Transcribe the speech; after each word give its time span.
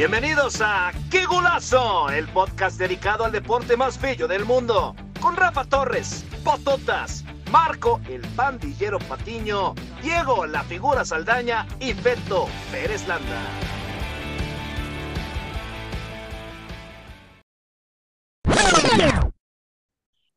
Bienvenidos 0.00 0.62
a 0.62 0.92
¡Qué 1.10 1.26
golazo! 1.26 2.08
El 2.08 2.26
podcast 2.28 2.78
dedicado 2.78 3.26
al 3.26 3.32
deporte 3.32 3.76
más 3.76 4.00
bello 4.00 4.26
del 4.26 4.46
mundo. 4.46 4.96
Con 5.20 5.36
Rafa 5.36 5.66
Torres, 5.66 6.24
Pototas, 6.42 7.22
Marco 7.50 8.00
el 8.08 8.22
pandillero 8.28 8.98
Patiño, 8.98 9.74
Diego 10.00 10.46
la 10.46 10.64
figura 10.64 11.04
Saldaña 11.04 11.68
y 11.80 11.92
Beto 11.92 12.48
Pérez 12.72 13.06
Landa. 13.06 13.42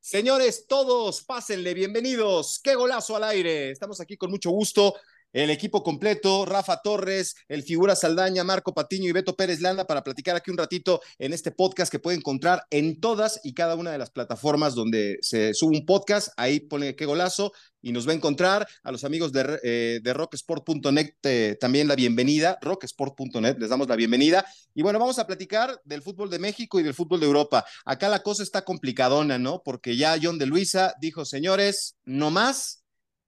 Señores, 0.01 0.67
todos, 0.67 1.23
pásenle, 1.23 1.73
bienvenidos. 1.73 2.59
Qué 2.61 2.75
golazo 2.75 3.15
al 3.15 3.23
aire. 3.23 3.71
Estamos 3.71 4.01
aquí 4.01 4.17
con 4.17 4.29
mucho 4.29 4.49
gusto 4.49 4.93
el 5.33 5.49
equipo 5.49 5.81
completo, 5.81 6.45
Rafa 6.45 6.79
Torres, 6.83 7.35
el 7.47 7.63
figura 7.63 7.95
Saldaña, 7.95 8.43
Marco 8.43 8.73
Patiño 8.73 9.09
y 9.09 9.11
Beto 9.11 9.35
Pérez 9.35 9.61
Landa 9.61 9.85
para 9.85 10.03
platicar 10.03 10.35
aquí 10.35 10.51
un 10.51 10.57
ratito 10.57 11.01
en 11.17 11.33
este 11.33 11.51
podcast 11.51 11.91
que 11.91 11.97
puede 11.97 12.17
encontrar 12.17 12.63
en 12.69 12.99
todas 12.99 13.41
y 13.43 13.53
cada 13.53 13.75
una 13.75 13.91
de 13.91 13.97
las 13.97 14.11
plataformas 14.11 14.75
donde 14.75 15.17
se 15.21 15.55
sube 15.55 15.75
un 15.75 15.85
podcast. 15.87 16.29
Ahí 16.37 16.59
pone 16.59 16.95
qué 16.95 17.05
golazo 17.05 17.51
y 17.81 17.91
nos 17.91 18.07
va 18.07 18.11
a 18.11 18.15
encontrar 18.15 18.67
a 18.83 18.91
los 18.91 19.03
amigos 19.03 19.31
de, 19.33 19.59
eh, 19.63 19.99
de 20.03 20.13
rocksport.net 20.13 21.15
eh, 21.23 21.57
también 21.59 21.87
la 21.87 21.95
bienvenida, 21.95 22.59
rocksport.net, 22.61 23.57
les 23.57 23.69
damos 23.69 23.87
la 23.87 23.95
bienvenida. 23.95 24.45
Y 24.75 24.83
bueno, 24.83 24.99
vamos 24.99 25.17
a 25.17 25.25
platicar 25.25 25.81
del 25.83 26.03
fútbol 26.03 26.29
de 26.29 26.37
México 26.37 26.79
y 26.79 26.83
del 26.83 26.93
fútbol 26.93 27.19
de 27.19 27.25
Europa. 27.25 27.65
Acá 27.85 28.07
la 28.07 28.21
cosa 28.21 28.43
está 28.43 28.63
complicadona, 28.63 29.39
¿no? 29.39 29.63
Porque 29.63 29.97
ya 29.97 30.15
John 30.21 30.37
de 30.37 30.45
Luisa 30.45 30.93
dijo, 31.01 31.25
señores, 31.25 31.95
no 32.05 32.29
más, 32.29 32.83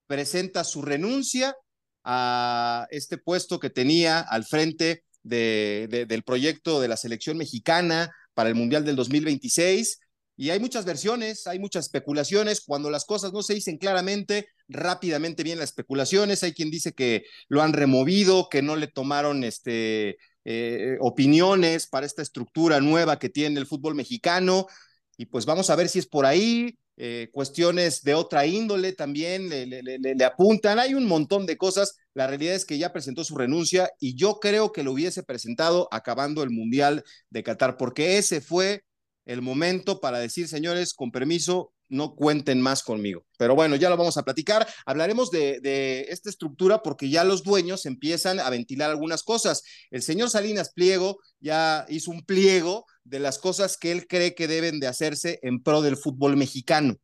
presenta 0.06 0.62
su 0.62 0.82
renuncia 0.82 1.56
a 2.08 2.86
este 2.90 3.18
puesto 3.18 3.58
que 3.58 3.68
tenía 3.68 4.20
al 4.20 4.44
frente 4.44 5.02
de, 5.24 6.06
del 6.08 6.22
proyecto 6.22 6.80
de 6.80 6.86
la 6.86 6.96
selección 6.96 7.36
mexicana 7.36 8.12
para 8.32 8.48
el 8.48 8.54
Mundial 8.54 8.84
del 8.84 8.94
2026. 8.94 9.98
Y 10.36 10.50
hay 10.50 10.60
muchas 10.60 10.84
versiones, 10.84 11.46
hay 11.48 11.58
muchas 11.58 11.86
especulaciones. 11.86 12.60
Cuando 12.64 12.90
las 12.90 13.04
cosas 13.04 13.32
no 13.32 13.42
se 13.42 13.54
dicen 13.54 13.76
claramente, 13.76 14.46
rápidamente 14.68 15.42
vienen 15.42 15.60
las 15.60 15.70
especulaciones. 15.70 16.44
Hay 16.44 16.52
quien 16.52 16.70
dice 16.70 16.92
que 16.92 17.24
lo 17.48 17.62
han 17.62 17.72
removido, 17.72 18.48
que 18.48 18.62
no 18.62 18.76
le 18.76 18.86
tomaron 18.86 19.42
este, 19.42 20.18
eh, 20.44 20.98
opiniones 21.00 21.88
para 21.88 22.06
esta 22.06 22.22
estructura 22.22 22.80
nueva 22.80 23.18
que 23.18 23.30
tiene 23.30 23.58
el 23.58 23.66
fútbol 23.66 23.96
mexicano. 23.96 24.68
Y 25.16 25.26
pues 25.26 25.44
vamos 25.44 25.70
a 25.70 25.76
ver 25.76 25.88
si 25.88 25.98
es 25.98 26.06
por 26.06 26.24
ahí. 26.24 26.78
Eh, 26.98 27.28
cuestiones 27.32 28.02
de 28.02 28.14
otra 28.14 28.46
índole 28.46 28.92
también 28.92 29.50
le, 29.50 29.66
le, 29.66 29.82
le, 29.82 30.24
apuntan. 30.24 30.78
Hay 30.78 30.94
un 30.94 31.06
montón 31.06 31.44
de 31.44 31.58
cosas. 31.58 31.98
La 32.14 32.26
realidad 32.26 32.54
es 32.54 32.64
que 32.64 32.78
ya 32.78 32.92
presentó 32.92 33.22
su 33.22 33.36
renuncia 33.36 33.90
y 34.00 34.14
yo 34.14 34.38
creo 34.40 34.72
que 34.72 34.82
lo 34.82 34.92
hubiese 34.92 35.22
presentado 35.22 35.88
acabando 35.92 36.42
el 36.42 36.50
Mundial 36.50 37.04
de 37.28 37.42
Qatar, 37.42 37.76
porque 37.76 38.16
ese 38.16 38.40
fue 38.40 38.82
el 39.26 39.42
momento 39.42 40.00
para 40.00 40.18
decir, 40.18 40.48
señores, 40.48 40.94
con 40.94 41.10
permiso, 41.10 41.72
no 41.88 42.14
cuenten 42.14 42.60
más 42.60 42.82
conmigo. 42.82 43.24
Pero 43.38 43.54
bueno, 43.54 43.76
ya 43.76 43.90
lo 43.90 43.96
vamos 43.96 44.16
a 44.16 44.22
platicar. 44.22 44.66
Hablaremos 44.84 45.30
de, 45.30 46.06
esta 46.08 46.30
estructura 46.30 46.82
porque 46.82 47.08
ya 47.08 47.24
los 47.24 47.42
dueños 47.42 47.86
empiezan 47.86 48.40
a 48.40 48.50
ventilar 48.50 48.90
algunas 48.90 49.22
cosas. 49.22 49.62
El 49.90 50.02
señor 50.02 50.30
Salinas 50.30 50.72
Pliego 50.72 51.18
ya 51.40 51.86
hizo 51.88 52.10
un 52.10 52.22
pliego 52.22 52.86
de 53.04 53.20
las 53.20 53.38
cosas 53.38 53.76
que 53.76 53.92
él 53.92 54.06
cree 54.06 54.34
que 54.34 54.48
deben 54.48 54.80
de 54.80 54.88
hacerse 54.88 55.38
en 55.42 55.62
pro 55.62 55.82
del 55.82 55.96
fútbol 55.96 56.36
mexicano. 56.36 56.96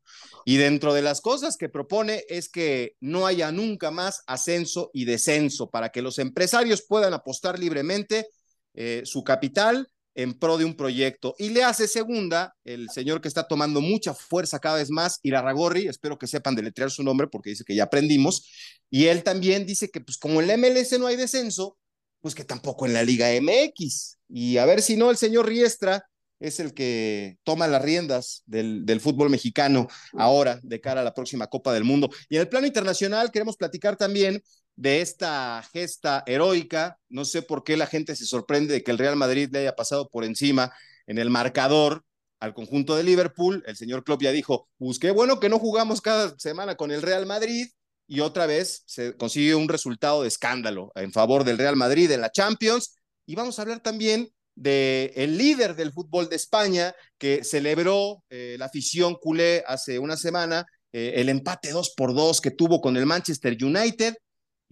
Y 0.45 0.57
dentro 0.57 0.93
de 0.93 1.03
las 1.03 1.21
cosas 1.21 1.57
que 1.57 1.69
propone 1.69 2.25
es 2.29 2.49
que 2.49 2.97
no 3.01 3.27
haya 3.27 3.53
nunca 3.53 3.91
más 3.91 4.23
ascenso 4.27 4.91
y 4.93 5.05
descenso 5.05 5.71
para 5.71 5.91
que 5.91 6.03
los 6.03 6.19
empresarios 6.19 6.83
puedan 6.83 7.15
apostar 7.15 7.59
libremente 7.59 8.27
eh, 8.75 9.03
su 9.05 9.23
capital 9.23 9.89
en 10.15 10.35
pro 10.35 10.59
de 10.59 10.65
un 10.65 10.75
proyecto. 10.75 11.35
Y 11.39 11.51
le 11.51 11.65
hace 11.65 11.89
segunda 11.89 12.55
el 12.65 12.91
señor 12.91 13.21
que 13.21 13.29
está 13.29 13.47
tomando 13.49 13.81
mucha 13.81 14.15
fuerza 14.15 14.59
cada 14.59 14.77
vez 14.77 14.91
más, 14.91 15.21
Irarragorri, 15.23 15.87
espero 15.89 16.19
que 16.19 16.27
sepan 16.27 16.55
deletrear 16.55 16.91
su 16.91 17.03
nombre 17.03 17.29
porque 17.29 17.51
dice 17.51 17.65
que 17.65 17.75
ya 17.75 17.85
aprendimos. 17.85 18.49
Y 18.91 19.07
él 19.07 19.23
también 19.23 19.67
dice 19.67 19.89
que 19.91 20.01
pues 20.01 20.19
como 20.19 20.41
en 20.41 20.49
la 20.49 20.57
MLS 20.57 20.99
no 20.99 21.07
hay 21.07 21.17
descenso, 21.17 21.79
pues 22.21 22.35
que 22.35 22.45
tampoco 22.45 22.87
en 22.87 22.95
la 22.95 23.03
Liga 23.03 23.29
MX. 23.41 24.19
Y 24.29 24.59
a 24.59 24.67
ver 24.67 24.83
si 24.83 24.97
no, 24.97 25.11
el 25.11 25.17
señor 25.17 25.47
Riestra 25.47 26.05
es 26.41 26.59
el 26.59 26.75
que 26.75 27.39
toma 27.45 27.69
las 27.69 27.83
riendas 27.83 28.43
del, 28.47 28.85
del, 28.85 29.01
fútbol 29.01 29.31
mexicano 29.31 29.87
ahora 30.13 30.59
de 30.65 30.81
cara 30.81 31.01
a 31.01 31.05
la 31.05 31.15
próxima 31.15 31.47
Copa 31.47 31.73
del 31.73 31.85
Mundo. 31.85 32.11
Y 32.29 32.37
en 32.37 32.43
el 32.43 32.49
plano 32.49 32.67
internacional 32.67 33.31
queremos 33.31 33.57
platicar 33.57 33.97
también 33.97 34.43
de 34.77 35.01
esta 35.01 35.63
gesta 35.73 36.23
heroica. 36.27 36.99
No 37.09 37.25
sé 37.25 37.43
por 37.43 37.65
qué 37.65 37.77
la 37.77 37.87
gente 37.87 38.17
se 38.17 38.27
sorprende 38.27 38.75
de 38.75 38.83
que 38.83 38.91
el 38.91 38.99
Real 38.99 39.17
Madrid 39.17 39.49
le 39.53 39.61
haya 39.61 39.77
pasado 39.77 40.09
por 40.09 40.25
encima 40.25 40.73
en 41.07 41.19
el 41.19 41.31
marcador 41.31 42.05
al 42.41 42.55
conjunto 42.55 42.97
de 42.97 43.05
Liverpool. 43.05 43.63
El 43.67 43.77
señor 43.77 44.05
Klopp 44.05 44.23
ya 44.23 44.33
dijo, 44.33 44.69
pues 44.79 44.99
qué 44.99 45.11
bueno 45.11 45.41
que 45.41 45.49
no 45.49 45.59
jugamos 45.59 46.01
cada 46.01 46.37
semana 46.39 46.75
con 46.75 46.91
el 46.91 47.03
Real 47.03 47.27
Madrid. 47.27 47.69
Y 48.09 48.21
otra 48.21 48.47
vez 48.47 48.83
se 48.87 49.17
consigue 49.17 49.55
un 49.55 49.69
resultado 49.69 50.23
de 50.23 50.29
escándalo 50.29 50.93
en 50.97 51.13
favor 51.13 51.45
del 51.45 51.59
Real 51.59 51.77
Madrid 51.77 52.11
en 52.11 52.21
la 52.21 52.33
Champions. 52.33 52.97
Y 53.27 53.37
vamos 53.37 53.59
a 53.59 53.63
hablar 53.63 53.81
también 53.81 54.29
de 54.55 55.13
el 55.17 55.39
líder 55.39 55.77
del 55.77 55.93
fútbol 55.93 56.29
de 56.29 56.37
España 56.37 56.95
que 57.17 57.43
celebró 57.45 58.23
eh, 58.29 58.57
la 58.59 58.67
afición 58.67 59.17
culé 59.21 59.65
hace 59.67 59.99
una 59.99 60.17
semana 60.17 60.67
eh, 60.93 61.15
el 61.17 61.31
empate 61.31 61.71
2 61.71 61.95
por 61.97 62.15
2 62.15 62.41
que 62.41 62.51
tuvo 62.51 62.81
con 62.83 62.97
el 62.97 63.07
Manchester 63.07 63.57
United 63.63 64.15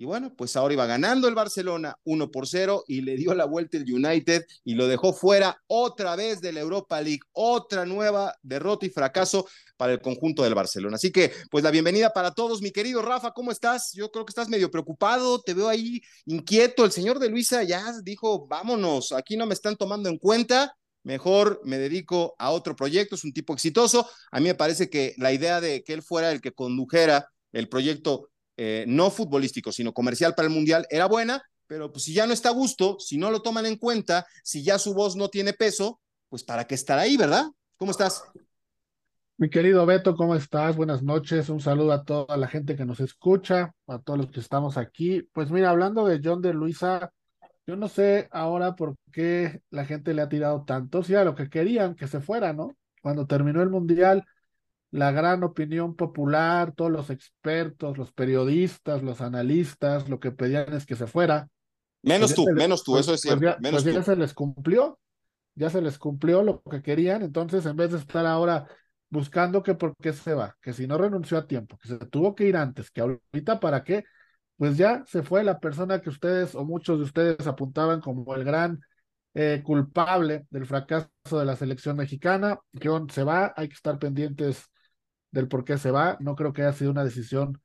y 0.01 0.07
bueno, 0.07 0.33
pues 0.35 0.57
ahora 0.57 0.73
iba 0.73 0.87
ganando 0.87 1.29
el 1.29 1.35
Barcelona 1.35 1.95
1 2.05 2.31
por 2.31 2.49
0 2.49 2.85
y 2.89 3.03
le 3.03 3.19
dio 3.19 3.35
la 3.35 3.45
vuelta 3.45 3.77
el 3.77 3.93
United 3.93 4.47
y 4.65 4.73
lo 4.73 4.89
dejó 4.89 5.13
fuera 5.13 5.63
otra 5.67 6.17
vez 6.17 6.41
de 6.41 6.53
la 6.53 6.61
Europa 6.61 7.03
League, 7.03 7.21
otra 7.33 7.85
nueva 7.85 8.35
derrota 8.41 8.87
y 8.87 8.89
fracaso 8.89 9.47
para 9.77 9.93
el 9.93 10.01
conjunto 10.01 10.43
del 10.43 10.55
Barcelona. 10.55 10.97
Así 10.97 11.13
que, 11.13 11.31
pues 11.51 11.63
la 11.63 11.71
bienvenida 11.71 12.15
para 12.15 12.31
todos, 12.31 12.63
mi 12.63 12.71
querido 12.71 13.03
Rafa, 13.03 13.33
¿cómo 13.33 13.51
estás? 13.51 13.93
Yo 13.93 14.11
creo 14.11 14.25
que 14.25 14.31
estás 14.31 14.49
medio 14.49 14.71
preocupado, 14.71 15.43
te 15.43 15.53
veo 15.53 15.69
ahí 15.69 16.01
inquieto. 16.25 16.87
El 16.87 16.93
señor 16.93 17.19
de 17.19 17.29
Luisa 17.29 17.63
ya 17.63 17.93
dijo, 18.03 18.47
vámonos, 18.47 19.13
aquí 19.13 19.37
no 19.37 19.45
me 19.45 19.53
están 19.53 19.77
tomando 19.77 20.09
en 20.09 20.17
cuenta. 20.17 20.75
Mejor 21.03 21.61
me 21.63 21.77
dedico 21.77 22.35
a 22.39 22.53
otro 22.53 22.75
proyecto, 22.75 23.17
es 23.17 23.25
un 23.25 23.35
tipo 23.35 23.53
exitoso. 23.53 24.09
A 24.31 24.41
mí 24.41 24.47
me 24.47 24.55
parece 24.55 24.89
que 24.89 25.15
la 25.19 25.31
idea 25.31 25.61
de 25.61 25.85
que 25.85 25.93
él 25.93 26.03
fuera 26.03 26.33
el 26.33 26.41
que 26.41 26.53
condujera 26.53 27.29
el 27.53 27.69
proyecto 27.69 28.30
eh, 28.63 28.85
no 28.87 29.11
futbolístico, 29.11 29.73
sino 29.73 29.95
comercial 29.95 30.35
para 30.35 30.47
el 30.47 30.53
Mundial, 30.53 30.87
era 30.91 31.07
buena, 31.07 31.43
pero 31.67 31.91
pues 31.91 32.05
si 32.05 32.13
ya 32.13 32.27
no 32.27 32.35
está 32.35 32.51
a 32.51 32.53
gusto, 32.53 32.99
si 33.01 33.17
no 33.17 33.31
lo 33.31 33.41
toman 33.41 33.65
en 33.65 33.79
cuenta, 33.79 34.27
si 34.45 34.63
ya 34.63 34.79
su 34.79 34.93
voz 34.93 35.17
no 35.17 35.31
tiene 35.31 35.55
peso, 35.55 35.99
pues 36.29 36.45
para 36.45 36.67
qué 36.67 36.75
estar 36.75 36.99
ahí, 36.99 37.17
¿verdad? 37.17 37.47
¿Cómo 37.79 37.91
estás? 37.91 38.23
Mi 39.39 39.49
querido 39.49 39.87
Beto, 39.87 40.15
¿cómo 40.15 40.35
estás? 40.35 40.77
Buenas 40.77 41.03
noches. 41.03 41.49
Un 41.49 41.61
saludo 41.61 41.93
a 41.93 42.05
toda 42.05 42.37
la 42.37 42.49
gente 42.49 42.77
que 42.77 42.85
nos 42.85 43.01
escucha, 43.01 43.75
a 43.87 43.99
todos 43.99 44.19
los 44.19 44.31
que 44.31 44.41
estamos 44.41 44.77
aquí. 44.77 45.23
Pues 45.33 45.51
mira, 45.51 45.71
hablando 45.71 46.05
de 46.05 46.21
John 46.23 46.43
de 46.43 46.53
Luisa, 46.53 47.11
yo 47.67 47.77
no 47.77 47.89
sé 47.89 48.29
ahora 48.31 48.77
por 48.77 48.97
qué 49.11 49.63
la 49.71 49.87
gente 49.87 50.13
le 50.13 50.21
ha 50.21 50.29
tirado 50.29 50.65
tanto. 50.67 51.03
Si 51.03 51.15
era 51.15 51.25
lo 51.25 51.35
que 51.35 51.49
querían, 51.49 51.95
que 51.95 52.09
se 52.09 52.21
fuera, 52.21 52.53
¿no? 52.53 52.77
Cuando 53.01 53.27
terminó 53.27 53.63
el 53.63 53.71
Mundial, 53.71 54.27
la 54.91 55.13
gran 55.13 55.45
opinión 55.45 55.95
popular, 55.95 56.73
todos 56.73 56.91
los 56.91 57.11
expertos, 57.11 57.97
los 57.97 58.13
periodistas, 58.13 59.03
los 59.03 59.21
analistas, 59.21 60.09
lo 60.09 60.19
que 60.19 60.33
pedían 60.33 60.73
es 60.73 60.87
que 60.87 60.97
se 60.97 61.07
fuera. 61.07 61.49
Menos 62.03 62.35
pues 62.35 62.47
tú, 62.47 62.55
menos 62.55 62.83
tú, 62.83 62.93
pues, 62.93 63.07
eso 63.07 63.15
es 63.15 63.21
cierto. 63.21 63.41
Pues 63.41 63.55
ya, 63.55 63.61
menos 63.61 63.83
pues 63.83 63.95
ya 63.95 64.01
tú. 64.01 64.07
se 64.07 64.17
les 64.17 64.35
cumplió, 64.35 64.99
ya 65.55 65.71
se 65.71 65.81
les 65.81 65.99
cumplió 65.99 66.43
lo 66.43 66.63
que 66.63 66.83
querían, 66.83 67.23
entonces 67.23 67.67
en 67.67 67.77
vez 67.77 67.93
de 67.93 67.99
estar 67.99 68.27
ahora 68.27 68.67
buscando 69.11 69.63
que 69.63 69.75
por 69.75 69.95
qué 69.97 70.13
se 70.13 70.35
va, 70.35 70.57
que 70.63 70.73
si 70.73 70.87
no 70.87 70.97
renunció 70.97 71.39
a 71.39 71.47
tiempo, 71.47 71.77
que 71.79 71.89
se 71.89 71.99
tuvo 71.99 72.35
que 72.35 72.45
ir 72.45 72.57
antes, 72.57 72.91
que 72.91 73.01
ahorita 73.01 73.61
para 73.61 73.85
qué, 73.85 74.05
pues 74.57 74.77
ya 74.77 75.05
se 75.07 75.23
fue 75.23 75.45
la 75.45 75.59
persona 75.59 76.01
que 76.01 76.11
ustedes 76.11 76.55
o 76.55 76.65
muchos 76.65 76.99
de 76.99 77.05
ustedes 77.05 77.47
apuntaban 77.47 78.01
como 78.01 78.35
el 78.35 78.45
gran 78.45 78.81
eh, 79.35 79.63
culpable 79.65 80.47
del 80.51 80.67
fracaso 80.67 81.09
de 81.33 81.45
la 81.45 81.57
selección 81.57 81.97
mexicana. 81.97 82.59
John 82.83 83.09
se 83.11 83.25
va, 83.25 83.53
hay 83.57 83.69
que 83.69 83.75
estar 83.75 83.99
pendientes 83.99 84.70
del 85.31 85.49
por 85.49 85.65
qué 85.65 85.79
se 85.79 85.91
va. 85.91 86.17
No 86.21 86.37
creo 86.37 86.53
que 86.53 86.63
haya 86.63 86.73
sido 86.73 86.91
una 86.91 87.05
decisión 87.05 87.61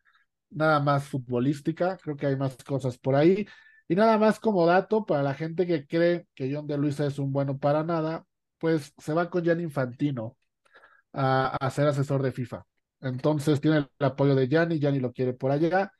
nada 0.49 0.79
más 0.79 1.05
futbolística, 1.07 1.97
creo 1.97 2.15
que 2.17 2.27
hay 2.27 2.37
más 2.37 2.57
cosas 2.63 2.97
por 2.97 3.15
ahí. 3.15 3.47
Y 3.87 3.95
nada 3.95 4.17
más 4.17 4.39
como 4.39 4.65
dato 4.65 5.05
para 5.05 5.23
la 5.23 5.33
gente 5.35 5.67
que 5.67 5.85
cree 5.87 6.27
que 6.35 6.53
John 6.53 6.67
de 6.67 6.77
Luisa 6.77 7.05
es 7.05 7.19
un 7.19 7.31
bueno 7.31 7.57
para 7.59 7.83
nada, 7.83 8.25
pues 8.59 8.93
se 8.97 9.13
va 9.13 9.29
con 9.29 9.45
Jan 9.45 9.61
Infantino 9.61 10.37
a, 11.13 11.55
a 11.59 11.69
ser 11.71 11.87
asesor 11.87 12.21
de 12.23 12.31
FIFA. 12.31 12.65
Entonces 13.01 13.61
tiene 13.61 13.77
el 13.77 14.05
apoyo 14.05 14.35
de 14.35 14.47
Gianni, 14.47 14.79
Gianni 14.79 14.99
lo 14.99 15.11
quiere 15.13 15.33
por 15.33 15.51
allá 15.51 15.91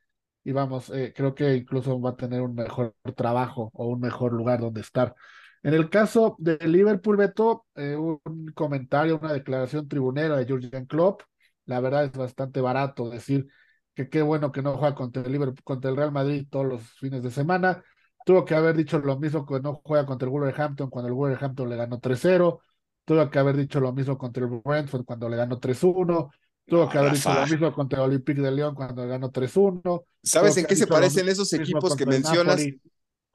y 0.44 0.51
vamos, 0.51 0.89
eh, 0.91 1.13
creo 1.15 1.33
que 1.35 1.56
incluso 1.56 2.00
va 2.00 2.12
a 2.12 2.15
tener 2.15 2.41
un 2.41 2.56
mejor 2.56 2.95
trabajo 3.15 3.71
o 3.73 3.88
un 3.88 4.00
mejor 4.00 4.33
lugar 4.33 4.59
donde 4.62 4.81
estar. 4.81 5.15
En 5.63 5.73
el 5.73 5.89
caso 5.89 6.35
de 6.39 6.57
Liverpool, 6.67 7.17
Beto, 7.17 7.65
eh, 7.75 7.95
un 7.95 8.19
comentario, 8.53 9.19
una 9.19 9.33
declaración 9.33 9.88
tribunera 9.88 10.38
de 10.38 10.45
Jurgen 10.45 10.85
Klopp, 10.85 11.23
la 11.65 11.79
verdad 11.79 12.06
es 12.06 12.12
bastante 12.12 12.62
barato 12.62 13.09
decir 13.09 13.47
que 13.94 14.09
qué 14.09 14.21
bueno 14.21 14.51
que 14.51 14.62
no 14.62 14.77
juega 14.77 14.94
contra 14.94 15.23
el 15.23 15.31
Liverpool, 15.31 15.63
contra 15.63 15.89
el 15.89 15.97
Real 15.97 16.12
Madrid 16.12 16.45
todos 16.50 16.65
los 16.65 16.81
fines 17.00 17.23
de 17.23 17.31
semana. 17.31 17.83
Tuvo 18.25 18.44
que 18.44 18.56
haber 18.56 18.75
dicho 18.75 19.00
lo 19.00 19.17
mismo 19.19 19.45
que 19.45 19.59
no 19.59 19.81
juega 19.83 20.06
contra 20.06 20.25
el 20.25 20.31
Wolverhampton 20.31 20.89
cuando 20.89 21.07
el 21.07 21.13
Wolverhampton 21.13 21.69
le 21.69 21.75
ganó 21.75 22.00
3-0. 22.00 22.59
Tuvo 23.06 23.29
que 23.29 23.39
haber 23.39 23.56
dicho 23.56 23.79
lo 23.79 23.94
mismo 23.94 24.17
contra 24.17 24.44
el 24.44 24.62
Brentford 24.63 25.06
cuando 25.06 25.29
le 25.29 25.38
ganó 25.38 25.59
3-1. 25.59 26.31
Tuvo 26.65 26.89
que 26.89 26.97
haber 26.97 27.13
dicho 27.13 27.33
lo 27.33 27.45
mismo 27.45 27.71
contra 27.71 28.00
el 28.00 28.06
Olympique 28.09 28.41
de 28.41 28.51
León 28.51 28.73
cuando 28.73 29.03
le 29.03 29.09
ganó 29.09 29.31
3-1. 29.31 30.03
¿Sabes 30.23 30.57
en 30.57 30.65
qué 30.65 30.75
se 30.75 30.88
parecen 30.88 31.29
esos 31.29 31.53
equipos 31.53 31.95
que 31.95 32.06
mencionas? 32.06 32.65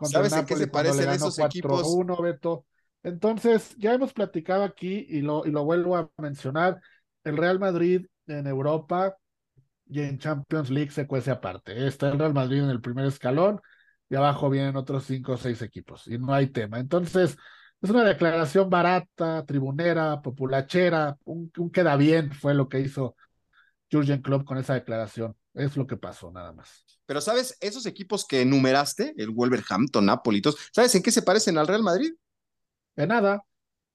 ¿Sabes 0.03 0.33
en 0.33 0.45
qué 0.45 0.57
se 0.57 0.67
parecen 0.67 1.09
esos 1.11 1.39
equipos? 1.39 1.97
Beto. 2.21 2.67
Entonces, 3.03 3.75
ya 3.79 3.95
hemos 3.95 4.13
platicado 4.13 4.65
aquí 4.65 5.07
y 5.09 5.23
lo, 5.23 5.47
y 5.47 5.51
lo 5.51 5.65
vuelvo 5.65 5.97
a 5.97 6.11
mencionar. 6.19 6.81
El 7.25 7.37
Real 7.37 7.59
Madrid 7.59 8.07
en 8.31 8.47
Europa 8.47 9.17
y 9.87 10.01
en 10.01 10.19
Champions 10.19 10.71
League 10.71 10.91
se 10.91 11.07
cuece 11.07 11.31
aparte. 11.31 11.87
Está 11.87 12.11
el 12.11 12.19
Real 12.19 12.35
Madrid 12.35 12.59
en 12.63 12.71
el 12.71 12.81
primer 12.81 13.07
escalón 13.07 13.61
y 14.09 14.15
abajo 14.17 14.51
vienen 14.51 14.77
otros 14.77 15.05
cinco 15.05 15.33
o 15.33 15.37
seis 15.37 15.63
equipos 15.63 16.07
y 16.07 16.19
no 16.19 16.33
hay 16.33 16.49
tema. 16.49 16.79
Entonces, 16.79 17.37
es 17.83 17.91
una 17.91 18.05
declaración 18.05 18.69
barata, 18.69 19.45
tribunera, 19.47 20.21
populachera, 20.21 21.17
un, 21.25 21.51
queda 21.73 21.97
bien 21.97 22.33
fue 22.33 22.55
lo 22.55 22.69
que 22.69 22.81
hizo 22.81 23.17
Jurgen 23.91 24.23
Klopp 24.23 24.45
con 24.45 24.59
esa 24.59 24.75
declaración. 24.75 25.37
Es 25.55 25.77
lo 25.77 25.87
que 25.87 25.97
pasó, 25.97 26.31
nada 26.31 26.53
más. 26.53 26.85
Pero, 27.07 27.21
¿sabes? 27.21 27.57
Esos 27.61 27.87
equipos 27.87 28.25
que 28.27 28.43
enumeraste, 28.43 29.15
el 29.17 29.31
Wolverhampton, 29.31 30.07
Napolitos, 30.07 30.57
¿sabes 30.73 30.95
en 30.95 31.03
qué 31.03 31.11
se 31.11 31.23
parecen 31.23 31.59
al 31.59 31.67
Real 31.67 31.83
Madrid? 31.83 32.13
En 32.97 33.09
nada. 33.09 33.43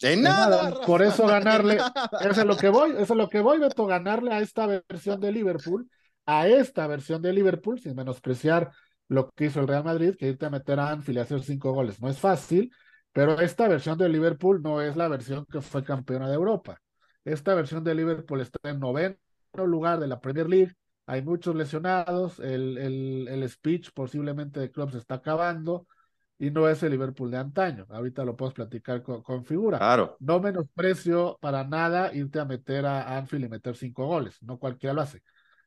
En 0.02 0.22
nada. 0.22 0.82
Por 0.86 1.02
eso 1.02 1.26
ganarle, 1.26 1.78
eso 2.22 2.42
es 2.42 2.46
lo 2.46 2.58
que 2.58 2.70
voy, 2.70 2.92
eso 2.92 3.14
es 3.14 3.18
lo 3.18 3.30
que 3.30 3.42
voy, 3.42 3.60
Beto, 3.60 3.86
ganarle 3.86 4.34
a 4.34 4.40
esta 4.40 4.68
versión 4.68 5.20
de 5.20 5.32
Liverpool, 5.32 5.90
a 6.26 6.48
esta 6.48 6.88
versión 6.88 7.22
de 7.22 7.34
Liverpool, 7.34 7.80
sin 7.80 7.96
menospreciar 7.96 8.72
lo 9.08 9.30
que 9.32 9.46
hizo 9.46 9.62
el 9.62 9.68
Real 9.68 9.84
Madrid, 9.84 10.16
que 10.18 10.28
irte 10.28 10.46
a 10.46 10.50
meter 10.50 10.80
a 10.80 10.90
Anfield 10.90 11.18
y 11.18 11.22
hacer 11.22 11.42
cinco 11.44 11.72
goles. 11.72 12.02
No 12.02 12.10
es 12.10 12.20
fácil, 12.20 12.72
pero 13.14 13.40
esta 13.40 13.68
versión 13.68 13.98
de 13.98 14.10
Liverpool 14.10 14.62
no 14.62 14.82
es 14.82 14.96
la 14.96 15.08
versión 15.08 15.46
que 15.46 15.62
fue 15.62 15.84
campeona 15.84 16.28
de 16.28 16.36
Europa. 16.36 16.82
Esta 17.24 17.54
versión 17.54 17.84
de 17.84 17.96
Liverpool 17.96 18.42
está 18.42 18.60
en 18.70 18.80
noveno 18.80 19.16
lugar 19.54 20.00
de 20.00 20.08
la 20.08 20.20
Premier 20.20 20.50
League. 20.50 20.74
Hay 21.08 21.22
muchos 21.22 21.56
lesionados. 21.56 22.40
El, 22.40 22.78
el, 22.78 23.28
el 23.30 23.50
speech 23.50 23.92
posiblemente 23.94 24.60
de 24.60 24.72
club 24.72 24.92
se 24.92 24.98
está 24.98 25.16
acabando 25.16 25.88
y 26.38 26.52
no 26.52 26.68
es 26.68 26.84
el 26.84 26.92
Liverpool 26.92 27.32
de 27.32 27.38
antaño. 27.38 27.86
Ahorita 27.90 28.26
lo 28.26 28.36
puedo 28.36 28.54
platicar 28.54 29.02
con, 29.04 29.46
figura. 29.46 29.78
Claro. 29.78 30.18
No 30.20 30.40
menosprecio 30.40 31.38
para 31.42 31.64
nada 31.64 32.14
irte 32.14 32.40
a 32.40 32.46
meter 32.46 32.86
a 32.86 33.18
Anfield 33.18 33.46
y 33.46 33.50
meter 33.50 33.76
cinco 33.76 34.06
goles. 34.06 34.42
No 34.42 34.60
cualquiera 34.60 34.94
lo 34.94 35.02
hace. 35.02 35.22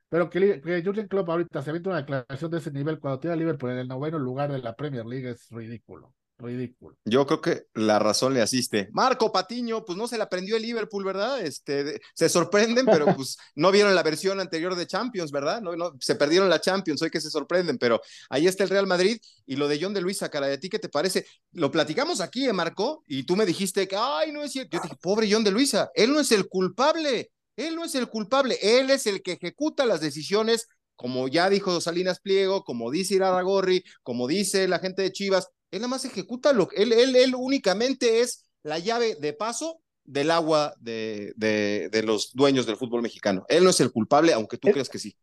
Pero 0.08 0.30
que, 0.30 0.60
que 0.60 0.82
Jurgen 0.82 1.08
Klopp 1.08 1.28
ahorita 1.28 1.62
se 1.62 1.70
avienta 1.70 1.90
una 1.90 1.98
declaración 2.00 2.50
de 2.50 2.58
ese 2.58 2.70
nivel 2.70 2.98
cuando 2.98 3.20
tiene 3.20 3.34
a 3.34 3.36
Liverpool 3.36 3.70
en 3.70 3.78
el 3.78 3.88
noveno 3.88 4.18
lugar 4.18 4.50
de 4.50 4.58
la 4.58 4.74
Premier 4.74 5.04
League 5.06 5.30
es 5.30 5.48
ridículo. 5.50 6.14
Ridículo. 6.38 6.96
Yo 7.04 7.26
creo 7.26 7.40
que 7.40 7.64
la 7.74 7.98
razón 7.98 8.32
le 8.32 8.40
asiste. 8.40 8.88
Marco 8.92 9.32
Patiño, 9.32 9.84
pues 9.84 9.98
no 9.98 10.06
se 10.06 10.16
la 10.16 10.24
aprendió 10.24 10.54
el 10.54 10.62
Liverpool, 10.62 11.04
¿verdad? 11.04 11.40
Este, 11.40 12.00
se 12.14 12.28
sorprenden, 12.28 12.86
pero 12.86 13.06
pues 13.16 13.36
no 13.56 13.72
vieron 13.72 13.92
la 13.94 14.04
versión 14.04 14.38
anterior 14.38 14.76
de 14.76 14.86
Champions, 14.86 15.32
¿verdad? 15.32 15.60
No, 15.60 15.74
no, 15.74 15.92
se 15.98 16.14
perdieron 16.14 16.48
la 16.48 16.60
Champions, 16.60 17.02
hoy 17.02 17.10
que 17.10 17.20
se 17.20 17.30
sorprenden, 17.30 17.76
pero 17.76 18.00
ahí 18.30 18.46
está 18.46 18.62
el 18.62 18.70
Real 18.70 18.86
Madrid 18.86 19.18
y 19.46 19.56
lo 19.56 19.66
de 19.66 19.80
John 19.82 19.92
de 19.92 20.00
Luisa, 20.00 20.28
cara, 20.28 20.46
¿de 20.46 20.58
ti 20.58 20.68
qué 20.68 20.78
te 20.78 20.88
parece? 20.88 21.26
Lo 21.52 21.72
platicamos 21.72 22.20
aquí, 22.20 22.46
¿eh, 22.46 22.52
Marco? 22.52 23.02
Y 23.08 23.24
tú 23.24 23.34
me 23.34 23.44
dijiste 23.44 23.88
que, 23.88 23.96
ay, 23.98 24.30
no 24.30 24.44
es 24.44 24.52
cierto. 24.52 24.76
Yo 24.76 24.82
dije, 24.82 24.96
pobre 25.02 25.28
John 25.30 25.42
de 25.42 25.50
Luisa, 25.50 25.90
él 25.94 26.12
no 26.12 26.20
es 26.20 26.30
el 26.30 26.48
culpable. 26.48 27.32
Él 27.56 27.74
no 27.74 27.84
es 27.84 27.96
el 27.96 28.08
culpable, 28.08 28.56
él 28.62 28.88
es 28.90 29.08
el 29.08 29.20
que 29.20 29.32
ejecuta 29.32 29.84
las 29.84 30.00
decisiones, 30.00 30.68
como 30.94 31.26
ya 31.26 31.50
dijo 31.50 31.80
Salinas 31.80 32.20
Pliego, 32.20 32.62
como 32.62 32.92
dice 32.92 33.16
Iraragorri, 33.16 33.82
como 34.04 34.28
dice 34.28 34.68
la 34.68 34.78
gente 34.78 35.02
de 35.02 35.10
Chivas, 35.10 35.48
él 35.70 35.80
nada 35.80 35.88
más 35.88 36.04
ejecuta 36.04 36.52
lo 36.52 36.68
que 36.68 36.82
él, 36.82 36.92
él, 36.92 37.16
él 37.16 37.34
únicamente 37.34 38.20
es 38.20 38.44
la 38.62 38.78
llave 38.78 39.16
de 39.16 39.32
paso 39.32 39.80
del 40.04 40.30
agua 40.30 40.74
de, 40.80 41.34
de, 41.36 42.02
los 42.02 42.32
dueños 42.32 42.64
del 42.66 42.76
fútbol 42.76 43.02
mexicano. 43.02 43.44
Él 43.48 43.62
no 43.62 43.70
es 43.70 43.80
el 43.80 43.92
culpable, 43.92 44.32
aunque 44.32 44.56
tú 44.56 44.68
creas 44.70 44.88
que 44.88 44.98
sí. 44.98 45.14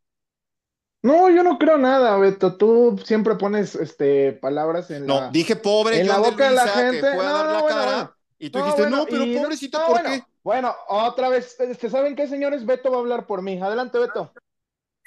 No, 1.02 1.30
yo 1.30 1.44
no 1.44 1.58
creo 1.58 1.78
nada, 1.78 2.18
Beto. 2.18 2.56
Tú 2.56 3.00
siempre 3.04 3.36
pones 3.36 3.76
este, 3.76 4.34
palabras 4.34 4.90
en 4.92 5.06
no, 5.06 5.30
dije 5.32 5.56
pobre 5.56 6.00
en 6.00 6.08
la 6.08 6.20
boca 6.20 6.50
de, 6.50 6.56
la 6.56 6.68
gente. 6.68 7.02
que 7.02 7.14
fue 7.14 7.26
a 7.26 7.32
dar 7.32 7.64
la 7.64 7.68
cara. 7.68 8.16
Y 8.38 8.50
tú 8.50 8.60
dijiste, 8.60 8.90
no, 8.90 9.06
pero 9.06 9.24
pobrecito, 9.42 9.80
¿por 9.88 10.04
qué? 10.04 10.24
Bueno, 10.44 10.76
otra 10.88 11.30
vez, 11.30 11.60
este, 11.60 11.90
¿saben 11.90 12.16
qué, 12.16 12.28
señores? 12.28 12.66
Beto 12.66 12.92
va 12.92 12.98
a 12.98 13.00
hablar 13.00 13.26
por 13.26 13.42
mí. 13.42 13.60
Adelante, 13.60 13.98
Beto. 13.98 14.34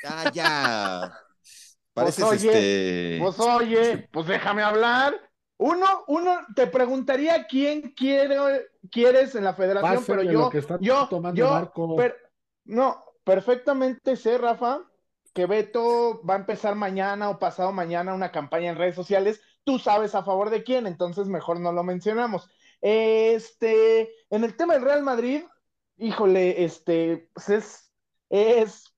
Ah, 0.05 0.31
ya. 0.33 1.13
Pues 1.43 2.17
Pareces 2.17 2.25
pues 2.25 2.41
oye, 2.41 2.49
este. 2.49 3.19
Pues 3.23 3.41
oye, 3.41 4.09
pues 4.13 4.27
déjame 4.27 4.63
hablar. 4.63 5.28
Uno, 5.59 6.05
uno 6.07 6.39
te 6.55 6.69
preguntaría 6.69 7.47
quién 7.49 7.91
quiere, 7.91 8.37
quieres 8.93 9.35
en 9.35 9.43
la 9.43 9.55
federación, 9.55 10.05
pero 10.07 10.23
yo, 10.23 10.51
yo, 10.81 11.09
yo, 11.35 11.73
no, 12.65 13.05
perfectamente 13.25 14.15
sé, 14.15 14.39
Rafa, 14.39 14.83
que 15.35 15.47
Beto 15.47 16.23
va 16.25 16.35
a 16.35 16.39
empezar 16.39 16.77
mañana 16.77 17.29
o 17.29 17.41
pasado 17.41 17.73
mañana 17.73 18.15
una 18.15 18.31
campaña 18.31 18.71
en 18.71 18.77
redes 18.77 18.95
sociales. 18.95 19.41
Tú 19.65 19.81
sabes 19.81 20.15
a 20.15 20.23
favor 20.23 20.51
de 20.51 20.63
quién, 20.63 20.87
entonces 20.87 21.27
mejor 21.27 21.59
no 21.59 21.73
lo 21.73 21.83
mencionamos. 21.83 22.49
Este, 22.81 24.13
en 24.31 24.45
el 24.45 24.57
tema 24.57 24.75
del 24.75 24.85
Real 24.85 25.03
Madrid, 25.03 25.43
híjole, 25.97 26.65
este, 26.65 27.29
pues 27.35 27.49
es, 27.49 27.93
es 28.31 28.95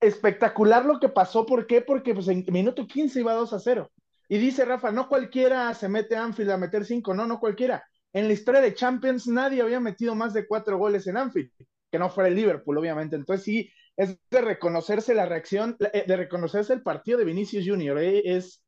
espectacular 0.00 0.84
lo 0.84 0.98
que 0.98 1.08
pasó. 1.08 1.46
¿Por 1.46 1.68
qué? 1.68 1.80
Porque 1.80 2.12
pues 2.12 2.26
en 2.26 2.44
minuto 2.48 2.88
15 2.88 3.20
iba 3.20 3.34
2 3.34 3.52
a 3.52 3.60
0. 3.60 3.90
Y 4.32 4.38
dice 4.38 4.64
Rafa, 4.64 4.92
no 4.92 5.08
cualquiera 5.08 5.74
se 5.74 5.88
mete 5.88 6.14
a 6.14 6.22
Anfield 6.22 6.52
a 6.52 6.56
meter 6.56 6.84
5, 6.84 7.14
no, 7.14 7.26
no 7.26 7.40
cualquiera. 7.40 7.82
En 8.12 8.28
la 8.28 8.32
historia 8.32 8.60
de 8.60 8.74
Champions 8.74 9.26
nadie 9.26 9.60
había 9.60 9.80
metido 9.80 10.14
más 10.14 10.32
de 10.32 10.46
4 10.46 10.78
goles 10.78 11.08
en 11.08 11.16
Anfield, 11.16 11.50
que 11.90 11.98
no 11.98 12.08
fuera 12.10 12.28
el 12.28 12.36
Liverpool, 12.36 12.78
obviamente. 12.78 13.16
Entonces 13.16 13.44
sí, 13.44 13.72
es 13.96 14.16
de 14.30 14.40
reconocerse 14.40 15.14
la 15.14 15.26
reacción, 15.26 15.76
eh, 15.92 16.04
de 16.06 16.16
reconocerse 16.16 16.72
el 16.72 16.82
partido 16.82 17.18
de 17.18 17.24
Vinicius 17.24 17.66
Junior. 17.66 17.98
¿eh? 17.98 18.22
Es, 18.24 18.62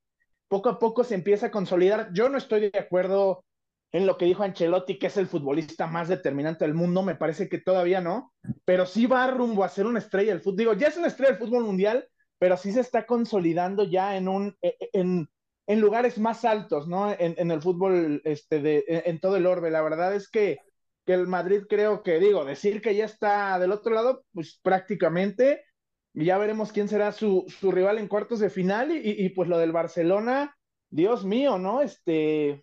poco 0.49 0.69
a 0.69 0.81
poco 0.81 1.05
se 1.05 1.15
empieza 1.15 1.47
a 1.47 1.51
consolidar. 1.53 2.11
Yo 2.13 2.29
no 2.29 2.39
estoy 2.39 2.69
de 2.69 2.79
acuerdo 2.81 3.45
en 3.93 4.05
lo 4.05 4.19
que 4.19 4.25
dijo 4.25 4.43
Ancelotti, 4.43 4.99
que 4.99 5.07
es 5.07 5.17
el 5.17 5.29
futbolista 5.29 5.87
más 5.87 6.09
determinante 6.09 6.65
del 6.65 6.75
mundo, 6.75 7.05
me 7.05 7.15
parece 7.15 7.49
que 7.49 7.59
todavía 7.59 8.01
no, 8.01 8.33
pero 8.65 8.85
sí 8.85 9.07
va 9.07 9.29
rumbo 9.29 9.63
a 9.63 9.69
ser 9.69 9.87
una 9.87 10.01
estrella 10.01 10.33
del 10.33 10.41
fútbol. 10.41 10.57
Digo, 10.57 10.73
ya 10.73 10.89
es 10.89 10.97
una 10.97 11.07
estrella 11.07 11.31
del 11.31 11.39
fútbol 11.39 11.63
mundial, 11.63 12.09
pero 12.41 12.57
sí 12.57 12.73
se 12.73 12.81
está 12.81 13.07
consolidando 13.07 13.85
ya 13.85 14.17
en 14.17 14.27
un 14.27 14.57
e, 14.61 14.77
e, 14.81 14.91
en, 14.95 15.29
en 15.73 15.81
lugares 15.81 16.19
más 16.19 16.45
altos, 16.45 16.87
¿no? 16.87 17.11
En, 17.19 17.51
el 17.51 17.63
fútbol, 17.63 18.21
este, 18.25 18.61
de, 18.61 18.85
en, 18.87 19.21
todo 19.21 19.37
el 19.37 19.47
orbe. 19.47 19.71
La 19.71 19.81
verdad 19.81 20.15
es 20.15 20.29
que, 20.29 20.59
que 21.07 21.15
el 21.15 21.27
Madrid 21.27 21.63
creo 21.67 22.03
que, 22.03 22.21
digo, 22.21 22.45
decir 22.45 22.83
que 22.83 22.95
ya 22.95 23.07
está 23.07 23.59
del 23.59 23.73
otro 23.73 23.95
lado, 23.95 24.27
pues 24.35 24.61
prácticamente 24.63 25.65
ya 26.13 26.37
veremos 26.37 26.73
quién 26.73 26.89
será 26.89 27.11
su, 27.11 27.47
su 27.49 27.73
rival 27.73 27.97
en 27.97 28.09
cuartos 28.09 28.39
de 28.41 28.51
final 28.51 28.93
y, 28.93 29.01
y, 29.03 29.31
pues 29.31 29.49
lo 29.49 29.57
del 29.57 29.73
Barcelona, 29.73 30.55
Dios 30.91 31.25
mío, 31.25 31.59
¿no? 31.59 31.81
Este, 31.81 32.63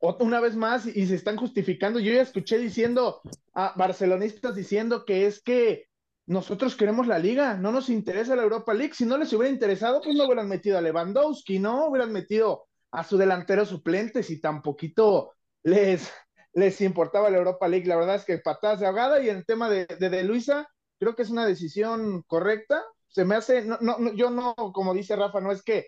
una 0.00 0.40
vez 0.40 0.54
más 0.54 0.86
y, 0.86 1.06
se 1.06 1.14
están 1.14 1.38
justificando. 1.38 1.98
Yo 1.98 2.12
ya 2.12 2.20
escuché 2.20 2.58
diciendo 2.58 3.22
a 3.54 3.72
barcelonistas 3.74 4.54
diciendo 4.54 5.06
que 5.06 5.24
es 5.24 5.42
que 5.42 5.87
nosotros 6.28 6.76
queremos 6.76 7.06
la 7.06 7.18
liga, 7.18 7.56
no 7.56 7.72
nos 7.72 7.88
interesa 7.88 8.36
la 8.36 8.42
Europa 8.42 8.74
League. 8.74 8.92
Si 8.94 9.06
no 9.06 9.16
les 9.16 9.32
hubiera 9.32 9.52
interesado, 9.52 10.02
pues 10.02 10.14
no 10.14 10.26
hubieran 10.26 10.46
metido 10.48 10.76
a 10.76 10.82
Lewandowski, 10.82 11.58
¿no? 11.58 11.86
Hubieran 11.88 12.12
metido 12.12 12.66
a 12.90 13.02
su 13.02 13.16
delantero 13.16 13.64
suplente 13.64 14.22
si 14.22 14.38
tan 14.40 14.60
poquito 14.60 15.32
les, 15.62 16.12
les 16.52 16.80
importaba 16.82 17.30
la 17.30 17.38
Europa 17.38 17.66
League. 17.66 17.86
La 17.86 17.96
verdad 17.96 18.16
es 18.16 18.26
que 18.26 18.38
patadas 18.38 18.80
de 18.80 18.86
ahogada 18.86 19.22
y 19.22 19.30
en 19.30 19.38
el 19.38 19.46
tema 19.46 19.70
de, 19.70 19.86
de 19.86 20.24
Luisa, 20.24 20.68
creo 20.98 21.16
que 21.16 21.22
es 21.22 21.30
una 21.30 21.46
decisión 21.46 22.22
correcta. 22.26 22.84
Se 23.06 23.24
me 23.24 23.34
hace, 23.34 23.64
no, 23.64 23.78
no, 23.80 24.12
yo 24.14 24.28
no, 24.30 24.54
como 24.54 24.92
dice 24.92 25.16
Rafa, 25.16 25.40
no 25.40 25.50
es 25.50 25.62
que 25.62 25.86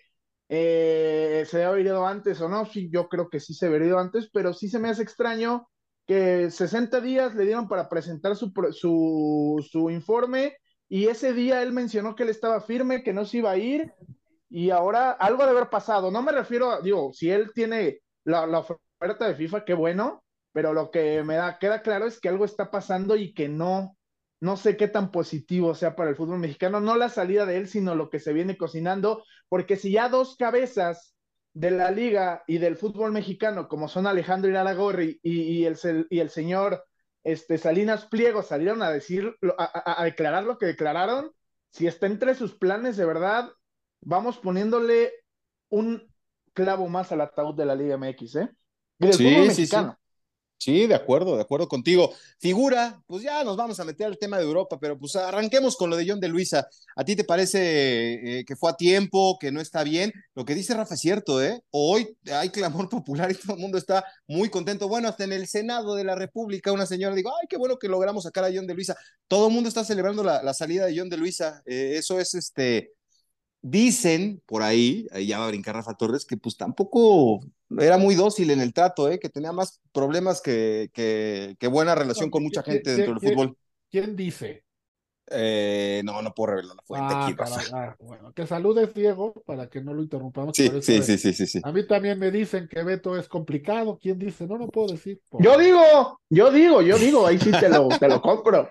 eh, 0.48 1.44
se 1.46 1.64
haya 1.64 1.78
ido 1.78 2.06
antes 2.06 2.40
o 2.40 2.48
no. 2.48 2.64
Sí, 2.64 2.88
yo 2.90 3.10
creo 3.10 3.28
que 3.28 3.40
sí 3.40 3.52
se 3.52 3.66
había 3.66 3.86
ido 3.86 3.98
antes, 3.98 4.30
pero 4.32 4.54
sí 4.54 4.70
se 4.70 4.78
me 4.78 4.88
hace 4.88 5.02
extraño 5.02 5.68
que 6.10 6.50
60 6.50 7.00
días 7.00 7.36
le 7.36 7.44
dieron 7.44 7.68
para 7.68 7.88
presentar 7.88 8.34
su, 8.34 8.52
su, 8.72 9.64
su 9.70 9.90
informe 9.90 10.56
y 10.88 11.06
ese 11.06 11.32
día 11.32 11.62
él 11.62 11.72
mencionó 11.72 12.16
que 12.16 12.24
él 12.24 12.30
estaba 12.30 12.60
firme, 12.60 13.04
que 13.04 13.12
no 13.12 13.24
se 13.24 13.36
iba 13.36 13.52
a 13.52 13.56
ir 13.56 13.92
y 14.48 14.70
ahora 14.70 15.12
algo 15.12 15.44
de 15.44 15.50
haber 15.50 15.70
pasado. 15.70 16.10
No 16.10 16.20
me 16.20 16.32
refiero 16.32 16.72
a, 16.72 16.80
digo, 16.80 17.12
si 17.12 17.30
él 17.30 17.52
tiene 17.54 18.00
la, 18.24 18.44
la 18.48 18.58
oferta 18.58 19.28
de 19.28 19.36
FIFA, 19.36 19.64
qué 19.64 19.72
bueno, 19.72 20.24
pero 20.50 20.72
lo 20.72 20.90
que 20.90 21.22
me 21.22 21.36
da, 21.36 21.60
queda 21.60 21.80
claro 21.80 22.08
es 22.08 22.18
que 22.18 22.28
algo 22.28 22.44
está 22.44 22.72
pasando 22.72 23.14
y 23.14 23.32
que 23.32 23.48
no, 23.48 23.96
no 24.40 24.56
sé 24.56 24.76
qué 24.76 24.88
tan 24.88 25.12
positivo 25.12 25.76
sea 25.76 25.94
para 25.94 26.10
el 26.10 26.16
fútbol 26.16 26.40
mexicano, 26.40 26.80
no 26.80 26.96
la 26.96 27.08
salida 27.08 27.46
de 27.46 27.56
él, 27.56 27.68
sino 27.68 27.94
lo 27.94 28.10
que 28.10 28.18
se 28.18 28.32
viene 28.32 28.56
cocinando, 28.56 29.22
porque 29.48 29.76
si 29.76 29.92
ya 29.92 30.08
dos 30.08 30.34
cabezas 30.34 31.14
de 31.52 31.70
la 31.70 31.90
liga 31.90 32.44
y 32.46 32.58
del 32.58 32.76
fútbol 32.76 33.12
mexicano, 33.12 33.68
como 33.68 33.88
son 33.88 34.06
Alejandro 34.06 34.50
Iraragorri 34.50 35.18
y, 35.22 35.40
y, 35.40 35.66
el, 35.66 35.76
y 36.10 36.20
el 36.20 36.30
señor 36.30 36.84
este, 37.24 37.58
Salinas 37.58 38.06
Pliego, 38.06 38.42
salieron 38.42 38.82
a 38.82 38.90
decir, 38.90 39.36
a, 39.58 40.00
a, 40.00 40.04
declarar 40.04 40.44
lo 40.44 40.58
que 40.58 40.66
declararon, 40.66 41.32
si 41.70 41.86
está 41.86 42.06
entre 42.06 42.34
sus 42.34 42.54
planes 42.54 42.96
de 42.96 43.04
verdad, 43.04 43.50
vamos 44.00 44.38
poniéndole 44.38 45.12
un 45.68 46.10
clavo 46.52 46.88
más 46.88 47.12
al 47.12 47.20
ataúd 47.20 47.54
de 47.54 47.66
la 47.66 47.74
Liga 47.74 47.96
MX, 47.96 48.36
¿eh? 48.36 48.50
Y 48.98 49.06
del 49.06 49.14
fútbol 49.14 49.46
mexicano. 49.48 49.92
Sí, 49.92 49.99
de 50.66 50.94
acuerdo, 50.94 51.36
de 51.36 51.42
acuerdo 51.42 51.68
contigo. 51.68 52.12
Figura, 52.38 53.02
pues 53.06 53.22
ya 53.22 53.42
nos 53.44 53.56
vamos 53.56 53.80
a 53.80 53.84
meter 53.84 54.06
al 54.06 54.18
tema 54.18 54.38
de 54.38 54.44
Europa, 54.44 54.78
pero 54.78 54.98
pues 54.98 55.16
arranquemos 55.16 55.76
con 55.76 55.88
lo 55.88 55.96
de 55.96 56.06
John 56.06 56.20
de 56.20 56.28
Luisa. 56.28 56.68
¿A 56.96 57.04
ti 57.04 57.16
te 57.16 57.24
parece 57.24 58.40
eh, 58.40 58.44
que 58.44 58.56
fue 58.56 58.70
a 58.70 58.74
tiempo, 58.76 59.38
que 59.40 59.50
no 59.50 59.60
está 59.60 59.82
bien? 59.84 60.12
Lo 60.34 60.44
que 60.44 60.54
dice 60.54 60.74
Rafa 60.74 60.94
es 60.94 61.00
cierto, 61.00 61.42
¿eh? 61.42 61.62
Hoy 61.70 62.16
hay 62.32 62.50
clamor 62.50 62.88
popular 62.88 63.30
y 63.30 63.34
todo 63.34 63.54
el 63.54 63.60
mundo 63.60 63.78
está 63.78 64.04
muy 64.26 64.50
contento. 64.50 64.88
Bueno, 64.88 65.08
hasta 65.08 65.24
en 65.24 65.32
el 65.32 65.46
Senado 65.46 65.94
de 65.94 66.04
la 66.04 66.14
República 66.14 66.72
una 66.72 66.86
señora 66.86 67.14
dijo, 67.14 67.30
ay, 67.40 67.46
qué 67.48 67.56
bueno 67.56 67.78
que 67.78 67.88
logramos 67.88 68.24
sacar 68.24 68.44
a 68.44 68.50
John 68.54 68.66
de 68.66 68.74
Luisa. 68.74 68.96
Todo 69.28 69.48
el 69.48 69.54
mundo 69.54 69.68
está 69.68 69.84
celebrando 69.84 70.22
la, 70.22 70.54
salida 70.54 70.86
de 70.86 70.98
John 70.98 71.08
de 71.08 71.16
Luisa. 71.16 71.62
Eh, 71.64 71.94
eso 71.96 72.20
es 72.20 72.34
este, 72.34 72.92
Dicen 73.62 74.42
por 74.46 74.62
ahí, 74.62 75.06
ahí 75.12 75.26
ya 75.26 75.38
va 75.38 75.44
a 75.44 75.48
brincar 75.48 75.74
Rafa 75.74 75.94
Torres, 75.94 76.24
que 76.24 76.38
pues 76.38 76.56
tampoco 76.56 77.40
era 77.78 77.98
muy 77.98 78.14
dócil 78.14 78.50
en 78.50 78.60
el 78.60 78.72
trato, 78.72 79.08
¿eh? 79.08 79.18
que 79.18 79.28
tenía 79.28 79.52
más 79.52 79.80
problemas 79.92 80.40
que, 80.40 80.90
que, 80.92 81.68
buena 81.68 81.94
relación 81.94 82.30
con 82.30 82.42
mucha 82.42 82.62
gente 82.62 82.94
dentro 82.94 83.14
del 83.14 83.30
fútbol. 83.30 83.56
¿Quién 83.90 84.16
dice? 84.16 84.64
Eh, 85.32 86.02
no, 86.04 86.20
no 86.22 86.34
puedo 86.34 86.54
revelar 86.54 86.74
la 86.74 86.82
fuente 86.82 87.14
aquí. 87.14 87.34
Ah, 87.38 87.70
ah, 87.72 87.96
bueno, 88.00 88.32
que 88.32 88.48
saludes, 88.48 88.92
Diego, 88.92 89.32
para 89.46 89.68
que 89.68 89.80
no 89.80 89.94
lo 89.94 90.02
interrumpamos. 90.02 90.56
Sí, 90.56 90.68
sí, 90.82 91.02
sí, 91.02 91.16
sí, 91.16 91.46
sí, 91.46 91.60
A 91.62 91.70
mí 91.70 91.86
también 91.86 92.18
me 92.18 92.32
dicen 92.32 92.66
que 92.66 92.82
Beto 92.82 93.16
es 93.16 93.28
complicado. 93.28 93.96
¿Quién 94.02 94.18
dice? 94.18 94.46
No, 94.48 94.58
no 94.58 94.66
puedo 94.66 94.88
decir. 94.88 95.20
Yo 95.38 95.56
digo, 95.56 96.20
yo 96.28 96.50
digo, 96.50 96.82
yo 96.82 96.98
digo, 96.98 97.26
ahí 97.26 97.38
sí 97.38 97.52
te 97.52 97.68
lo, 97.68 97.88
te 97.88 98.08
lo 98.08 98.20
compro. 98.20 98.68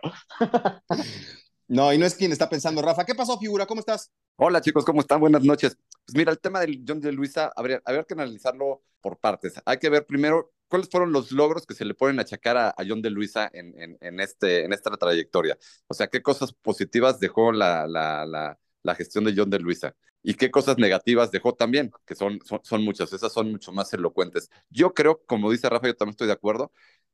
No, 1.70 1.94
y 1.94 2.00
no 2.00 2.06
es 2.08 2.16
quien 2.16 2.32
está 2.32 2.50
pensando, 2.50 2.82
Rafa. 2.82 3.06
¿Qué 3.06 3.14
pasó, 3.14 3.38
figura? 3.38 3.68
¿Cómo 3.68 3.80
estás? 3.80 4.12
Hola, 4.38 4.60
chicos, 4.60 4.84
¿cómo 4.84 5.02
están? 5.02 5.20
Buenas 5.20 5.44
noches. 5.44 5.78
Pues 6.04 6.16
mira, 6.16 6.32
el 6.32 6.40
tema 6.40 6.62
del 6.62 6.84
John 6.86 7.00
de 7.00 7.12
Luisa, 7.12 7.54
habría, 7.56 7.80
habría 7.86 8.04
que 8.06 8.16
analizarlo 8.16 8.82
por 9.02 9.20
partes. 9.20 9.62
Hay 9.66 9.78
que 9.78 9.90
ver 9.90 10.06
primero 10.06 10.52
cuáles 10.68 10.90
fueron 10.90 11.12
los 11.12 11.32
logros 11.32 11.66
que 11.66 11.74
se 11.74 11.86
le 11.86 11.94
pueden 11.94 12.20
achacar 12.20 12.58
a, 12.58 12.76
John 12.88 13.02
de 13.02 13.10
Luisa 13.10 13.50
en, 13.54 13.98
en, 14.00 14.20
este, 14.20 14.66
en 14.66 14.74
esta 14.74 14.92
trayectoria. 14.92 15.58
O 15.88 15.94
sea, 15.94 16.08
qué 16.08 16.22
cosas 16.22 16.54
positivas 16.54 17.20
dejó 17.20 17.52
la, 17.52 17.88
la, 17.88 18.26
la, 18.26 18.60
la 18.84 18.96
gestión 18.96 19.24
de 19.26 19.34
John 19.36 19.50
de 19.50 19.60
Luisa 19.60 19.96
y 20.22 20.36
qué 20.36 20.52
cosas 20.52 20.78
negativas 20.78 21.32
dejó 21.32 21.56
también, 21.56 21.92
que 22.06 22.16
son, 22.16 22.40
son, 22.46 22.60
son, 22.64 22.84
muchas, 22.84 23.12
esas 23.14 23.32
son 23.34 23.52
mucho 23.52 23.72
más 23.72 23.92
elocuentes. 23.94 24.50
Yo 24.70 24.94
creo, 24.94 25.24
como 25.26 25.52
dice 25.52 25.70
Rafa, 25.70 25.88
yo 25.88 25.96
también 25.96 26.12
estoy 26.12 26.28
de 26.28 26.34
acuerdo, 26.34 26.72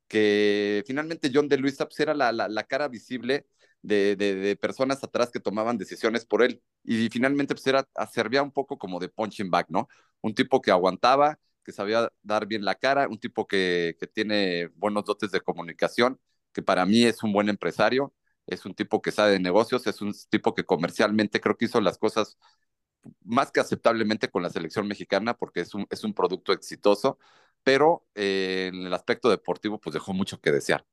que 0.07 0.83
finalmente 0.87 1.31
John 1.33 1.47
de 1.47 1.57
Luisa 1.57 1.85
pues, 1.85 1.99
era 1.99 2.13
la, 2.13 2.31
la, 2.31 2.47
la 2.47 2.63
cara 2.65 2.87
visible 2.87 3.47
de, 3.81 4.15
de, 4.15 4.55
personas 4.55 5.03
atrás 5.03 5.29
que 5.31 5.39
tomaban 5.39 5.77
decisiones 5.77 6.25
por 6.25 6.41
él. 6.43 6.61
Y 6.83 7.09
finalmente 7.09 7.53
pues 7.55 7.67
era, 7.67 7.87
servía 8.11 8.43
un 8.43 8.51
poco 8.51 8.77
como 8.77 8.99
de 8.99 9.09
punching 9.09 9.49
bag, 9.49 9.67
¿no? 9.69 9.87
Un 10.21 10.33
tipo 10.33 10.61
que 10.61 10.71
aguantaba, 10.71 11.39
que 11.65 11.73
sabía 11.73 12.11
dar 12.23 12.47
bien 12.47 12.65
la 12.65 12.75
cara, 12.75 13.07
un 13.09 13.19
tipo 13.19 13.47
que, 13.47 13.97
que 13.99 14.07
tiene 14.07 14.67
buenos 14.75 15.05
dotes 15.05 15.31
de 15.31 15.41
comunicación, 15.41 16.19
que 16.53 16.61
para 16.61 16.85
mí 16.85 17.03
es 17.03 17.23
un 17.23 17.33
buen 17.33 17.49
empresario, 17.49 18.13
es 18.47 18.65
un 18.65 18.75
tipo 18.75 19.01
que 19.01 19.11
sabe 19.11 19.31
de 19.33 19.39
negocios, 19.39 19.87
es 19.87 20.01
un 20.01 20.13
tipo 20.29 20.53
que 20.55 20.63
comercialmente 20.65 21.41
creo 21.41 21.57
que 21.57 21.65
hizo 21.65 21.81
las 21.81 21.97
cosas 21.97 22.37
más 23.23 23.51
que 23.51 23.59
aceptablemente 23.59 24.29
con 24.29 24.43
la 24.43 24.49
selección 24.49 24.87
mexicana 24.87 25.35
porque 25.35 25.61
es 25.61 25.73
un, 25.73 25.85
es 25.89 26.03
un 26.03 26.13
producto 26.13 26.53
exitoso, 26.53 27.19
pero 27.63 28.05
eh, 28.15 28.71
en 28.73 28.85
el 28.85 28.93
aspecto 28.93 29.29
deportivo 29.29 29.79
pues 29.79 29.93
dejó 29.93 30.13
mucho 30.13 30.39
que 30.41 30.51
desear. 30.51 30.85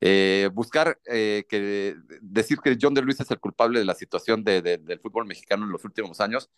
Eh, 0.00 0.50
buscar 0.52 1.00
eh, 1.06 1.44
que 1.48 1.96
decir 2.20 2.58
que 2.60 2.76
John 2.80 2.94
de 2.94 3.02
Luis 3.02 3.20
es 3.20 3.30
el 3.30 3.40
culpable 3.40 3.78
de 3.78 3.84
la 3.86 3.94
situación 3.94 4.44
de, 4.44 4.60
del 4.62 5.00
fútbol 5.00 5.26
mexicano 5.26 5.64
en 5.64 5.72
los 5.72 5.84
últimos 5.84 6.20
años, 6.20 6.50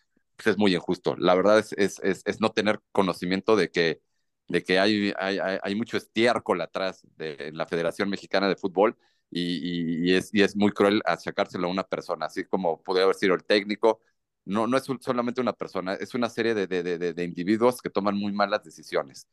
es 0.44 0.58
muy 0.58 0.74
injusto. 0.74 1.16
La 1.16 1.34
verdad 1.34 1.58
es, 1.58 1.72
es, 2.02 2.22
es, 2.24 2.40
no 2.40 2.50
tener 2.52 2.80
conocimiento 2.92 3.56
de 3.56 3.70
que, 3.70 4.00
de 4.48 4.62
que 4.62 4.78
hay, 4.78 5.12
hay, 5.18 5.38
hay 5.62 5.74
mucho 5.74 5.96
estiércol 5.96 6.60
atrás 6.60 7.06
de 7.16 7.50
la 7.52 7.66
Federación 7.66 8.08
Mexicana 8.10 8.48
de 8.48 8.56
Fútbol 8.56 8.96
y, 9.30 10.10
y, 10.10 10.14
es, 10.14 10.30
y 10.32 10.42
es 10.42 10.56
muy 10.56 10.72
cruel 10.72 11.02
achacárselo 11.04 11.66
a 11.68 11.70
una 11.70 11.84
persona, 11.84 12.26
así 12.26 12.44
como 12.44 12.82
podría 12.82 13.04
haber 13.04 13.16
sido 13.16 13.34
el 13.34 13.44
técnico. 13.44 14.00
No, 14.44 14.66
no 14.68 14.76
es 14.76 14.84
solamente 15.00 15.40
una 15.40 15.52
persona, 15.54 15.94
es 15.94 16.14
una 16.14 16.28
serie 16.30 16.54
de, 16.54 16.66
de, 16.68 16.82
de, 16.82 17.12
de 17.12 17.24
individuos 17.24 17.82
que 17.82 17.90
toman 17.90 18.16
muy 18.16 18.32
malas 18.32 18.62
decisiones. 18.62 19.26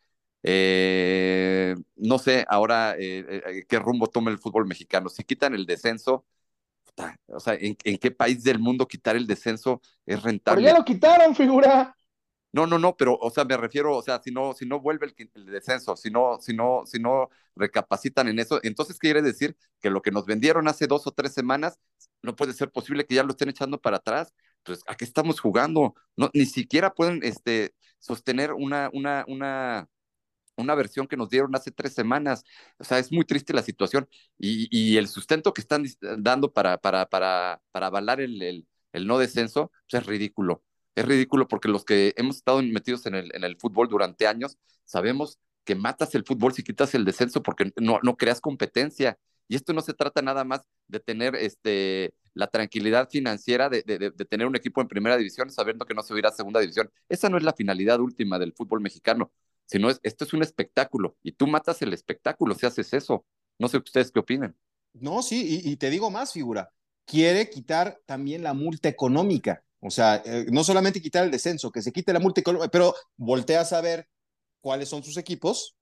Eh, 0.45 1.75
no 1.95 2.17
sé 2.19 2.45
ahora 2.49 2.95
eh, 2.97 3.41
eh, 3.45 3.65
qué 3.67 3.79
rumbo 3.79 4.07
toma 4.07 4.31
el 4.31 4.39
fútbol 4.39 4.65
mexicano. 4.67 5.09
Si 5.09 5.23
quitan 5.23 5.53
el 5.53 5.65
descenso, 5.65 6.25
o 7.27 7.39
sea, 7.39 7.55
¿en, 7.59 7.75
qué 7.75 8.11
país 8.11 8.43
del 8.43 8.59
mundo 8.59 8.87
quitar 8.87 9.15
el 9.15 9.27
descenso 9.27 9.81
es 10.05 10.21
rentable? 10.21 10.61
Pero 10.61 10.73
ya 10.73 10.79
lo 10.79 10.85
quitaron, 10.85 11.35
figura. 11.35 11.95
No, 12.51 12.67
no, 12.67 12.77
no, 12.77 12.95
pero, 12.95 13.17
o 13.19 13.31
sea, 13.31 13.45
me 13.45 13.57
refiero, 13.57 13.97
o 13.97 14.01
sea, 14.03 14.21
si 14.23 14.31
no, 14.31 14.53
si 14.53 14.67
no 14.67 14.79
vuelve 14.79 15.11
el, 15.33 15.45
descenso, 15.47 15.95
si 15.95 16.11
no, 16.11 16.37
si 16.39 16.53
no, 16.53 16.83
si 16.85 16.99
no 16.99 17.29
recapacitan 17.55 18.27
en 18.27 18.37
eso, 18.37 18.59
entonces 18.61 18.99
quiere 18.99 19.23
decir 19.23 19.57
que 19.81 19.89
lo 19.89 20.03
que 20.03 20.11
nos 20.11 20.27
vendieron 20.27 20.67
hace 20.67 20.85
dos 20.85 21.07
o 21.07 21.11
tres 21.11 21.33
semanas 21.33 21.79
no 22.21 22.35
puede 22.35 22.53
ser 22.53 22.69
posible 22.69 23.05
que 23.05 23.15
ya 23.15 23.23
lo 23.23 23.31
estén 23.31 23.49
echando 23.49 23.81
para 23.81 23.97
atrás. 23.97 24.33
Entonces, 24.59 24.83
¿a 24.87 24.95
qué 24.95 25.03
estamos 25.03 25.39
jugando? 25.39 25.95
No, 26.15 26.29
ni 26.33 26.45
siquiera 26.45 26.93
pueden, 26.93 27.21
este, 27.23 27.73
sostener 27.97 28.53
una, 28.53 28.89
una, 28.93 29.25
una, 29.27 29.87
una 30.55 30.75
versión 30.75 31.07
que 31.07 31.17
nos 31.17 31.29
dieron 31.29 31.55
hace 31.55 31.71
tres 31.71 31.93
semanas. 31.93 32.43
O 32.77 32.83
sea, 32.83 32.99
es 32.99 33.11
muy 33.11 33.25
triste 33.25 33.53
la 33.53 33.63
situación 33.63 34.07
y, 34.37 34.97
el 34.97 35.07
sustento 35.07 35.53
que 35.53 35.61
están 35.61 35.85
dando 36.19 36.51
para, 36.53 36.77
para, 36.77 37.61
avalar 37.73 38.21
el, 38.21 38.67
no 38.93 39.17
descenso 39.17 39.71
pues, 39.89 40.01
es 40.03 40.07
ridículo. 40.07 40.63
Es 40.95 41.05
ridículo 41.05 41.47
porque 41.47 41.69
los 41.69 41.85
que 41.85 42.13
hemos 42.17 42.37
estado 42.37 42.61
metidos 42.61 43.05
en 43.07 43.15
el, 43.15 43.57
fútbol 43.57 43.87
durante 43.87 44.27
años 44.27 44.57
sabemos 44.85 45.39
que 45.65 45.75
matas 45.75 46.13
el 46.13 46.25
fútbol 46.25 46.53
si 46.53 46.63
quitas 46.63 46.93
el 46.93 47.05
descenso 47.05 47.41
porque 47.41 47.71
no, 47.77 47.99
creas 48.17 48.41
competencia. 48.41 49.17
Y 49.47 49.55
esto 49.55 49.73
no 49.73 49.81
se 49.81 49.93
trata 49.93 50.21
nada 50.21 50.43
más 50.43 50.61
de 50.87 50.99
tener 50.99 51.35
este, 51.35 52.13
la 52.33 52.47
tranquilidad 52.47 53.09
financiera 53.09 53.69
de, 53.69 53.83
de, 53.83 54.11
tener 54.25 54.47
un 54.47 54.55
equipo 54.55 54.81
en 54.81 54.87
primera 54.87 55.17
división 55.17 55.49
sabiendo 55.49 55.85
que 55.85 55.93
no 55.93 56.01
se 56.01 56.17
ir 56.17 56.25
a 56.25 56.31
segunda 56.31 56.59
división. 56.59 56.89
Esa 57.09 57.29
no 57.29 57.37
es 57.37 57.43
la 57.43 57.53
finalidad 57.53 57.99
última 57.99 58.39
del 58.39 58.53
fútbol 58.53 58.81
mexicano 58.81 59.31
sino 59.65 59.89
es, 59.89 59.99
esto 60.03 60.25
es 60.25 60.33
un 60.33 60.43
espectáculo 60.43 61.15
y 61.23 61.33
tú 61.33 61.47
matas 61.47 61.81
el 61.81 61.93
espectáculo 61.93 62.55
si 62.55 62.65
haces 62.65 62.93
eso. 62.93 63.25
No 63.59 63.67
sé 63.67 63.77
ustedes 63.77 64.11
qué 64.11 64.19
opinan. 64.19 64.55
No, 64.93 65.23
sí, 65.23 65.61
y, 65.63 65.75
te 65.77 65.89
digo 65.89 66.11
más, 66.11 66.33
figura. 66.33 66.69
Quiere 67.05 67.49
quitar 67.49 67.99
también 68.05 68.43
la 68.43 68.53
multa 68.53 68.89
económica. 68.89 69.63
O 69.79 69.89
sea, 69.89 70.21
eh, 70.25 70.45
no 70.51 70.63
solamente 70.63 71.01
quitar 71.01 71.25
el 71.25 71.31
descenso, 71.31 71.71
que 71.71 71.81
se 71.81 71.91
quite 71.91 72.13
la 72.13 72.19
multa 72.19 72.41
económica, 72.41 72.69
pero 72.69 72.95
volteas 73.17 73.73
a 73.73 73.81
ver 73.81 74.07
cuáles 74.61 74.89
son 74.89 75.03
sus 75.03 75.17
equipos 75.17 75.75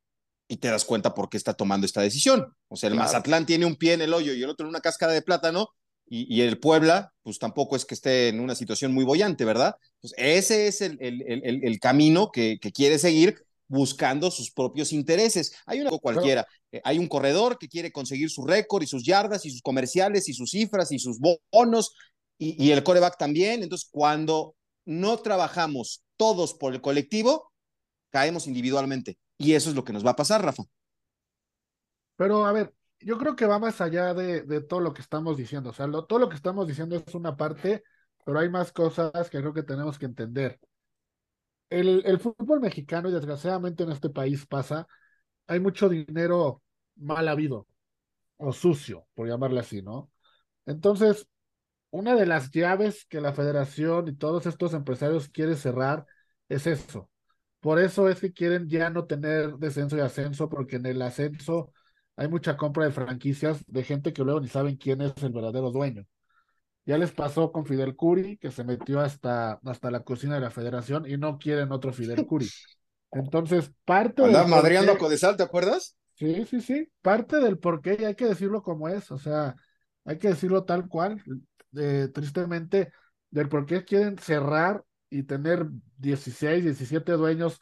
y 0.48 0.58
te 0.58 0.70
das 0.70 0.86
cuenta 0.86 1.14
por 1.14 1.30
qué 1.30 1.38
está 1.38 1.54
tomando 1.54 1.86
esta 1.86 2.02
decisión. 2.02 2.56
O 2.68 2.76
sea, 2.76 2.90
el 2.90 2.96
Mazatlán 2.96 3.46
tiene 3.46 3.66
un 3.66 3.76
pie 3.76 3.94
en 3.94 4.02
el 4.02 4.14
hoyo 4.14 4.34
y 4.34 4.42
el 4.42 4.50
otro 4.50 4.66
en 4.66 4.70
una 4.70 4.82
cáscara 4.82 5.14
de 5.14 5.22
plátano, 5.22 5.70
y, 6.14 6.42
el 6.42 6.60
Puebla, 6.60 7.14
pues 7.24 7.40
tampoco 7.40 7.78
es 7.78 7.86
que 7.86 7.94
esté 7.94 8.28
en 8.28 8.42
una 8.42 8.54
situación 8.54 8.94
muy 8.94 9.06
bollante, 9.06 9.46
¿verdad? 9.46 9.78
Pues 10.02 10.14
ese 10.18 10.68
es 10.68 10.82
el, 10.82 10.98
el, 11.00 11.22
el, 11.22 11.64
el 11.64 11.80
camino 11.80 12.32
que, 12.34 12.60
que, 12.60 12.74
quiere 12.74 13.00
seguir 13.00 13.46
buscando 13.72 14.30
sus 14.30 14.51
propios 14.51 14.92
intereses. 14.92 15.56
Hay 15.66 15.80
una 15.80 15.92
cualquiera, 15.92 16.46
eh, 16.72 16.82
hay 16.84 17.00
un 17.00 17.08
corredor 17.08 17.58
que 17.58 17.70
quiere 17.70 17.92
conseguir 17.92 18.30
su 18.30 18.46
récord 18.46 18.84
y 18.84 18.88
sus 18.88 19.04
yardas 19.04 19.46
y 19.46 19.50
sus 19.50 19.62
comerciales 19.62 20.28
y 20.28 20.34
sus 20.34 20.51
cifras 20.51 20.92
y 20.92 21.00
sus 21.00 21.20
bonos 21.51 21.96
y, 22.38 22.62
y 22.62 22.72
el 22.72 22.84
coreback 22.84 23.18
también. 23.18 23.63
Entonces, 23.63 23.88
cuando 23.90 24.56
no 24.86 25.18
trabajamos 25.20 26.04
todos 26.18 26.54
por 26.54 26.74
el 26.74 26.82
colectivo, 26.82 27.51
caemos 28.10 28.46
individualmente. 28.46 29.18
Y 29.38 29.54
eso 29.54 29.70
es 29.70 29.75
lo 29.75 29.86
que 29.86 29.94
nos 29.94 30.06
va 30.06 30.12
a 30.12 30.16
pasar, 30.18 30.44
Rafa. 30.44 30.63
Pero 32.18 32.46
a 32.46 32.51
ver, 32.51 32.74
yo 33.00 33.18
creo 33.18 33.38
que 33.38 33.46
va 33.46 33.58
más 33.58 33.80
allá 33.80 34.13
de, 34.13 34.42
de 34.42 34.62
todo 34.62 34.82
lo 34.82 34.94
que 34.94 35.01
estamos 35.01 35.38
diciendo. 35.38 35.70
O 35.70 35.74
sea, 35.74 35.90
todo 35.90 36.20
lo 36.20 36.28
que 36.28 36.36
estamos 36.36 36.68
diciendo 36.68 36.98
es 36.98 37.16
una 37.16 37.38
parte, 37.38 37.84
pero 38.25 38.38
hay 38.38 38.50
más 38.50 38.74
cosas 38.74 39.30
que 39.30 39.40
creo 39.40 39.54
que 39.54 39.63
tenemos 39.63 39.98
que 39.98 40.08
entender 40.08 40.60
el, 41.72 42.20
fútbol 42.20 42.62
mexicano, 42.62 43.10
y 43.10 43.13
desgraciadamente 43.13 43.84
en 43.84 43.92
este 43.92 44.10
país 44.10 44.46
pasa, 44.46 44.88
hay 45.48 45.60
mucho 45.60 45.90
dinero 45.90 46.63
mal 46.96 47.28
habido 47.28 47.68
o 48.38 48.54
sucio, 48.54 49.08
por 49.16 49.28
llamarle 49.28 49.62
así, 49.62 49.82
¿no? 49.82 50.12
Entonces, 50.66 51.28
una 51.92 52.16
de 52.16 52.25
las 52.28 52.51
llaves 52.51 53.06
que 53.06 53.22
la 53.22 53.34
federación 53.34 54.08
y 54.10 54.16
todos 54.16 54.46
estos 54.48 54.74
empresarios 54.74 55.30
quieren 55.30 55.58
cerrar 55.58 56.06
es 56.50 56.68
eso. 56.68 57.10
Por 57.62 57.80
eso 57.80 58.10
es 58.10 58.22
que 58.22 58.34
quieren 58.34 58.70
ya 58.70 58.90
no 58.90 59.06
tener 59.08 59.58
descenso 59.58 59.98
y 59.98 60.01
ascenso, 60.01 60.50
porque 60.50 60.78
en 60.78 60.86
el 60.88 61.01
ascenso 61.01 61.74
hay 62.16 62.28
mucha 62.30 62.58
compra 62.58 62.86
de 62.86 62.92
franquicias 62.92 63.63
de 63.68 63.84
gente 63.84 64.13
que 64.13 64.24
luego 64.24 64.42
ni 64.42 64.48
saben 64.48 64.78
quién 64.78 65.01
es 65.01 65.13
el 65.24 65.34
verdadero 65.34 65.72
dueño. 65.72 66.06
Ya 66.86 66.98
les 66.98 67.12
pasó 67.12 67.52
con 67.52 67.66
Fidel 67.66 67.96
Curi, 67.96 68.38
que 68.38 68.52
se 68.52 68.64
metió 68.64 69.00
hasta, 69.00 69.60
hasta 69.66 69.92
la 69.92 70.04
cocina 70.04 70.36
de 70.36 70.42
la 70.42 70.50
federación 70.50 71.08
y 71.08 71.18
no 71.18 71.38
quieren 71.38 71.72
otro 71.72 71.94
Fidel 71.94 72.26
Curi. 72.26 72.50
Entonces, 73.12 73.72
parte 73.86 74.24
Andaba 74.24 74.48
madreando 74.48 74.94
a 74.94 74.98
Codesal, 74.98 75.38
¿te 75.38 75.44
acuerdas? 75.44 75.98
Sí, 76.16 76.46
sí, 76.46 76.62
sí. 76.62 76.88
Parte 77.02 77.40
del 77.40 77.58
porqué, 77.58 77.98
y 78.00 78.06
hay 78.06 78.16
que 78.16 78.26
decirlo 78.26 78.62
como 78.62 78.88
es, 78.88 79.12
o 79.12 79.18
sea, 79.18 79.56
hay 80.06 80.18
que 80.18 80.30
decirlo 80.30 80.64
tal 80.64 80.88
cual, 80.88 81.22
eh, 81.78 82.10
tristemente, 82.14 82.92
del 83.30 83.50
por 83.50 83.66
qué 83.66 83.84
quieren 83.84 84.18
cerrar 84.18 84.84
y 85.10 85.24
tener 85.24 85.68
16, 85.98 86.64
17 86.64 87.12
dueños 87.14 87.60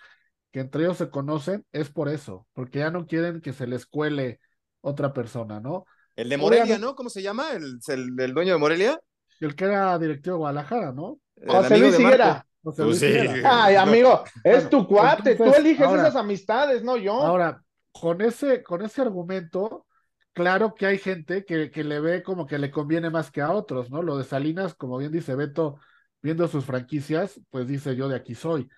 que 0.52 0.62
entre 0.62 0.84
ellos 0.84 0.98
se 0.98 1.10
conocen, 1.10 1.66
es 1.72 1.90
por 1.90 2.10
eso, 2.10 2.48
porque 2.54 2.80
ya 2.80 2.92
no 2.92 3.06
quieren 3.06 3.42
que 3.42 3.54
se 3.54 3.68
les 3.68 3.86
cuele 3.86 4.40
otra 4.82 5.14
persona, 5.14 5.60
¿no? 5.60 5.86
El 6.16 6.30
de 6.30 6.38
Morelia, 6.38 6.80
¿no? 6.80 6.96
¿Cómo 6.96 7.10
se 7.10 7.22
llama? 7.22 7.52
¿El, 7.54 7.80
el, 7.88 8.34
dueño 8.34 8.54
de 8.54 8.60
Morelia? 8.60 9.00
El 9.39 9.55
que 9.55 9.65
era 9.65 9.98
directivo 9.98 10.36
de 10.36 10.39
Guadalajara, 10.39 10.91
¿no? 10.91 11.19
José 11.48 11.77
Luis 11.77 12.00
Higuera. 12.00 12.46
José 12.62 12.84
Luis 12.84 13.03
Ay, 13.46 13.75
amigo, 13.75 14.24
es 14.43 14.69
tu 14.69 14.86
cuate, 14.86 15.36
tú 15.36 15.53
eliges 15.53 15.89
esas 15.89 16.15
amistades, 16.15 16.84
no 16.84 16.98
yo. 16.98 17.13
Ahora, 17.13 17.63
con 17.91 18.22
ese, 18.22 18.63
con 18.63 18.81
ese 18.81 19.01
argumento, 19.01 19.86
claro 20.34 20.75
que 20.75 20.86
hay 20.86 20.98
gente 20.98 21.46
que, 21.46 21.72
que 21.72 21.84
le 21.84 22.00
ve 22.00 22.24
como 22.24 22.46
que 22.46 22.60
le 22.60 22.72
conviene 22.72 23.10
más 23.10 23.31
que 23.31 23.41
a 23.41 23.51
otros, 23.51 23.89
¿no? 23.89 24.01
Lo 24.01 24.17
de 24.17 24.24
Salinas, 24.25 24.75
como 24.75 24.98
bien 24.98 25.12
dice 25.12 25.36
Beto, 25.36 25.79
viendo 26.22 26.48
sus 26.48 26.65
franquicias, 26.65 27.39
pues 27.50 27.67
dice 27.67 27.96
yo 27.96 28.10
de 28.10 28.15
aquí 28.15 28.36
soy. 28.36 28.69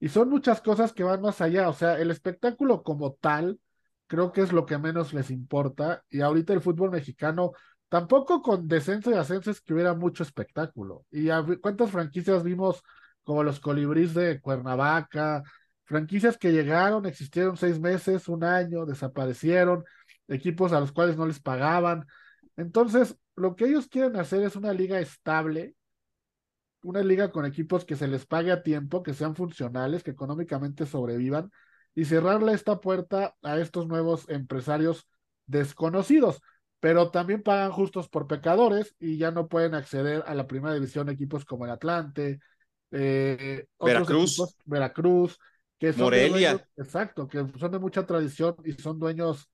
Y 0.00 0.08
son 0.08 0.30
muchas 0.30 0.60
cosas 0.60 0.92
que 0.92 1.02
van 1.02 1.20
más 1.20 1.40
allá, 1.40 1.68
o 1.68 1.72
sea, 1.72 1.98
el 1.98 2.10
espectáculo 2.10 2.82
como 2.82 3.14
tal, 3.14 3.58
creo 4.06 4.32
que 4.32 4.42
es 4.42 4.52
lo 4.52 4.64
que 4.64 4.78
menos 4.78 5.12
les 5.12 5.30
importa. 5.30 6.04
Y 6.08 6.20
ahorita 6.20 6.52
el 6.52 6.60
fútbol 6.60 6.90
mexicano, 6.90 7.52
tampoco 7.88 8.42
con 8.42 8.68
descenso 8.68 9.10
y 9.10 9.14
ascenso 9.14 9.50
es 9.50 9.60
que 9.60 9.74
hubiera 9.74 9.94
mucho 9.94 10.22
espectáculo. 10.22 11.04
¿Y 11.10 11.28
cuántas 11.60 11.90
franquicias 11.90 12.42
vimos 12.42 12.82
como 13.22 13.42
los 13.42 13.60
colibríes 13.60 14.14
de 14.14 14.40
Cuernavaca? 14.40 15.42
Franquicias 15.84 16.36
que 16.36 16.52
llegaron, 16.52 17.06
existieron 17.06 17.56
seis 17.56 17.80
meses, 17.80 18.28
un 18.28 18.44
año, 18.44 18.84
desaparecieron, 18.84 19.84
equipos 20.28 20.72
a 20.72 20.80
los 20.80 20.92
cuales 20.92 21.16
no 21.16 21.26
les 21.26 21.40
pagaban. 21.40 22.06
Entonces, 22.56 23.16
lo 23.36 23.56
que 23.56 23.66
ellos 23.66 23.88
quieren 23.88 24.16
hacer 24.16 24.42
es 24.42 24.56
una 24.56 24.72
liga 24.72 25.00
estable, 25.00 25.74
una 26.82 27.02
liga 27.02 27.30
con 27.30 27.46
equipos 27.46 27.84
que 27.84 27.96
se 27.96 28.08
les 28.08 28.26
pague 28.26 28.52
a 28.52 28.62
tiempo, 28.62 29.02
que 29.02 29.14
sean 29.14 29.34
funcionales, 29.34 30.02
que 30.02 30.10
económicamente 30.10 30.86
sobrevivan 30.86 31.50
y 31.94 32.04
cerrarle 32.04 32.52
esta 32.52 32.80
puerta 32.80 33.34
a 33.42 33.58
estos 33.58 33.86
nuevos 33.88 34.28
empresarios 34.28 35.08
desconocidos, 35.46 36.40
pero 36.80 37.10
también 37.10 37.42
pagan 37.42 37.72
justos 37.72 38.08
por 38.08 38.26
pecadores 38.26 38.94
y 38.98 39.18
ya 39.18 39.30
no 39.30 39.48
pueden 39.48 39.74
acceder 39.74 40.22
a 40.26 40.34
la 40.34 40.46
primera 40.46 40.74
división 40.74 41.08
equipos 41.08 41.44
como 41.44 41.64
el 41.64 41.72
Atlante, 41.72 42.40
eh, 42.90 43.66
Veracruz, 43.80 44.56
Veracruz, 44.64 45.38
que 45.78 45.92
son 45.92 46.04
Morelia, 46.04 46.64
exacto, 46.76 47.26
que 47.26 47.44
son 47.58 47.72
de 47.72 47.78
mucha 47.78 48.06
tradición 48.06 48.56
y 48.64 48.72
son 48.72 48.98
dueños 48.98 49.50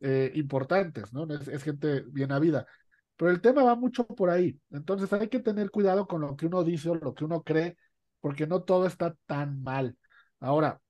eh, 0.00 0.30
importantes, 0.34 1.12
¿no? 1.12 1.24
Es, 1.32 1.48
es 1.48 1.62
gente 1.62 2.02
bien 2.08 2.32
habida. 2.32 2.66
Pero 3.16 3.30
el 3.30 3.40
tema 3.40 3.64
va 3.64 3.74
mucho 3.74 4.06
por 4.06 4.28
ahí. 4.28 4.60
Entonces 4.70 5.10
hay 5.12 5.28
que 5.28 5.40
tener 5.40 5.70
cuidado 5.70 6.06
con 6.06 6.20
lo 6.20 6.36
que 6.36 6.46
uno 6.46 6.62
dice 6.62 6.90
o 6.90 6.94
lo 6.94 7.14
que 7.14 7.24
uno 7.24 7.42
cree, 7.42 7.78
porque 8.20 8.46
no 8.46 8.62
todo 8.62 8.86
está 8.86 9.16
tan 9.26 9.62
mal. 9.62 9.96
Ahora, 10.38 10.80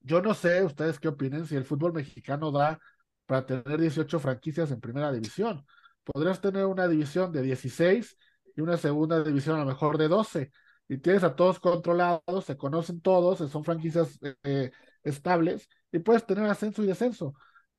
yo 0.00 0.22
no 0.22 0.34
sé 0.34 0.64
ustedes 0.64 0.98
qué 0.98 1.08
opinen 1.08 1.46
si 1.46 1.56
el 1.56 1.64
fútbol 1.64 1.92
mexicano 1.92 2.50
da 2.50 2.80
para 3.26 3.46
tener 3.46 3.80
18 3.80 4.18
franquicias 4.20 4.70
en 4.70 4.80
primera 4.80 5.12
división. 5.12 5.64
Podrías 6.04 6.40
tener 6.40 6.66
una 6.66 6.88
división 6.88 7.32
de 7.32 7.42
16 7.42 8.16
y 8.56 8.60
una 8.60 8.76
segunda 8.76 9.22
división 9.22 9.56
a 9.56 9.60
lo 9.60 9.66
mejor 9.66 9.98
de 9.98 10.08
12. 10.08 10.52
Y 10.88 10.98
tienes 10.98 11.22
a 11.24 11.34
todos 11.36 11.58
controlados, 11.60 12.44
se 12.44 12.56
conocen 12.56 13.00
todos, 13.00 13.38
son 13.50 13.64
franquicias 13.64 14.18
eh, 14.42 14.70
estables 15.02 15.68
y 15.90 16.00
puedes 16.00 16.26
tener 16.26 16.44
ascenso 16.44 16.82
y 16.82 16.86
descenso. 16.86 17.34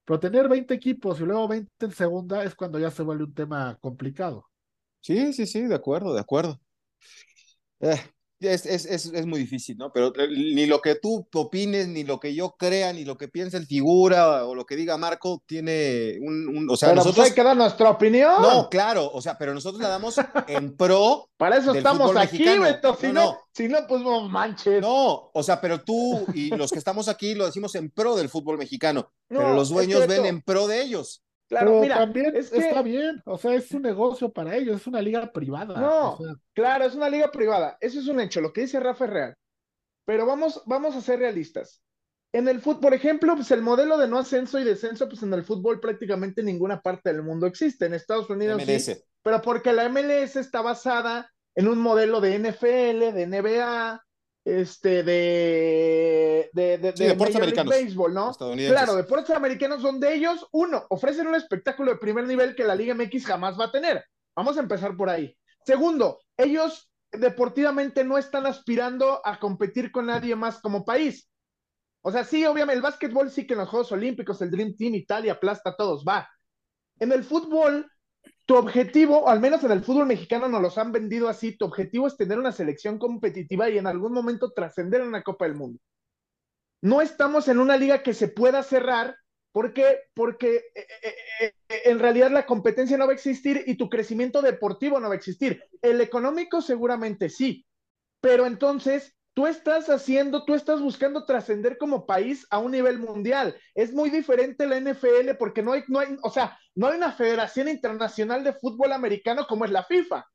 Pero 0.05 0.19
tener 0.19 0.49
20 0.49 0.73
equipos 0.73 1.19
y 1.19 1.23
luego 1.23 1.47
20 1.47 1.85
en 1.85 1.91
segunda 1.91 2.43
es 2.43 2.55
cuando 2.55 2.79
ya 2.79 2.91
se 2.91 3.03
vuelve 3.03 3.25
un 3.25 3.33
tema 3.33 3.77
complicado. 3.81 4.49
Sí, 5.01 5.33
sí, 5.33 5.45
sí, 5.45 5.61
de 5.63 5.75
acuerdo, 5.75 6.13
de 6.13 6.21
acuerdo. 6.21 6.59
Eh, 7.81 7.99
es, 8.43 8.65
es, 8.65 8.85
es, 8.85 9.05
es, 9.05 9.25
muy 9.25 9.39
difícil, 9.39 9.77
¿no? 9.77 9.91
Pero 9.91 10.13
eh, 10.15 10.27
ni 10.29 10.65
lo 10.65 10.81
que 10.81 10.95
tú 10.95 11.27
opines, 11.33 11.87
ni 11.87 12.03
lo 12.03 12.19
que 12.19 12.35
yo 12.35 12.55
crea, 12.57 12.93
ni 12.93 13.05
lo 13.05 13.17
que 13.17 13.27
piense 13.27 13.57
el 13.57 13.65
figura 13.65 14.45
o 14.45 14.55
lo 14.55 14.65
que 14.65 14.75
diga 14.75 14.97
Marco 14.97 15.41
tiene 15.45 16.17
un, 16.21 16.67
o 16.69 16.75
sea, 16.75 16.89
pero 16.89 17.01
pues 17.01 17.05
nosotros 17.05 17.27
hay 17.27 17.33
que 17.33 17.43
dar 17.43 17.57
nuestra 17.57 17.89
opinión. 17.89 18.41
No, 18.41 18.69
claro, 18.69 19.09
o 19.11 19.21
sea, 19.21 19.37
pero 19.37 19.53
nosotros 19.53 19.81
la 19.81 19.89
damos 19.89 20.15
en 20.47 20.75
pro. 20.75 21.29
Para 21.37 21.57
eso 21.57 21.73
estamos 21.73 22.15
aquí, 22.15 22.43
Beto, 22.43 22.95
si 22.99 23.11
no, 23.11 23.37
si 23.53 23.67
no, 23.67 23.79
pues 23.87 24.01
no 24.01 24.27
manches. 24.29 24.81
No, 24.81 25.31
o 25.33 25.43
sea, 25.43 25.59
pero 25.59 25.81
tú 25.81 26.25
y 26.33 26.49
los 26.55 26.71
que 26.71 26.79
estamos 26.79 27.07
aquí 27.07 27.35
lo 27.35 27.45
decimos 27.45 27.75
en 27.75 27.89
pro 27.89 28.15
del 28.15 28.29
fútbol 28.29 28.57
mexicano, 28.57 29.11
pero 29.27 29.53
los 29.53 29.69
dueños 29.69 30.07
ven 30.07 30.25
en 30.25 30.41
pro 30.41 30.67
de 30.67 30.81
ellos. 30.81 31.23
Claro, 31.59 31.81
mira, 31.81 31.97
también 31.97 32.35
está 32.35 32.81
bien, 32.81 33.21
o 33.25 33.37
sea, 33.37 33.53
es 33.53 33.71
un 33.71 33.83
negocio 33.83 34.31
para 34.31 34.55
ellos, 34.55 34.81
es 34.81 34.87
una 34.87 35.01
liga 35.01 35.31
privada. 35.31 35.79
No, 35.79 36.17
claro, 36.53 36.85
es 36.85 36.95
una 36.95 37.09
liga 37.09 37.31
privada, 37.31 37.77
eso 37.79 37.99
es 37.99 38.07
un 38.07 38.19
hecho, 38.19 38.41
lo 38.41 38.51
que 38.51 38.61
dice 38.61 38.79
Rafa 38.79 39.05
es 39.05 39.11
real. 39.11 39.35
Pero 40.05 40.25
vamos, 40.25 40.61
vamos 40.65 40.95
a 40.95 41.01
ser 41.01 41.19
realistas. 41.19 41.81
En 42.33 42.47
el 42.47 42.59
fútbol, 42.59 42.81
por 42.81 42.93
ejemplo, 42.95 43.35
pues 43.35 43.51
el 43.51 43.61
modelo 43.61 43.97
de 43.97 44.07
no 44.07 44.17
ascenso 44.17 44.59
y 44.59 44.63
descenso, 44.63 45.07
pues 45.07 45.21
en 45.21 45.33
el 45.33 45.43
fútbol 45.43 45.79
prácticamente 45.79 46.41
en 46.41 46.47
ninguna 46.47 46.81
parte 46.81 47.13
del 47.13 47.21
mundo 47.21 47.45
existe. 47.45 47.85
En 47.85 47.93
Estados 47.93 48.29
Unidos 48.29 48.61
sí, 48.63 48.95
pero 49.21 49.41
porque 49.41 49.71
la 49.71 49.87
MLS 49.87 50.35
está 50.35 50.61
basada 50.61 51.31
en 51.55 51.67
un 51.67 51.77
modelo 51.77 52.19
de 52.19 52.39
NFL, 52.39 53.13
de 53.13 53.27
NBA, 53.27 54.03
este, 54.45 55.03
de, 55.03 56.49
de, 56.53 56.77
de, 56.77 56.91
deportes 56.91 57.35
americanos. 57.35 57.73
Béisbol, 57.73 58.13
¿no? 58.13 58.33
Claro, 58.33 58.95
deportes 58.95 59.35
americanos 59.35 59.81
donde 59.81 60.13
ellos, 60.13 60.47
uno, 60.51 60.85
ofrecen 60.89 61.27
un 61.27 61.35
espectáculo 61.35 61.91
de 61.91 61.97
primer 61.97 62.25
nivel 62.25 62.55
que 62.55 62.63
la 62.63 62.75
Liga 62.75 62.93
MX 62.93 63.25
jamás 63.25 63.59
va 63.59 63.65
a 63.65 63.71
tener. 63.71 64.03
Vamos 64.35 64.57
a 64.57 64.61
empezar 64.61 64.97
por 64.97 65.09
ahí. 65.09 65.37
Segundo, 65.65 66.19
ellos 66.35 66.91
deportivamente 67.11 68.03
no 68.03 68.17
están 68.17 68.45
aspirando 68.45 69.21
a 69.25 69.39
competir 69.39 69.91
con 69.91 70.07
nadie 70.07 70.35
más 70.35 70.59
como 70.59 70.83
país. 70.83 71.29
O 72.01 72.11
sea, 72.11 72.25
sí, 72.25 72.45
obviamente, 72.45 72.75
el 72.75 72.81
básquetbol 72.81 73.31
sí 73.31 73.47
que 73.47 73.53
en 73.53 73.59
los 73.59 73.69
Juegos 73.69 73.91
Olímpicos, 73.93 74.41
el 74.41 74.51
Dream 74.51 74.75
Team, 74.75 74.95
Italia 74.95 75.33
aplasta 75.33 75.69
a 75.69 75.75
todos, 75.77 76.03
va. 76.05 76.27
En 76.99 77.11
el 77.13 77.23
fútbol, 77.23 77.89
tu 78.45 78.55
objetivo, 78.55 79.29
al 79.29 79.39
menos 79.39 79.63
en 79.63 79.71
el 79.71 79.83
fútbol 79.83 80.05
mexicano 80.05 80.47
nos 80.47 80.61
los 80.61 80.77
han 80.77 80.91
vendido 80.91 81.29
así, 81.29 81.57
tu 81.57 81.65
objetivo 81.65 82.07
es 82.07 82.17
tener 82.17 82.37
una 82.37 82.51
selección 82.51 82.99
competitiva 82.99 83.69
y 83.69 83.77
en 83.77 83.87
algún 83.87 84.11
momento 84.11 84.51
trascender 84.51 85.01
en 85.01 85.11
la 85.11 85.23
Copa 85.23 85.45
del 85.45 85.55
Mundo. 85.55 85.79
No 86.81 87.01
estamos 87.01 87.47
en 87.47 87.59
una 87.59 87.77
liga 87.77 88.03
que 88.03 88.13
se 88.13 88.27
pueda 88.27 88.61
cerrar 88.63 89.15
porque, 89.53 89.99
porque 90.13 90.55
eh, 90.75 90.87
eh, 91.03 91.15
eh, 91.39 91.53
en 91.85 91.99
realidad 91.99 92.31
la 92.31 92.45
competencia 92.45 92.97
no 92.97 93.05
va 93.05 93.11
a 93.11 93.15
existir 93.15 93.63
y 93.65 93.75
tu 93.75 93.89
crecimiento 93.89 94.41
deportivo 94.41 94.99
no 94.99 95.07
va 95.07 95.13
a 95.13 95.17
existir. 95.17 95.63
El 95.81 96.01
económico 96.01 96.61
seguramente 96.61 97.29
sí, 97.29 97.65
pero 98.19 98.45
entonces 98.45 99.15
Tú 99.35 99.47
estás 99.47 99.89
haciendo, 99.89 100.45
tú 100.45 100.53
estás 100.53 100.79
buscando 100.79 101.25
trascender 101.25 101.79
como 101.79 102.05
país 102.05 102.45
a 102.51 102.59
un 102.59 102.71
nivel 102.71 102.99
mundial. 102.99 103.57
Es 103.73 103.91
muy 103.91 104.11
diferente 104.11 104.67
la 104.67 104.79
NFL 104.79 105.35
porque 105.39 105.63
no 105.63 105.73
hay, 105.73 105.83
no 105.87 105.99
hay, 105.99 106.17
o 106.21 106.29
sea, 106.29 106.59
no 106.75 106.87
hay 106.87 106.97
una 106.97 107.11
federación 107.11 107.67
internacional 107.67 108.43
de 108.43 108.53
fútbol 108.53 108.93
americano 108.93 109.45
como 109.47 109.65
es 109.65 109.71
la 109.71 109.83
FIFA. 109.83 110.25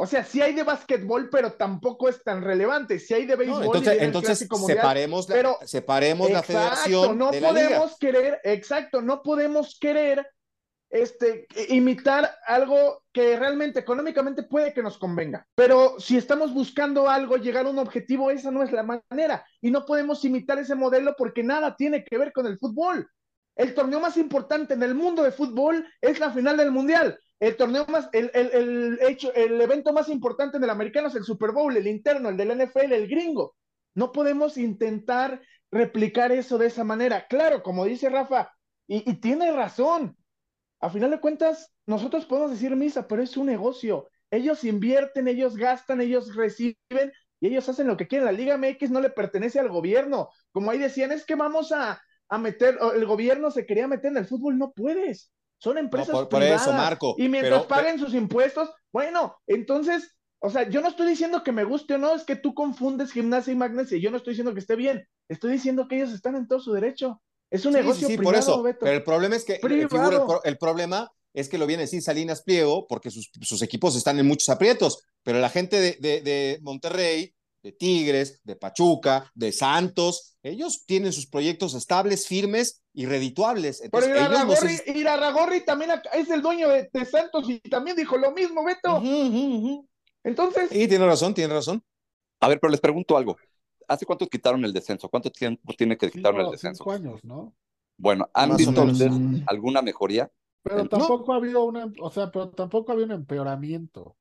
O 0.00 0.06
sea, 0.06 0.24
sí 0.24 0.40
hay 0.40 0.54
de 0.54 0.62
básquetbol, 0.62 1.28
pero 1.28 1.54
tampoco 1.54 2.08
es 2.08 2.22
tan 2.22 2.42
relevante. 2.42 3.00
Sí 3.00 3.14
hay 3.14 3.26
de 3.26 3.34
béisbol. 3.34 3.64
entonces, 3.64 3.96
entonces 4.00 4.48
separemos, 4.66 5.28
la, 5.28 5.34
pero, 5.34 5.58
separemos 5.64 6.30
la 6.30 6.42
federación. 6.44 7.18
No 7.18 7.32
de 7.32 7.40
podemos 7.40 7.98
querer, 7.98 8.40
exacto, 8.44 9.02
no 9.02 9.22
podemos 9.24 9.76
querer 9.80 10.24
este, 10.88 11.48
imitar 11.68 12.30
algo 12.46 13.02
que 13.12 13.36
realmente 13.36 13.80
económicamente 13.80 14.44
puede 14.44 14.72
que 14.72 14.84
nos 14.84 14.98
convenga. 14.98 15.46
Pero 15.56 15.98
si 15.98 16.16
estamos 16.16 16.54
buscando 16.54 17.10
algo, 17.10 17.36
llegar 17.36 17.66
a 17.66 17.70
un 17.70 17.80
objetivo, 17.80 18.30
esa 18.30 18.52
no 18.52 18.62
es 18.62 18.70
la 18.70 18.84
manera. 18.84 19.44
Y 19.60 19.72
no 19.72 19.84
podemos 19.84 20.24
imitar 20.24 20.60
ese 20.60 20.76
modelo 20.76 21.16
porque 21.18 21.42
nada 21.42 21.74
tiene 21.74 22.04
que 22.04 22.18
ver 22.18 22.32
con 22.32 22.46
el 22.46 22.56
fútbol. 22.56 23.10
El 23.58 23.74
torneo 23.74 23.98
más 23.98 24.16
importante 24.16 24.74
en 24.74 24.82
el 24.84 24.94
mundo 24.94 25.24
de 25.24 25.32
fútbol 25.32 25.84
es 26.00 26.20
la 26.20 26.30
final 26.30 26.56
del 26.56 26.70
mundial. 26.70 27.18
El 27.40 27.56
torneo 27.56 27.84
más, 27.88 28.08
el, 28.12 28.30
el, 28.32 29.00
hecho, 29.02 29.34
el 29.34 29.60
evento 29.60 29.92
más 29.92 30.08
importante 30.08 30.56
en 30.56 30.64
el 30.64 30.70
americano 30.70 31.08
es 31.08 31.16
el 31.16 31.24
Super 31.24 31.50
Bowl, 31.50 31.76
el 31.76 31.88
interno, 31.88 32.28
el 32.28 32.36
del 32.36 32.52
NFL, 32.52 32.92
el 32.92 33.08
gringo. 33.08 33.56
No 33.94 34.12
podemos 34.12 34.56
intentar 34.58 35.42
replicar 35.72 36.30
eso 36.30 36.56
de 36.56 36.68
esa 36.68 36.84
manera. 36.84 37.26
Claro, 37.26 37.64
como 37.64 37.84
dice 37.84 38.08
Rafa, 38.08 38.52
y, 38.86 39.10
y 39.10 39.14
tiene 39.14 39.50
razón, 39.50 40.16
a 40.80 40.88
final 40.88 41.10
de 41.10 41.20
cuentas, 41.20 41.74
nosotros 41.84 42.26
podemos 42.26 42.52
decir 42.52 42.76
misa, 42.76 43.08
pero 43.08 43.24
es 43.24 43.36
un 43.36 43.46
negocio. 43.46 44.08
Ellos 44.30 44.62
invierten, 44.62 45.26
ellos 45.26 45.56
gastan, 45.56 46.00
ellos 46.00 46.36
reciben 46.36 47.12
y 47.40 47.48
ellos 47.48 47.68
hacen 47.68 47.88
lo 47.88 47.96
que 47.96 48.06
quieren. 48.06 48.26
La 48.26 48.32
Liga 48.32 48.56
MX 48.56 48.92
no 48.92 49.00
le 49.00 49.10
pertenece 49.10 49.58
al 49.58 49.68
gobierno. 49.68 50.28
Como 50.52 50.70
ahí 50.70 50.78
decían, 50.78 51.10
es 51.10 51.26
que 51.26 51.34
vamos 51.34 51.72
a, 51.72 52.00
meter, 52.36 52.78
el 52.94 53.06
gobierno 53.06 53.50
se 53.50 53.64
quería 53.64 53.88
meter 53.88 54.10
en 54.10 54.18
el 54.18 54.26
fútbol, 54.26 54.58
no 54.58 54.72
puedes. 54.72 55.32
Son 55.58 55.78
empresas 55.78 56.10
por, 56.10 56.28
privadas. 56.28 56.62
eso, 56.62 56.72
Marco. 56.72 57.14
Y 57.16 57.28
mientras 57.28 57.64
paguen 57.64 57.98
sus 57.98 58.12
impuestos, 58.14 58.70
bueno, 58.92 59.36
entonces, 59.46 60.16
o 60.40 60.50
sea, 60.50 60.68
yo 60.68 60.82
no 60.82 60.88
estoy 60.88 61.08
diciendo 61.08 61.42
que 61.42 61.52
me 61.52 61.64
guste 61.64 61.94
o 61.94 61.98
no, 61.98 62.14
es 62.14 62.24
que 62.24 62.36
tú 62.36 62.54
confundes 62.54 63.12
gimnasia 63.12 63.52
y 63.52 63.56
magnesia. 63.56 63.98
Yo 63.98 64.10
no 64.10 64.18
estoy 64.18 64.32
diciendo 64.32 64.52
que 64.52 64.60
esté 64.60 64.76
bien. 64.76 65.08
Estoy 65.28 65.52
diciendo 65.52 65.88
que 65.88 65.96
ellos 65.96 66.12
están 66.12 66.36
en 66.36 66.46
todo 66.46 66.60
su 66.60 66.72
derecho. 66.72 67.22
Es 67.50 67.64
un 67.64 67.72
negocio 67.72 68.06
privado, 68.06 68.24
por 68.24 68.34
eso. 68.36 68.62
Pero 68.78 68.96
el 68.96 69.02
problema 69.02 69.36
es 69.36 69.44
que 69.44 69.54
el, 69.54 70.58
problema 70.58 71.10
es 71.32 71.48
que 71.48 71.58
lo 71.58 71.66
viene 71.66 71.82
a 71.82 71.86
decir 71.86 72.02
Salinas 72.02 72.42
Pliego 72.42 72.86
porque 72.86 73.10
sus, 73.10 73.62
equipos 73.62 73.96
están 73.96 74.18
en 74.18 74.26
muchos 74.26 74.48
aprietos, 74.50 75.02
pero 75.22 75.38
la 75.40 75.48
gente 75.48 75.80
de, 75.80 76.58
Monterrey 76.62 77.34
de 77.68 77.72
Tigres, 77.72 78.40
de 78.44 78.56
Pachuca, 78.56 79.30
de 79.34 79.52
Santos. 79.52 80.36
Ellos 80.42 80.84
tienen 80.86 81.12
sus 81.12 81.26
proyectos 81.26 81.74
estables, 81.74 82.26
firmes 82.26 82.82
y 82.94 83.04
redituables. 83.04 83.80
Pero 83.92 84.06
Entonces, 84.06 84.10
no 84.10 84.16
Irarragorri, 84.32 84.76
se- 84.76 84.98
Irarragorri 84.98 85.64
también 85.64 85.90
es 86.14 86.30
el 86.30 86.40
dueño 86.40 86.68
de, 86.68 86.88
de 86.90 87.04
Santos 87.04 87.48
y 87.48 87.60
también 87.60 87.94
dijo 87.96 88.16
lo 88.16 88.32
mismo, 88.32 88.64
Beto. 88.64 89.02
Entonces, 90.24 90.70
Sí, 90.70 90.88
tiene 90.88 91.04
razón, 91.06 91.34
tiene 91.34 91.52
razón. 91.52 91.82
A 92.40 92.48
ver, 92.48 92.58
pero 92.58 92.70
les 92.70 92.80
pregunto 92.80 93.16
algo. 93.18 93.36
¿Hace 93.86 94.06
cuánto 94.06 94.26
quitaron 94.26 94.64
el 94.64 94.72
descenso? 94.72 95.08
¿Cuánto 95.08 95.30
tiempo 95.30 95.72
tiene 95.76 95.96
que 95.98 96.10
quitaron 96.10 96.40
el 96.40 96.50
descenso? 96.50 96.84
cinco 96.84 96.92
años, 96.92 97.22
¿no? 97.24 97.54
Bueno, 97.98 98.28
¿han 98.32 98.50
Más 98.50 98.58
visto 98.58 98.82
ustedes 98.82 99.12
alguna 99.46 99.82
mejoría? 99.82 100.30
Pero 100.62 100.84
No. 100.84 100.88
tampoco 100.88 101.32
ha 101.32 101.36
habido 101.36 101.64
una, 101.64 101.92
o 102.00 102.10
sea, 102.10 102.30
pero 102.30 102.50
tampoco 102.50 102.92
ha 102.92 102.94
habido 102.94 103.06
un 103.06 103.12
empeoramiento. 103.12 104.16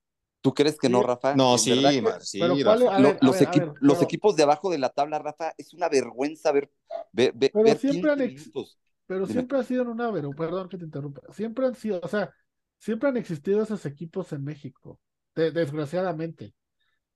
¿Tú 0.48 0.54
crees 0.54 0.78
que 0.78 0.88
no. 0.88 1.04
Rafa? 1.04 1.36
No, 1.36 1.58
sí, 1.58 1.72
verdad 1.72 2.18
que 2.20 2.26
sí, 2.26 2.40
pero 2.40 2.56
los, 3.20 3.38
ver, 3.40 3.48
a 3.48 3.52
equi- 3.52 3.60
ver, 3.60 3.74
los 3.82 3.98
pero- 3.98 4.04
equipos 4.06 4.36
de 4.38 4.44
abajo 4.44 4.70
de 4.70 4.78
la 4.78 4.88
tabla, 4.90 5.20
Rafa, 5.20 5.52
es 5.58 5.74
una 5.74 5.90
vergüenza 5.90 6.54
ver, 6.54 6.72
ver, 7.12 7.34
ver, 7.36 7.52
Pero 7.52 7.66
ver 7.66 7.78
siempre 7.78 8.12
han 8.12 8.18
15 8.20 8.34
ex-. 8.34 8.78
Pero 9.08 9.20
Dime. 9.22 9.34
siempre 9.34 9.58
ha 9.60 9.64
sido 9.64 9.82
en 9.82 9.90
una, 9.90 10.10
pero 10.14 10.30
perdón 10.32 10.70
que 10.70 10.78
te 10.78 10.86
interrumpa, 10.86 11.22
siempre 11.34 11.66
han 11.66 11.76
sido, 11.76 12.00
o 12.02 12.08
sea, 12.08 12.32
siempre 12.78 13.10
han 13.10 13.18
existido 13.18 13.62
esos 13.62 13.86
equipos 13.86 14.32
en 14.32 14.46
México, 14.46 15.02
de- 15.36 15.52
desgraciadamente. 15.52 16.54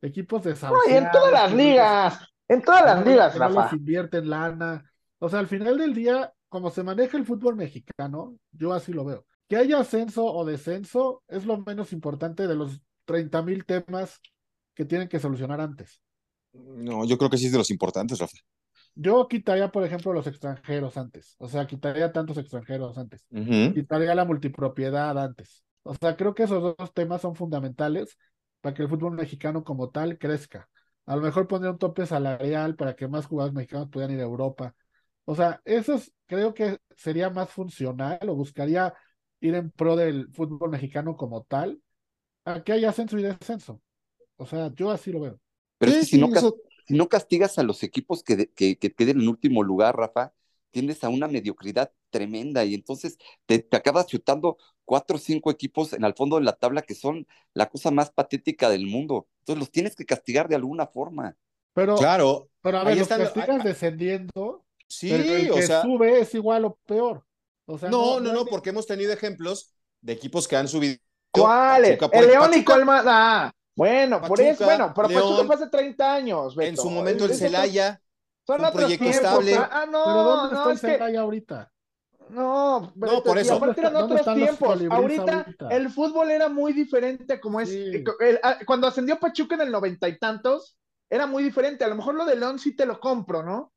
Equipos 0.02 0.44
no, 0.44 0.52
y 0.90 0.94
en 0.94 1.10
todas 1.10 1.32
las 1.32 1.54
ligas, 1.54 2.20
en 2.50 2.62
todas 2.62 2.84
las 2.84 3.06
ligas, 3.06 3.38
Rafa. 3.38 3.64
les 3.66 3.74
invierten 3.74 4.30
lana. 4.30 4.84
O 5.20 5.30
sea, 5.30 5.40
al 5.40 5.48
final 5.48 5.78
del 5.78 5.94
día, 5.94 6.34
como 6.50 6.70
se 6.70 6.84
maneja 6.84 7.16
el 7.18 7.26
fútbol 7.26 7.56
mexicano, 7.56 8.36
yo 8.52 8.74
así 8.74 8.92
lo 8.92 9.06
veo. 9.06 9.26
Que 9.48 9.56
haya 9.56 9.80
ascenso 9.80 10.26
o 10.26 10.44
descenso 10.44 11.24
es 11.30 11.46
lo 11.46 11.58
menos 11.60 11.94
importante 11.94 12.46
de 12.48 12.56
los 12.56 12.82
30 13.06 13.42
mil 13.42 13.66
temas 13.66 14.20
que 14.74 14.86
tienen 14.86 15.10
que 15.10 15.20
solucionar 15.20 15.62
antes. 15.62 16.02
No, 16.54 17.04
yo 17.06 17.18
creo 17.18 17.30
que 17.30 17.38
sí 17.38 17.48
es 17.48 17.52
de 17.52 17.58
los 17.58 17.72
importantes, 17.72 18.20
Rafa. 18.20 18.38
Yo 18.96 19.28
quitaría, 19.28 19.72
por 19.72 19.84
ejemplo, 19.84 20.14
los 20.14 20.28
extranjeros 20.28 20.98
antes. 20.98 21.36
O 21.40 21.48
sea, 21.48 21.66
quitaría 21.68 22.12
tantos 22.12 22.38
extranjeros 22.38 22.98
antes. 22.98 23.26
Quitaría 23.74 24.14
la 24.16 24.26
multipropiedad 24.26 25.18
antes. 25.18 25.64
O 25.84 25.96
sea, 25.96 26.16
creo 26.18 26.34
que 26.36 26.44
esos 26.44 26.62
dos 26.78 26.94
temas 26.94 27.22
son 27.22 27.36
fundamentales 27.36 28.18
para 28.62 28.74
que 28.76 28.84
el 28.84 28.90
fútbol 28.90 29.14
mexicano 29.14 29.64
como 29.64 29.90
tal 29.90 30.18
crezca. 30.18 30.70
A 31.06 31.16
lo 31.16 31.22
mejor 31.22 31.48
pondría 31.48 31.72
un 31.72 31.80
tope 31.80 32.06
salarial 32.06 32.76
para 32.76 32.96
que 32.96 33.08
más 33.08 33.26
jugadores 33.26 33.56
mexicanos 33.56 33.90
puedan 33.92 34.12
ir 34.12 34.20
a 34.20 34.24
Europa. 34.24 34.76
O 35.26 35.36
sea, 35.36 35.62
eso 35.66 35.94
es- 35.96 36.14
creo 36.28 36.54
que 36.54 36.78
sería 36.96 37.30
más 37.30 37.50
funcional 37.50 38.20
o 38.28 38.36
buscaría 38.36 38.94
ir 39.40 39.56
en 39.56 39.72
pro 39.72 39.96
del 39.96 40.30
fútbol 40.34 40.70
mexicano 40.70 41.16
como 41.16 41.44
tal, 41.44 41.82
a 42.46 42.64
que 42.64 42.74
haya 42.74 42.90
ascenso 42.90 43.18
y 43.20 43.24
descenso. 43.24 43.82
O 44.38 44.46
sea, 44.48 44.74
yo 44.76 44.92
así 44.92 45.12
lo 45.12 45.22
veo. 45.22 45.40
Pero 45.78 45.92
Sí, 45.92 45.94
es 45.94 46.00
que 46.00 46.06
si, 46.06 46.18
sí, 46.18 46.18
no, 46.18 46.30
cas- 46.32 46.50
eso- 46.50 46.58
si 46.88 46.94
no 46.96 47.10
castigas 47.10 47.58
a 47.58 47.64
los 47.64 47.84
equipos 47.84 48.24
que, 48.24 48.36
de- 48.36 48.52
que, 48.52 48.78
que 48.78 48.94
queden 48.94 49.22
en 49.22 49.28
último 49.30 49.64
lugar, 49.64 49.96
Rafa, 49.98 50.34
tiendes 50.72 51.04
a 51.04 51.10
una 51.10 51.28
mediocridad 51.28 51.92
tremenda 52.10 52.64
y 52.66 52.74
entonces 52.76 53.18
te, 53.46 53.60
te 53.60 53.78
acabas 53.78 54.08
chutando 54.08 54.58
cuatro 54.86 55.16
o 55.18 55.20
cinco 55.20 55.52
equipos 55.52 55.94
en 55.94 56.04
el 56.04 56.14
fondo 56.14 56.38
de 56.38 56.44
la 56.44 56.54
tabla 56.58 56.82
que 56.82 56.96
son 56.96 57.28
la 57.54 57.70
cosa 57.70 57.92
más 57.92 58.12
patética 58.12 58.70
del 58.70 58.86
mundo. 58.88 59.28
Entonces 59.40 59.60
los 59.60 59.72
tienes 59.72 59.96
que 59.96 60.06
castigar 60.06 60.48
de 60.48 60.56
alguna 60.56 60.88
forma. 60.88 61.36
Pero, 61.74 61.98
Claro, 61.98 62.50
pero 62.62 62.78
a 62.80 62.84
ver, 62.84 62.98
los 62.98 63.04
están 63.04 63.20
castigas 63.24 63.64
descendiendo, 63.64 64.66
sí, 64.88 65.10
pero 65.10 65.24
el 65.36 65.50
o 65.52 65.56
que 65.56 65.62
sea, 65.62 65.82
sube 65.82 66.20
es 66.22 66.34
igual 66.36 66.66
o 66.66 66.76
peor. 66.86 67.26
O 67.66 67.78
sea, 67.78 67.90
no, 67.90 68.20
no, 68.20 68.32
no, 68.32 68.46
hay- 68.46 68.50
porque 68.50 68.70
hemos 68.72 68.88
tenido 68.88 69.14
ejemplos 69.14 69.74
de 70.02 70.14
equipos 70.14 70.48
que 70.48 70.56
han 70.56 70.68
subido. 70.68 70.98
¿Cuáles? 71.32 71.98
Por- 71.98 72.16
El 72.16 72.28
León 72.28 72.52
y 72.54 72.64
Colma. 72.64 73.04
Ah, 73.06 73.52
bueno, 73.76 74.22
por 74.22 74.40
eso, 74.42 74.66
bueno, 74.66 74.94
pero 74.96 75.08
León, 75.08 75.22
Pachuca 75.24 75.46
fue 75.48 75.56
hace 75.56 75.70
30 75.70 76.14
años, 76.14 76.54
En 76.54 76.58
Beto. 76.58 76.82
su 76.84 76.90
momento 76.90 77.26
el 77.26 77.34
Celaya, 77.34 78.00
Son 78.46 78.60
un 78.60 78.66
otros 78.66 78.82
proyecto 78.82 79.04
tiempos. 79.06 79.48
estable. 79.48 79.56
Ah, 79.56 79.86
no, 79.90 80.04
pero 80.06 80.24
¿dónde 80.24 80.56
no, 80.56 80.60
está 80.60 80.70
el 80.72 80.76
es 80.76 80.82
que 80.82 80.88
Celaya 80.88 81.22
ahorita? 81.22 81.72
No, 82.30 82.92
Beto, 82.96 83.24
por 83.24 83.38
y 83.38 83.42
eso. 83.42 83.56
aparte 83.56 83.82
eran 83.82 83.94
¿Dónde 83.94 84.16
otros 84.22 84.36
tiempos. 84.36 84.70
Ahorita 84.90 85.22
ahorita? 85.34 85.68
el 85.70 85.90
fútbol 85.90 86.32
era 86.32 86.50
muy 86.50 86.74
diferente 86.74 87.40
como 87.42 87.60
es. 87.60 87.70
Sí. 87.70 87.76
eh, 87.96 88.04
el- 88.22 88.40
ah, 88.44 88.58
cuando 88.66 88.88
ascendió 88.88 89.20
Pachuca 89.20 89.56
en 89.56 89.62
el 89.62 89.72
noventa 89.72 90.08
y 90.08 90.18
tantos, 90.18 90.78
era 91.10 91.28
muy 91.28 91.44
diferente. 91.44 91.84
A 91.84 91.88
lo 91.90 91.96
mejor 91.96 92.16
lo 92.16 92.26
de 92.26 92.36
León 92.38 92.60
sí 92.60 92.76
te 92.76 92.86
lo 92.86 93.00
compro, 93.00 93.44
¿no? 93.44 93.74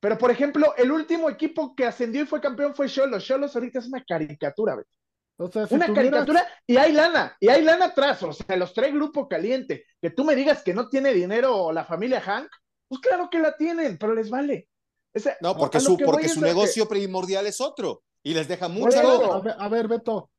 Pero 0.00 0.16
por 0.16 0.30
ejemplo, 0.30 0.74
el 0.76 0.92
último 0.92 1.28
equipo 1.28 1.74
que 1.74 1.84
ascendió 1.86 2.22
y 2.22 2.26
fue 2.26 2.40
campeón 2.40 2.74
fue 2.74 2.88
Cholos. 2.88 3.24
Cholos 3.24 3.54
ahorita 3.56 3.80
es 3.80 3.88
una 3.88 4.02
caricatura, 4.04 4.76
Beto. 4.76 4.88
O 5.40 5.50
sea, 5.50 5.66
si 5.66 5.74
Una 5.74 5.86
tuvieras- 5.86 6.10
caricatura 6.10 6.46
y 6.66 6.76
hay 6.76 6.92
lana, 6.92 7.36
y 7.38 7.48
hay 7.48 7.62
lana 7.62 7.86
atrás, 7.86 8.22
o 8.24 8.32
sea, 8.32 8.56
los 8.56 8.72
tres 8.74 8.92
grupo 8.92 9.28
caliente. 9.28 9.84
Que 10.02 10.10
tú 10.10 10.24
me 10.24 10.34
digas 10.34 10.62
que 10.62 10.74
no 10.74 10.88
tiene 10.88 11.14
dinero 11.14 11.70
la 11.72 11.84
familia 11.84 12.20
Hank, 12.20 12.48
pues 12.88 13.00
claro 13.00 13.28
que 13.30 13.38
la 13.38 13.56
tienen, 13.56 13.98
pero 13.98 14.14
les 14.14 14.30
vale. 14.30 14.68
Ese- 15.14 15.36
no, 15.40 15.56
porque 15.56 15.80
su, 15.80 15.96
porque 15.96 16.28
su 16.28 16.40
a 16.40 16.42
que- 16.42 16.48
negocio 16.48 16.88
primordial 16.88 17.46
es 17.46 17.60
otro 17.60 18.02
y 18.22 18.34
les 18.34 18.48
deja 18.48 18.68
mucha 18.68 19.02
lana. 19.02 19.34
A 19.34 19.40
ver, 19.40 19.54
a 19.58 19.68
ver, 19.68 19.88
Beto, 19.88 20.30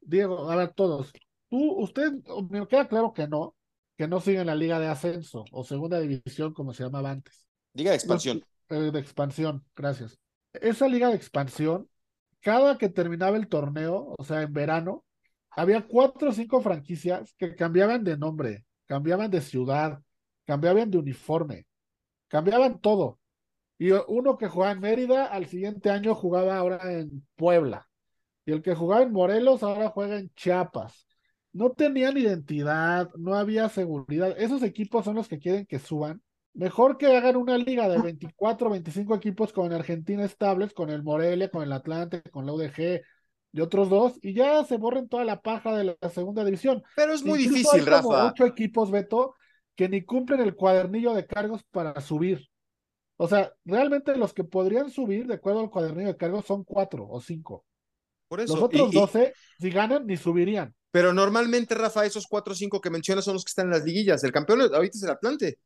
Diego, 0.00 0.50
a 0.50 0.56
ver, 0.56 0.72
todos. 0.74 1.12
Tú, 1.50 1.72
usted, 1.78 2.12
me 2.50 2.66
queda 2.66 2.88
claro 2.88 3.12
que 3.12 3.28
no, 3.28 3.54
que 3.96 4.08
no 4.08 4.20
siguen 4.20 4.46
la 4.46 4.54
liga 4.54 4.78
de 4.80 4.88
ascenso 4.88 5.44
o 5.52 5.64
segunda 5.64 6.00
división 6.00 6.52
como 6.54 6.72
se 6.72 6.82
llamaba 6.84 7.10
antes. 7.10 7.46
Diga 7.72 7.90
de 7.90 7.96
expansión. 7.96 8.42
Eh, 8.68 8.90
de 8.90 8.98
expansión, 8.98 9.64
gracias. 9.76 10.18
Esa 10.54 10.88
liga 10.88 11.08
de 11.10 11.16
expansión, 11.16 11.88
cada 12.46 12.78
que 12.78 12.88
terminaba 12.88 13.36
el 13.36 13.48
torneo, 13.48 14.14
o 14.16 14.22
sea, 14.22 14.42
en 14.42 14.52
verano, 14.52 15.04
había 15.50 15.84
cuatro 15.84 16.28
o 16.30 16.32
cinco 16.32 16.60
franquicias 16.60 17.34
que 17.36 17.56
cambiaban 17.56 18.04
de 18.04 18.16
nombre, 18.16 18.64
cambiaban 18.86 19.32
de 19.32 19.40
ciudad, 19.40 20.00
cambiaban 20.44 20.88
de 20.88 20.98
uniforme, 20.98 21.66
cambiaban 22.28 22.80
todo. 22.80 23.18
Y 23.78 23.90
uno 23.90 24.38
que 24.38 24.46
jugaba 24.46 24.70
en 24.70 24.78
Mérida, 24.78 25.26
al 25.26 25.46
siguiente 25.46 25.90
año 25.90 26.14
jugaba 26.14 26.56
ahora 26.56 26.92
en 26.92 27.26
Puebla. 27.34 27.88
Y 28.44 28.52
el 28.52 28.62
que 28.62 28.76
jugaba 28.76 29.02
en 29.02 29.12
Morelos 29.12 29.64
ahora 29.64 29.88
juega 29.88 30.16
en 30.16 30.30
Chiapas. 30.36 31.08
No 31.52 31.72
tenían 31.72 32.16
identidad, 32.16 33.10
no 33.16 33.34
había 33.34 33.68
seguridad. 33.68 34.36
Esos 34.38 34.62
equipos 34.62 35.04
son 35.04 35.16
los 35.16 35.26
que 35.26 35.40
quieren 35.40 35.66
que 35.66 35.80
suban. 35.80 36.22
Mejor 36.56 36.96
que 36.96 37.14
hagan 37.14 37.36
una 37.36 37.58
liga 37.58 37.86
de 37.88 37.98
24, 38.00 38.70
25 38.70 39.14
equipos 39.14 39.52
con 39.52 39.72
Argentina 39.74 40.24
estables, 40.24 40.72
con 40.72 40.88
el 40.88 41.02
Morelia, 41.02 41.50
con 41.50 41.62
el 41.62 41.70
Atlante, 41.72 42.22
con 42.30 42.46
la 42.46 42.52
UDG 42.54 43.02
y 43.52 43.60
otros 43.60 43.90
dos, 43.90 44.14
y 44.22 44.32
ya 44.32 44.64
se 44.64 44.78
borren 44.78 45.06
toda 45.08 45.24
la 45.24 45.42
paja 45.42 45.76
de 45.76 45.84
la 46.00 46.08
segunda 46.10 46.44
división. 46.44 46.82
Pero 46.94 47.12
es 47.12 47.22
muy 47.22 47.40
Incluso 47.44 47.72
difícil, 47.72 47.80
hay 47.94 48.02
como 48.02 48.12
Rafa. 48.12 48.26
ocho 48.28 48.46
equipos, 48.46 48.90
Beto, 48.90 49.34
que 49.74 49.88
ni 49.90 50.02
cumplen 50.02 50.40
el 50.40 50.54
cuadernillo 50.54 51.12
de 51.12 51.26
cargos 51.26 51.62
para 51.70 52.00
subir. 52.00 52.48
O 53.18 53.28
sea, 53.28 53.52
realmente 53.66 54.16
los 54.16 54.32
que 54.32 54.44
podrían 54.44 54.90
subir 54.90 55.26
de 55.26 55.34
acuerdo 55.34 55.60
al 55.60 55.70
cuadernillo 55.70 56.08
de 56.08 56.16
cargos 56.16 56.46
son 56.46 56.64
cuatro 56.64 57.06
o 57.08 57.20
cinco. 57.20 57.66
Por 58.28 58.40
Los 58.40 58.50
eso. 58.50 58.64
otros 58.64 58.92
y- 58.92 58.96
y- 58.96 59.00
12, 59.00 59.32
si 59.58 59.70
ganan, 59.70 60.06
ni 60.06 60.16
subirían. 60.16 60.74
pero 60.90 61.12
normalmente, 61.12 61.74
Rafa, 61.74 62.06
esos 62.06 62.26
cuatro 62.26 62.52
o 62.52 62.56
cinco 62.56 62.80
que 62.80 62.88
mencionas 62.90 63.24
son 63.26 63.34
los 63.34 63.44
que 63.44 63.50
están 63.50 63.66
en 63.66 63.72
las 63.72 63.84
liguillas. 63.84 64.24
El 64.24 64.32
campeón 64.32 64.62
ahorita 64.62 64.96
es 64.96 65.02
el 65.02 65.10
Atlante. 65.10 65.58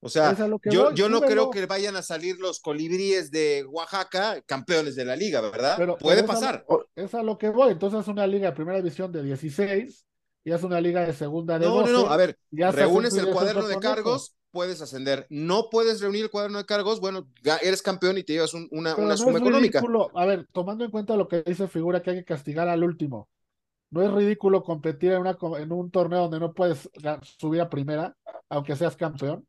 O 0.00 0.08
sea, 0.08 0.32
yo, 0.70 0.84
voy, 0.84 0.94
yo 0.94 1.08
no 1.08 1.20
creo 1.20 1.50
que 1.50 1.66
vayan 1.66 1.96
a 1.96 2.02
salir 2.02 2.38
los 2.38 2.60
colibríes 2.60 3.32
de 3.32 3.64
Oaxaca 3.68 4.40
campeones 4.46 4.94
de 4.94 5.04
la 5.04 5.16
liga, 5.16 5.40
¿verdad? 5.40 5.74
Pero- 5.76 5.98
Puede 5.98 6.22
pero 6.22 6.32
esa- 6.32 6.40
pasar. 6.40 6.66
Es 6.94 7.14
a 7.14 7.22
lo 7.24 7.36
que 7.36 7.48
voy. 7.50 7.72
Entonces 7.72 8.00
es 8.00 8.08
una 8.08 8.26
liga 8.26 8.50
de 8.50 8.54
primera 8.56 8.78
división 8.78 9.10
de 9.10 9.22
16 9.24 10.04
y 10.44 10.52
es 10.52 10.62
una 10.62 10.80
liga 10.80 11.04
de 11.04 11.12
segunda 11.12 11.58
de 11.58 11.66
No, 11.66 11.74
12. 11.80 11.92
no, 11.92 12.02
no. 12.04 12.10
A 12.10 12.16
ver, 12.16 12.38
reúnes 12.52 13.16
el 13.16 13.28
cuaderno 13.30 13.66
de 13.66 13.78
cargos, 13.80 14.36
puedes 14.52 14.80
ascender. 14.80 15.26
No 15.30 15.68
puedes 15.68 16.00
reunir 16.00 16.22
el 16.22 16.30
cuaderno 16.30 16.58
de 16.58 16.64
cargos, 16.64 17.00
bueno, 17.00 17.26
eres 17.60 17.82
campeón 17.82 18.18
y 18.18 18.22
te 18.22 18.34
llevas 18.34 18.54
un- 18.54 18.68
una, 18.70 18.94
una 18.94 19.08
no 19.08 19.16
suma 19.16 19.32
es 19.32 19.36
económica. 19.38 19.80
ridículo. 19.80 20.10
A 20.16 20.26
ver, 20.26 20.46
tomando 20.52 20.84
en 20.84 20.92
cuenta 20.92 21.16
lo 21.16 21.26
que 21.26 21.42
dice 21.42 21.66
figura 21.66 22.02
que 22.02 22.10
hay 22.10 22.16
que 22.18 22.24
castigar 22.24 22.68
al 22.68 22.84
último. 22.84 23.28
No 23.90 24.02
es 24.02 24.12
ridículo 24.12 24.62
competir 24.62 25.12
en, 25.12 25.20
una, 25.22 25.36
en 25.58 25.72
un 25.72 25.90
torneo 25.90 26.20
donde 26.20 26.38
no 26.38 26.52
puedes 26.52 26.88
subir 27.38 27.60
a 27.62 27.68
primera, 27.68 28.14
aunque 28.48 28.76
seas 28.76 28.94
campeón. 28.96 29.44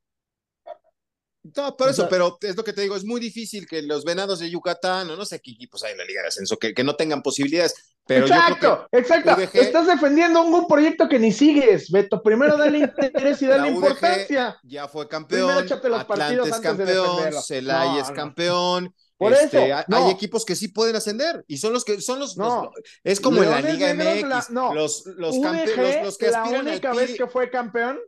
No, 1.55 1.75
por 1.77 1.87
O 1.87 1.91
eso, 1.91 2.01
sea- 2.03 2.09
pero 2.09 2.37
es 2.41 2.55
lo 2.55 2.63
que 2.63 2.73
te 2.73 2.81
digo, 2.81 2.95
es 2.95 3.03
muy 3.05 3.19
difícil 3.19 3.67
que 3.67 3.81
los 3.81 4.03
venados 4.03 4.39
de 4.39 4.49
Yucatán, 4.49 5.09
o 5.09 5.15
no 5.15 5.25
sé 5.25 5.39
qué 5.39 5.51
equipos 5.51 5.83
hay 5.83 5.91
en 5.93 5.97
la 5.99 6.05
Liga 6.05 6.21
de 6.21 6.27
Ascenso, 6.29 6.57
que, 6.57 6.73
que 6.73 6.83
no 6.83 6.95
tengan 6.95 7.21
posibilidades. 7.21 7.73
Pero 8.05 8.25
exacto, 8.25 8.87
exacto. 8.91 9.31
UDG 9.35 9.49
Estás 9.53 9.85
defendiendo 9.87 10.41
un, 10.41 10.67
proyecto 10.67 11.07
que 11.07 11.19
ni 11.19 11.31
sigues, 11.31 11.91
Beto. 11.91 12.23
Primero 12.23 12.57
dale 12.57 12.79
interés 12.99 13.41
y 13.41 13.45
La 13.45 13.57
dale 13.57 13.69
importancia. 13.69 14.57
ya 14.63 14.87
fue 14.87 15.07
campeón, 15.07 15.51
Atlante 15.93 16.49
es 16.49 16.59
campeón. 16.59 17.33
Celaya 17.45 17.91
No, 17.93 17.99
es 18.01 18.09
no. 18.09 18.15
campeón. 18.15 18.95
Por 19.17 19.33
este, 19.33 19.65
eso, 19.65 19.75
hay- 19.75 19.83
no. 19.89 19.97
hay 19.97 20.11
equipos 20.11 20.45
que 20.45 20.55
sí 20.55 20.69
pueden 20.69 20.95
ascender 20.95 21.43
y 21.45 21.57
son 21.57 21.73
los 21.73 21.83
que 21.83 21.99
son 21.99 22.19
los, 22.19 22.37
No. 22.37 22.63
los- 22.63 22.73
es 23.03 23.19
como 23.19 23.43
en 23.43 23.49
la 23.51 23.59
Liga 23.61 23.93
MX, 23.93 24.27
la- 24.29 24.45
no. 24.49 24.73
los 24.73 25.05
los, 25.05 25.35
UDG, 25.35 25.75
los, 25.75 26.03
los 26.05 26.17
que 26.17 26.31
la 26.31 26.41
aspiran 26.43 26.67
única 26.67 26.93
vez 26.93 27.17
que 27.17 27.27
fue 27.27 27.49
campeón, 27.49 27.99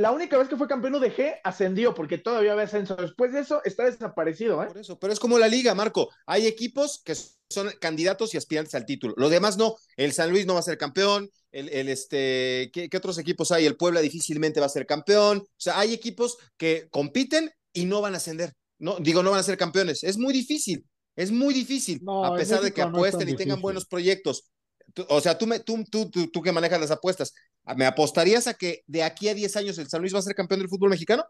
la 0.00 0.12
única 0.12 0.38
vez 0.38 0.48
que 0.48 0.56
fue 0.56 0.66
campeón 0.66 0.94
UDG 0.94 1.40
ascendió 1.44 1.94
porque 1.94 2.16
todavía 2.18 2.52
había 2.52 2.64
ascenso. 2.64 2.96
Después 2.96 3.32
de 3.32 3.40
eso 3.40 3.60
está 3.64 3.84
desaparecido, 3.84 4.62
¿eh? 4.62 4.66
Por 4.68 4.78
eso, 4.78 4.98
pero 4.98 5.12
es 5.12 5.20
como 5.20 5.38
la 5.38 5.46
liga, 5.46 5.74
Marco. 5.74 6.08
Hay 6.26 6.46
equipos 6.46 7.02
que 7.04 7.14
son 7.14 7.70
candidatos 7.80 8.32
y 8.32 8.38
aspirantes 8.38 8.74
al 8.74 8.86
título. 8.86 9.14
Los 9.16 9.30
demás 9.30 9.58
no. 9.58 9.76
El 9.96 10.12
San 10.12 10.30
Luis 10.30 10.46
no 10.46 10.54
va 10.54 10.60
a 10.60 10.62
ser 10.64 10.78
campeón. 10.78 11.30
El, 11.52 11.68
el 11.68 11.88
este, 11.88 12.70
¿qué, 12.72 12.88
¿qué, 12.88 12.96
otros 12.96 13.18
equipos 13.18 13.52
hay? 13.52 13.66
El 13.66 13.76
Puebla 13.76 14.00
difícilmente 14.00 14.60
va 14.60 14.66
a 14.66 14.70
ser 14.70 14.86
campeón. 14.86 15.38
O 15.38 15.46
sea, 15.56 15.78
hay 15.78 15.92
equipos 15.92 16.38
que 16.56 16.88
compiten 16.90 17.50
y 17.72 17.84
no 17.84 18.00
van 18.00 18.14
a 18.14 18.16
ascender. 18.16 18.54
No, 18.78 18.96
digo, 19.00 19.22
no 19.22 19.32
van 19.32 19.40
a 19.40 19.44
ser 19.44 19.58
campeones. 19.58 20.02
Es 20.02 20.16
muy 20.16 20.32
difícil. 20.32 20.86
Es 21.16 21.30
muy 21.30 21.52
difícil, 21.52 22.00
No, 22.02 22.24
a 22.24 22.34
pesar 22.36 22.62
de 22.62 22.72
que 22.72 22.80
no 22.80 22.88
apuesten 22.88 23.28
y 23.28 23.36
tengan 23.36 23.60
buenos 23.60 23.84
proyectos. 23.84 24.50
Tú- 24.94 25.04
o 25.08 25.20
sea, 25.20 25.36
tú, 25.36 25.46
me, 25.46 25.60
tú, 25.60 25.84
tú, 25.90 26.10
tú, 26.10 26.30
tú 26.30 26.40
que 26.40 26.52
manejas 26.52 26.80
las 26.80 26.90
apuestas, 26.90 27.34
¿me 27.76 27.86
apostarías 27.86 28.46
a 28.46 28.54
que 28.54 28.82
de 28.86 29.02
aquí 29.02 29.28
a 29.28 29.34
10 29.34 29.56
años 29.56 29.78
el 29.78 29.88
San 29.88 30.00
Luis 30.00 30.14
va 30.14 30.18
a 30.18 30.22
ser 30.22 30.34
campeón 30.34 30.60
del 30.60 30.68
fútbol 30.68 30.90
mexicano? 30.90 31.24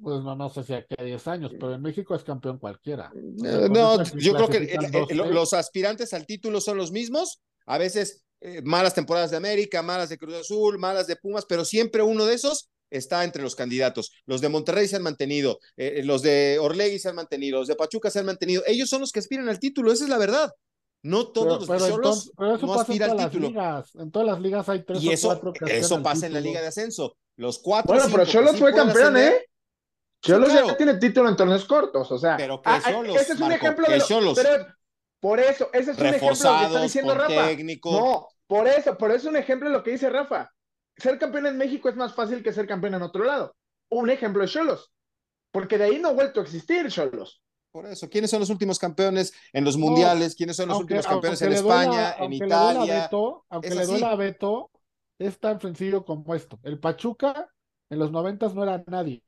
Pues 0.00 0.22
no, 0.22 0.36
no 0.36 0.50
sé 0.50 0.62
si 0.62 0.74
aquí 0.74 0.94
a 0.98 1.02
10 1.04 1.26
años, 1.28 1.52
pero 1.58 1.74
en 1.74 1.80
México 1.82 2.14
es 2.14 2.22
campeón 2.22 2.58
cualquiera. 2.58 3.10
O 3.14 3.38
sea, 3.40 3.64
Eh, 3.64 3.68
no, 3.70 4.02
yo 4.04 4.34
creo 4.34 4.48
que 4.48 4.58
eh, 4.58 4.78
eh, 4.82 4.88
12. 4.92 5.14
lo- 5.14 5.30
los 5.30 5.52
aspirantes 5.54 6.12
al 6.12 6.26
título 6.26 6.60
son 6.60 6.76
los 6.76 6.92
mismos. 6.92 7.40
A 7.66 7.78
veces 7.78 8.22
eh, 8.42 8.60
malas 8.62 8.92
temporadas 8.94 9.30
de 9.30 9.38
América, 9.38 9.82
malas 9.82 10.10
de 10.10 10.18
Cruz 10.18 10.34
Azul, 10.34 10.78
malas 10.78 11.06
de 11.06 11.16
Pumas, 11.16 11.46
pero 11.48 11.64
siempre 11.64 12.02
uno 12.02 12.26
de 12.26 12.34
esos 12.34 12.68
está 12.90 13.24
entre 13.24 13.42
los 13.42 13.56
candidatos. 13.56 14.12
Los 14.26 14.42
de 14.42 14.50
Monterrey 14.50 14.86
se 14.86 14.96
han 14.96 15.02
mantenido, 15.02 15.58
eh, 15.78 16.02
los 16.04 16.20
de 16.22 16.58
Orlegui 16.60 16.98
se 16.98 17.08
han 17.08 17.16
mantenido, 17.16 17.58
los 17.58 17.66
de 17.68 17.74
Pachuca 17.74 18.10
se 18.10 18.18
han 18.18 18.26
mantenido. 18.26 18.62
Ellos 18.66 18.90
son 18.90 19.00
los 19.00 19.10
que 19.10 19.20
aspiran 19.20 19.48
al 19.48 19.58
título, 19.58 19.90
esa 19.90 20.04
es 20.04 20.10
la 20.10 20.18
verdad. 20.18 20.50
No 21.06 21.28
todos 21.28 21.66
Pero, 21.66 21.78
los 21.78 21.82
pero 21.88 21.94
entonces- 21.96 22.32
pero 22.36 22.54
eso 22.56 22.66
no 22.66 22.72
pasa 22.74 22.92
en 22.92 23.02
al 23.02 23.08
todas 23.08 23.22
las 23.22 23.30
título. 23.30 23.48
ligas. 23.48 23.94
En 23.94 24.10
todas 24.10 24.28
las 24.28 24.40
ligas 24.40 24.68
hay 24.68 24.82
tres 24.84 25.02
Y 25.02 25.08
o 25.08 25.12
eso, 25.12 25.28
cuatro 25.28 25.52
que 25.52 25.78
eso 25.78 26.02
pasa 26.02 26.26
en 26.26 26.32
la 26.32 26.38
título. 26.38 26.50
Liga 26.50 26.60
de 26.62 26.66
Ascenso. 26.68 27.16
Los 27.36 27.58
cuatro. 27.60 27.94
Bueno, 27.94 28.08
pero 28.10 28.24
cinco 28.24 28.26
que 28.26 28.32
Cholos 28.32 28.52
sí 28.52 28.58
fue 28.58 28.74
campeón, 28.74 29.16
ascender, 29.16 29.32
¿eh? 29.34 29.46
Cholos 30.22 30.50
claro. 30.50 30.66
ya 30.68 30.76
tiene 30.76 30.94
título 30.94 31.28
en 31.28 31.36
torneos 31.36 31.64
cortos, 31.66 32.10
o 32.10 32.18
sea. 32.18 32.36
Pero 32.36 32.60
que 32.60 32.68
ah, 32.70 32.80
ah, 32.84 32.90
Xolos, 32.92 33.16
ese 33.16 33.32
es 33.34 33.40
un 33.40 33.48
Marco, 33.48 33.64
ejemplo 33.64 33.86
que 33.86 33.92
de 33.92 33.98
lo- 33.98 34.04
Xolos. 34.04 34.34
pero 34.34 34.66
por 35.20 35.38
eso, 35.40 35.68
ese 35.72 35.90
es 35.92 35.98
un 35.98 36.06
ejemplo 36.06 36.28
de 36.36 36.44
lo 36.44 36.58
que 36.58 36.64
está 36.66 36.82
diciendo 36.82 37.14
Rafa. 37.14 37.46
técnico. 37.46 37.90
No, 37.92 38.28
por 38.48 38.66
eso, 38.66 38.96
pero 38.98 39.14
es 39.14 39.24
un 39.24 39.36
ejemplo 39.36 39.68
de 39.68 39.76
lo 39.76 39.82
que 39.84 39.92
dice 39.92 40.10
Rafa. 40.10 40.50
Ser 40.96 41.18
campeón 41.18 41.46
en 41.46 41.56
México 41.58 41.88
es 41.88 41.96
más 41.96 42.14
fácil 42.14 42.42
que 42.42 42.52
ser 42.52 42.66
campeón 42.66 42.94
en 42.94 43.02
otro 43.02 43.22
lado. 43.24 43.54
Un 43.90 44.10
ejemplo 44.10 44.42
es 44.42 44.50
Cholos. 44.50 44.90
Porque 45.52 45.78
de 45.78 45.84
ahí 45.84 45.98
no 45.98 46.08
ha 46.08 46.12
vuelto 46.12 46.40
a 46.40 46.42
existir 46.42 46.88
Cholos. 46.90 47.42
Por 47.76 47.84
eso, 47.84 48.08
¿quiénes 48.08 48.30
son 48.30 48.40
los 48.40 48.48
últimos 48.48 48.78
campeones 48.78 49.34
en 49.52 49.62
los 49.62 49.76
mundiales? 49.76 50.34
¿Quiénes 50.34 50.56
son 50.56 50.68
los 50.68 50.78
Aunque- 50.78 50.94
últimos 50.94 51.06
campeones 51.12 51.42
en 51.42 51.52
España, 51.52 52.14
en 52.18 52.30
le 52.30 52.36
Italia? 52.36 53.10
Aunque 53.50 53.68
le 53.74 53.80
así. 53.82 53.90
duela 53.90 54.12
a 54.12 54.16
Beto, 54.16 54.70
es 55.18 55.38
tan 55.38 55.60
sencillo 55.60 56.02
como 56.02 56.34
esto. 56.34 56.58
El 56.62 56.80
Pachuca 56.80 57.52
en 57.90 57.98
los 57.98 58.10
noventas 58.10 58.54
no 58.54 58.62
era 58.62 58.82
nadie. 58.86 59.20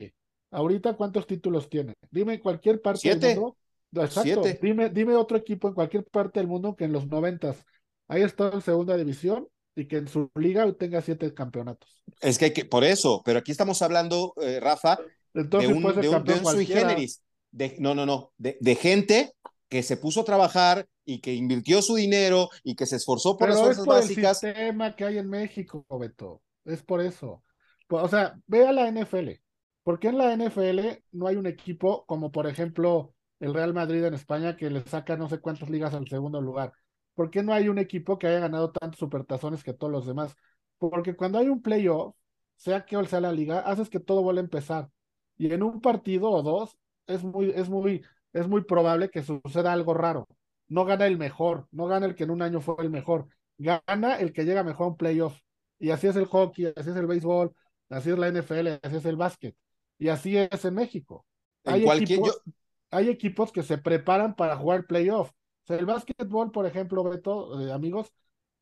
Ahorita, 0.51 0.95
¿cuántos 0.97 1.27
títulos 1.27 1.69
tiene? 1.69 1.93
Dime 2.11 2.33
en 2.37 2.41
cualquier 2.41 2.81
parte 2.81 3.01
Siete. 3.03 3.27
del 3.27 3.39
mundo. 3.41 3.59
Exacto. 3.97 4.23
Siete. 4.23 4.59
Dime, 4.63 4.89
dime 4.89 5.15
otro 5.15 5.37
equipo 5.37 5.69
en 5.69 5.75
cualquier 5.75 6.07
parte 6.07 6.41
del 6.41 6.47
mundo 6.49 6.75
que 6.75 6.85
en 6.85 6.93
los 6.95 7.07
noventas 7.07 7.67
haya 8.09 8.25
estado 8.25 8.55
en 8.55 8.63
segunda 8.63 8.97
división 8.97 9.47
y 9.77 9.87
que 9.89 9.99
en 9.99 10.09
su 10.09 10.31
liga 10.37 10.73
tenga 10.73 11.03
siete 11.03 11.35
campeonatos. 11.35 12.03
Es 12.23 12.39
que, 12.39 12.47
hay 12.47 12.53
que 12.55 12.65
por 12.65 12.83
eso, 12.83 13.21
pero 13.27 13.41
aquí 13.41 13.53
estamos 13.53 13.83
hablando, 13.83 14.33
eh, 14.41 14.59
Rafa, 14.59 14.97
de 15.35 15.43
Entonces 15.43 15.71
un, 15.71 15.83
puede 15.83 15.97
ser 15.97 16.03
de 16.05 16.09
un, 16.09 16.15
de 16.15 16.19
campeón 16.33 16.47
un 16.47 16.53
sui 16.55 16.65
generis. 16.65 17.23
De, 17.51 17.77
no, 17.79 17.95
no, 17.95 18.07
no, 18.07 18.33
de, 18.37 18.59
de 18.61 18.75
gente 18.77 19.33
que 19.69 19.83
se 19.83 19.97
puso 19.97 20.21
a 20.21 20.25
trabajar 20.25 20.87
y 21.05 21.21
que 21.21 21.35
invirtió 21.35 21.83
su 21.83 21.95
dinero 21.97 22.51
y 22.63 22.75
que 22.77 22.87
se 22.87 22.97
esforzó 22.97 23.37
por 23.39 23.49
las 23.49 23.59
Pero 23.59 23.71
es 23.71 23.77
fuerzas 23.77 23.87
por 23.87 23.97
el 24.03 24.09
básicas. 24.09 24.41
sistema 24.41 24.95
que 24.95 25.05
hay 25.05 25.19
en 25.19 25.29
México, 25.29 25.85
Beto. 25.99 26.43
Es 26.65 26.83
por 26.83 27.01
eso. 27.01 27.43
O 27.89 28.09
sea, 28.09 28.39
ve 28.47 28.67
a 28.67 28.73
la 28.73 28.89
NFL. 28.89 29.41
¿Por 29.83 29.99
qué 29.99 30.09
en 30.09 30.19
la 30.19 30.33
NFL 30.33 31.03
no 31.13 31.27
hay 31.27 31.37
un 31.37 31.47
equipo 31.47 32.05
como, 32.07 32.31
por 32.31 32.47
ejemplo, 32.47 33.15
el 33.41 33.55
Real 33.55 33.73
Madrid 33.73 34.05
en 34.05 34.15
España 34.15 34.57
que 34.57 34.69
le 34.71 34.83
saca 34.87 35.17
no 35.17 35.29
sé 35.29 35.41
cuántas 35.41 35.71
ligas 35.71 35.95
al 35.95 36.07
segundo 36.09 36.41
lugar? 36.43 36.73
¿Por 37.15 37.31
qué 37.31 37.43
no 37.43 37.55
hay 37.55 37.69
un 37.69 37.79
equipo 37.79 38.19
que 38.19 38.27
haya 38.27 38.41
ganado 38.41 38.71
tantos 38.71 38.99
supertazones 38.99 39.65
que 39.65 39.73
todos 39.73 39.93
los 39.93 40.07
demás? 40.07 40.37
Porque 40.79 41.17
cuando 41.17 41.39
hay 41.39 41.49
un 41.49 41.63
playoff, 41.63 42.15
sea 42.57 42.85
que 42.85 43.03
sea 43.07 43.21
la 43.21 43.33
liga, 43.33 43.61
haces 43.61 43.89
que 43.89 44.01
todo 44.01 44.23
vuelva 44.23 44.41
a 44.41 44.45
empezar. 44.45 44.91
Y 45.39 45.53
en 45.53 45.63
un 45.63 45.81
partido 45.81 46.31
o 46.31 46.43
dos, 46.43 46.77
es 47.09 47.25
muy, 47.25 47.51
es 47.51 47.69
muy, 47.69 48.05
es 48.33 48.47
muy 48.47 48.63
probable 48.63 49.11
que 49.11 49.23
suceda 49.23 49.73
algo 49.73 49.95
raro. 49.95 50.29
No 50.69 50.85
gana 50.85 51.07
el 51.07 51.19
mejor, 51.19 51.67
no 51.73 51.87
gana 51.87 52.07
el 52.07 52.15
que 52.15 52.25
en 52.25 52.31
un 52.31 52.43
año 52.43 52.61
fue 52.61 52.77
el 52.79 52.91
mejor, 52.91 53.27
gana 53.57 54.17
el 54.21 54.33
que 54.33 54.45
llega 54.45 54.63
mejor 54.63 54.87
a 54.87 54.89
un 54.91 54.97
playoff. 54.97 55.41
Y 55.79 55.91
así 55.91 56.07
es 56.07 56.17
el 56.17 56.27
hockey, 56.27 56.67
así 56.77 56.91
es 56.91 56.97
el 56.97 57.07
béisbol, 57.07 57.53
así 57.89 58.11
es 58.11 58.19
la 58.19 58.29
NFL, 58.29 58.79
así 58.83 58.97
es 58.97 59.05
el 59.07 59.17
básquet. 59.17 59.57
Y 59.99 60.09
así 60.09 60.37
es 60.37 60.65
en 60.65 60.75
México. 60.75 61.25
En 61.65 61.75
Hay 61.75 61.85
cualquier, 61.85 62.21
equipos, 62.21 62.43
hay 62.91 63.09
equipos 63.09 63.53
que 63.53 63.63
se 63.63 63.79
preparan 63.79 64.35
para 64.35 64.57
jugar 64.57 64.87
playoff. 64.87 65.31
O 65.31 65.67
sea, 65.67 65.77
el 65.77 65.87
básquetbol, 65.87 66.53
por 66.53 66.67
ejemplo, 66.67 67.03
Beto, 67.05 67.61
eh, 67.61 67.73
amigos, 67.73 68.13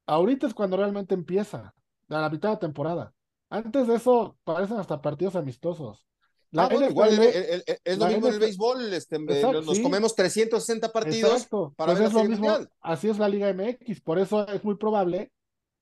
ahorita 0.07 0.47
es 0.47 0.55
cuando 0.55 0.77
realmente 0.77 1.15
empieza, 1.15 1.75
a 2.09 2.21
la 2.21 2.31
mitad 2.31 2.51
de 2.51 2.57
temporada. 2.59 3.13
Antes 3.49 3.87
de 3.87 3.97
eso, 3.97 4.39
parecen 4.45 4.79
hasta 4.79 5.01
partidos 5.01 5.37
amistosos. 5.37 6.07
La 6.57 6.65
Ah, 6.65 6.69
bueno, 6.69 6.89
igual 6.91 7.11
NFL 7.11 7.23
el- 7.29 7.45
el- 7.45 7.63
el- 7.67 7.79
es 7.85 7.99
lo 7.99 8.07
mismo 8.07 8.27
en 8.29 8.35
el 8.35 8.41
béisbol, 8.41 8.93
este, 8.95 9.17
eh, 9.17 9.21
Exacto, 9.29 9.63
nos 9.63 9.77
sí. 9.77 9.83
comemos 9.83 10.15
360 10.17 10.93
partidos 10.93 11.33
Exacto, 11.33 11.75
para 11.77 11.93
pues 11.93 11.99
ver 12.01 12.09
es 12.09 12.15
la 12.15 12.19
lo 12.19 12.23
Serie 12.25 12.37
mismo, 12.37 12.49
Mundial. 12.53 12.71
así 12.81 13.09
es 13.09 13.19
la 13.19 13.29
Liga 13.29 13.49
MX, 13.53 14.01
por 14.01 14.19
eso 14.19 14.47
es 14.49 14.65
muy 14.65 14.77
probable 14.77 15.31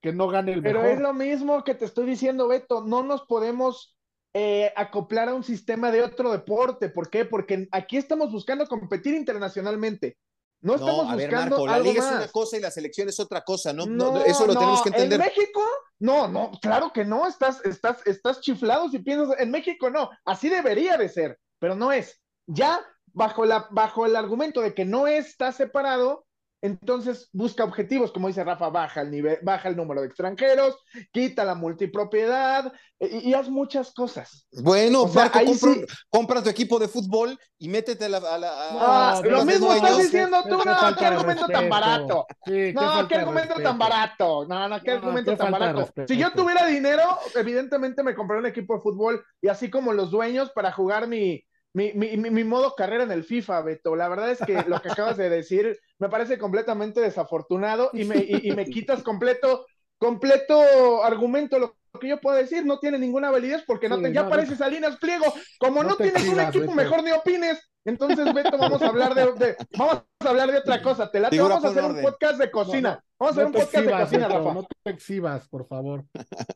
que 0.02 0.12
no 0.12 0.28
gane 0.28 0.52
el 0.52 0.62
Pero 0.62 0.80
mejor. 0.80 0.94
es 0.96 1.00
lo 1.00 1.14
mismo 1.14 1.64
que 1.64 1.74
te 1.74 1.84
estoy 1.86 2.04
diciendo, 2.06 2.46
Beto. 2.48 2.84
No 2.84 3.02
nos 3.02 3.22
podemos 3.22 3.92
eh, 4.36 4.72
acoplar 4.74 5.28
a 5.28 5.34
un 5.34 5.44
sistema 5.44 5.92
de 5.92 6.02
otro 6.02 6.32
deporte. 6.32 6.88
¿Por 6.88 7.08
qué? 7.08 7.24
Porque 7.24 7.68
aquí 7.70 7.96
estamos 7.96 8.32
buscando 8.32 8.66
competir 8.66 9.14
internacionalmente. 9.14 10.16
No 10.64 10.76
estamos 10.76 11.04
No, 11.04 11.10
a 11.12 11.16
ver, 11.16 11.30
buscando 11.30 11.56
Marco, 11.56 11.66
la 11.66 11.74
algo 11.74 11.92
liga 11.92 12.08
es 12.08 12.16
una 12.16 12.28
cosa 12.28 12.56
y 12.56 12.60
la 12.60 12.70
selección 12.70 13.06
es 13.10 13.20
otra 13.20 13.42
cosa, 13.42 13.74
¿no? 13.74 13.84
no, 13.84 14.12
No, 14.12 14.24
eso 14.24 14.46
lo 14.46 14.54
tenemos 14.54 14.82
que 14.82 14.88
En 14.88 14.94
entender. 14.94 15.18
México, 15.20 15.60
no, 15.98 16.26
no, 16.26 16.52
claro 16.62 16.90
que 16.90 17.04
no. 17.04 17.26
Estás, 17.26 17.62
estás, 17.66 17.98
estás 18.06 18.40
chiflado 18.40 18.88
si 18.88 18.98
piensas 19.00 19.38
en 19.38 19.50
México, 19.50 19.90
no. 19.90 20.08
Así 20.24 20.48
debería 20.48 20.96
de 20.96 21.10
ser, 21.10 21.38
pero 21.58 21.74
no 21.74 21.92
es. 21.92 22.18
Ya 22.46 22.80
bajo 23.12 23.44
la, 23.44 23.68
bajo 23.72 24.06
el 24.06 24.16
argumento 24.16 24.62
de 24.62 24.74
que 24.74 24.86
no 24.86 25.06
está 25.06 25.52
separado, 25.52 26.24
entonces 26.64 27.28
busca 27.32 27.62
objetivos, 27.62 28.10
como 28.10 28.28
dice 28.28 28.42
Rafa, 28.42 28.70
baja 28.70 29.02
el 29.02 29.10
nivel, 29.10 29.38
baja 29.42 29.68
el 29.68 29.76
número 29.76 30.00
de 30.00 30.06
extranjeros, 30.06 30.78
quita 31.12 31.44
la 31.44 31.54
multipropiedad 31.54 32.72
y, 32.98 33.28
y 33.30 33.34
haz 33.34 33.50
muchas 33.50 33.92
cosas. 33.92 34.46
Bueno, 34.50 35.02
O 35.02 35.08
sea, 35.08 35.24
Marco, 35.24 35.40
compra, 35.44 35.74
sí. 35.74 35.84
compra 36.08 36.42
tu 36.42 36.48
equipo 36.48 36.78
de 36.78 36.88
fútbol 36.88 37.38
y 37.58 37.68
métete 37.68 38.06
a 38.06 38.08
la. 38.08 38.16
a 38.16 38.38
la- 38.38 38.48
a- 38.48 38.68
Ah, 38.70 39.18
a 39.18 39.22
lo 39.22 39.44
mismo 39.44 39.72
estás 39.74 39.98
diciendo 39.98 40.42
tú, 40.48 40.58
qué 40.58 40.64
no, 40.70 40.96
qué 40.96 41.06
argumento 41.06 41.46
tan 41.48 41.68
barato. 41.68 42.26
Sí, 42.46 42.72
No, 42.72 43.08
qué 43.08 43.14
argumento 43.16 43.54
tan 43.62 43.78
barato. 43.78 44.46
No, 44.48 44.68
no, 44.68 44.80
qué 44.80 44.92
No, 44.92 44.96
argumento 44.96 45.36
tan 45.36 45.52
barato. 45.52 45.92
Si 46.08 46.16
yo 46.16 46.32
tuviera 46.32 46.66
dinero, 46.66 47.02
evidentemente 47.34 48.02
me 48.02 48.14
compraría 48.14 48.40
un 48.40 48.46
equipo 48.46 48.76
de 48.76 48.80
fútbol 48.80 49.22
y 49.42 49.48
así 49.48 49.68
como 49.70 49.92
los 49.92 50.10
dueños 50.10 50.50
para 50.52 50.72
jugar 50.72 51.08
mi, 51.08 51.44
mi, 51.74 51.92
mi, 51.92 52.16
mi- 52.16 52.30
mi 52.30 52.44
modo 52.44 52.74
carrera 52.74 53.04
en 53.04 53.12
el 53.12 53.24
FIFA, 53.24 53.62
Beto. 53.62 53.96
La 53.96 54.08
verdad 54.08 54.30
es 54.30 54.38
que 54.38 54.62
lo 54.66 54.80
que 54.80 54.90
acabas 54.90 55.16
de 55.16 55.28
decir 55.28 55.78
me 55.98 56.08
parece 56.08 56.38
completamente 56.38 57.00
desafortunado 57.00 57.90
y 57.92 58.04
me, 58.04 58.16
y, 58.18 58.48
y 58.48 58.52
me 58.52 58.64
quitas 58.66 59.02
completo, 59.02 59.66
completo 59.98 61.04
argumento. 61.04 61.58
Lo 61.58 61.74
que 62.00 62.08
yo 62.08 62.20
puedo 62.20 62.36
decir 62.36 62.64
no 62.64 62.78
tiene 62.78 62.98
ninguna 62.98 63.30
validez 63.30 63.62
porque 63.66 63.88
no 63.88 63.96
Sí, 63.96 64.02
te, 64.04 64.12
ya 64.12 64.22
no, 64.24 64.30
pareces 64.30 64.58
Salinas 64.58 64.96
Pliego. 64.98 65.26
Como 65.58 65.82
no, 65.82 65.96
tienes 65.96 66.26
un 66.28 66.40
equipo, 66.40 66.74
Beto. 66.74 66.74
mejor 66.74 67.02
ni 67.04 67.12
opines. 67.12 67.60
Entonces, 67.84 68.32
Beto, 68.32 68.56
vamos 68.56 68.80
a 68.82 68.88
hablar 68.88 69.14
de, 69.14 69.32
de- 69.34 69.56
vamos 69.76 70.02
a 70.20 70.28
hablar 70.28 70.50
de 70.50 70.58
otra 70.58 70.80
cosa. 70.80 71.10
Te 71.10 71.20
late, 71.20 71.38
vamos 71.40 71.64
a 71.64 71.68
hacer 71.68 71.84
un 71.84 71.90
orden. 71.90 72.04
podcast 72.04 72.38
de 72.38 72.50
cocina. 72.50 73.04
Vamos 73.24 73.38
a 73.38 73.42
hacer 73.42 73.44
No 73.44 73.48
un 73.48 73.52
te 73.52 73.58
podcast 73.58 73.86
de 73.86 73.92
exhibas, 73.92 74.00
cocina, 74.00 74.28
Beto, 74.28 74.38
Rafa. 74.38 74.52
no 74.52 74.64
te 74.64 74.90
exhibas, 74.90 75.48
por 75.48 75.66
favor. 75.66 76.06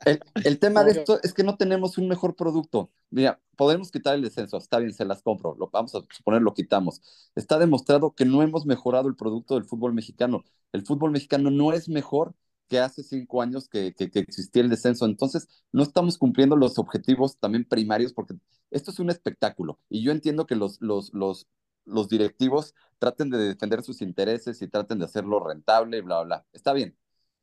El, 0.04 0.20
el 0.44 0.58
tema 0.58 0.84
de 0.84 0.92
esto 0.92 1.18
es 1.22 1.32
que 1.32 1.42
no 1.44 1.56
tenemos 1.56 1.98
un 1.98 2.08
mejor 2.08 2.36
producto. 2.36 2.90
Mira, 3.10 3.40
podemos 3.56 3.90
quitar 3.90 4.14
el 4.14 4.22
descenso, 4.22 4.58
está 4.58 4.78
bien, 4.78 4.92
se 4.92 5.04
las 5.04 5.22
compro, 5.22 5.54
lo, 5.58 5.70
vamos 5.70 5.94
a 5.94 6.00
suponer 6.10 6.42
lo 6.42 6.54
quitamos. 6.54 7.00
Está 7.34 7.58
demostrado 7.58 8.14
que 8.14 8.24
no 8.26 8.42
hemos 8.42 8.66
mejorado 8.66 9.08
el 9.08 9.16
producto 9.16 9.54
del 9.54 9.64
fútbol 9.64 9.94
mexicano. 9.94 10.44
El 10.72 10.84
fútbol 10.84 11.10
mexicano 11.10 11.50
no 11.50 11.72
es 11.72 11.88
mejor 11.88 12.34
que 12.68 12.80
hace 12.80 13.02
cinco 13.02 13.40
años 13.42 13.68
que, 13.68 13.94
que, 13.94 14.10
que 14.10 14.18
existía 14.20 14.62
el 14.62 14.68
descenso. 14.68 15.06
Entonces, 15.06 15.48
no 15.72 15.82
estamos 15.82 16.18
cumpliendo 16.18 16.56
los 16.56 16.78
objetivos 16.78 17.38
también 17.38 17.64
primarios 17.64 18.12
porque 18.12 18.34
esto 18.70 18.90
es 18.90 18.98
un 18.98 19.10
espectáculo. 19.10 19.78
Y 19.88 20.02
yo 20.02 20.12
entiendo 20.12 20.46
que 20.46 20.54
los, 20.56 20.80
los, 20.82 21.12
los, 21.14 21.46
los 21.88 22.08
directivos 22.08 22.74
traten 22.98 23.30
de 23.30 23.38
defender 23.38 23.82
sus 23.82 24.02
intereses 24.02 24.60
y 24.62 24.68
traten 24.68 24.98
de 24.98 25.04
hacerlo 25.06 25.40
rentable, 25.40 26.00
bla, 26.02 26.22
bla. 26.22 26.46
Está 26.52 26.72
bien. 26.72 26.96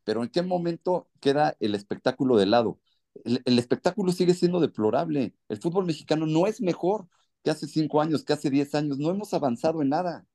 Pero 0.04 0.24
¿en 0.24 0.30
qué 0.30 0.42
momento 0.42 1.10
queda 1.20 1.56
el 1.60 1.76
espectáculo 1.76 2.38
de 2.38 2.46
lado? 2.46 2.80
El, 3.24 3.42
el 3.46 3.60
espectáculo 3.60 4.12
sigue 4.12 4.34
siendo 4.34 4.60
deplorable. 4.60 5.34
El 5.50 5.58
fútbol 5.62 5.86
mexicano 5.86 6.26
no 6.28 6.48
es 6.48 6.62
mejor 6.62 7.08
que 7.44 7.52
hace 7.52 7.68
cinco 7.68 8.02
años, 8.02 8.24
que 8.24 8.34
hace 8.34 8.50
diez 8.50 8.76
años. 8.76 8.98
No 9.00 9.10
hemos 9.12 9.34
avanzado 9.34 9.82
en 9.82 9.90
nada. 9.90 10.28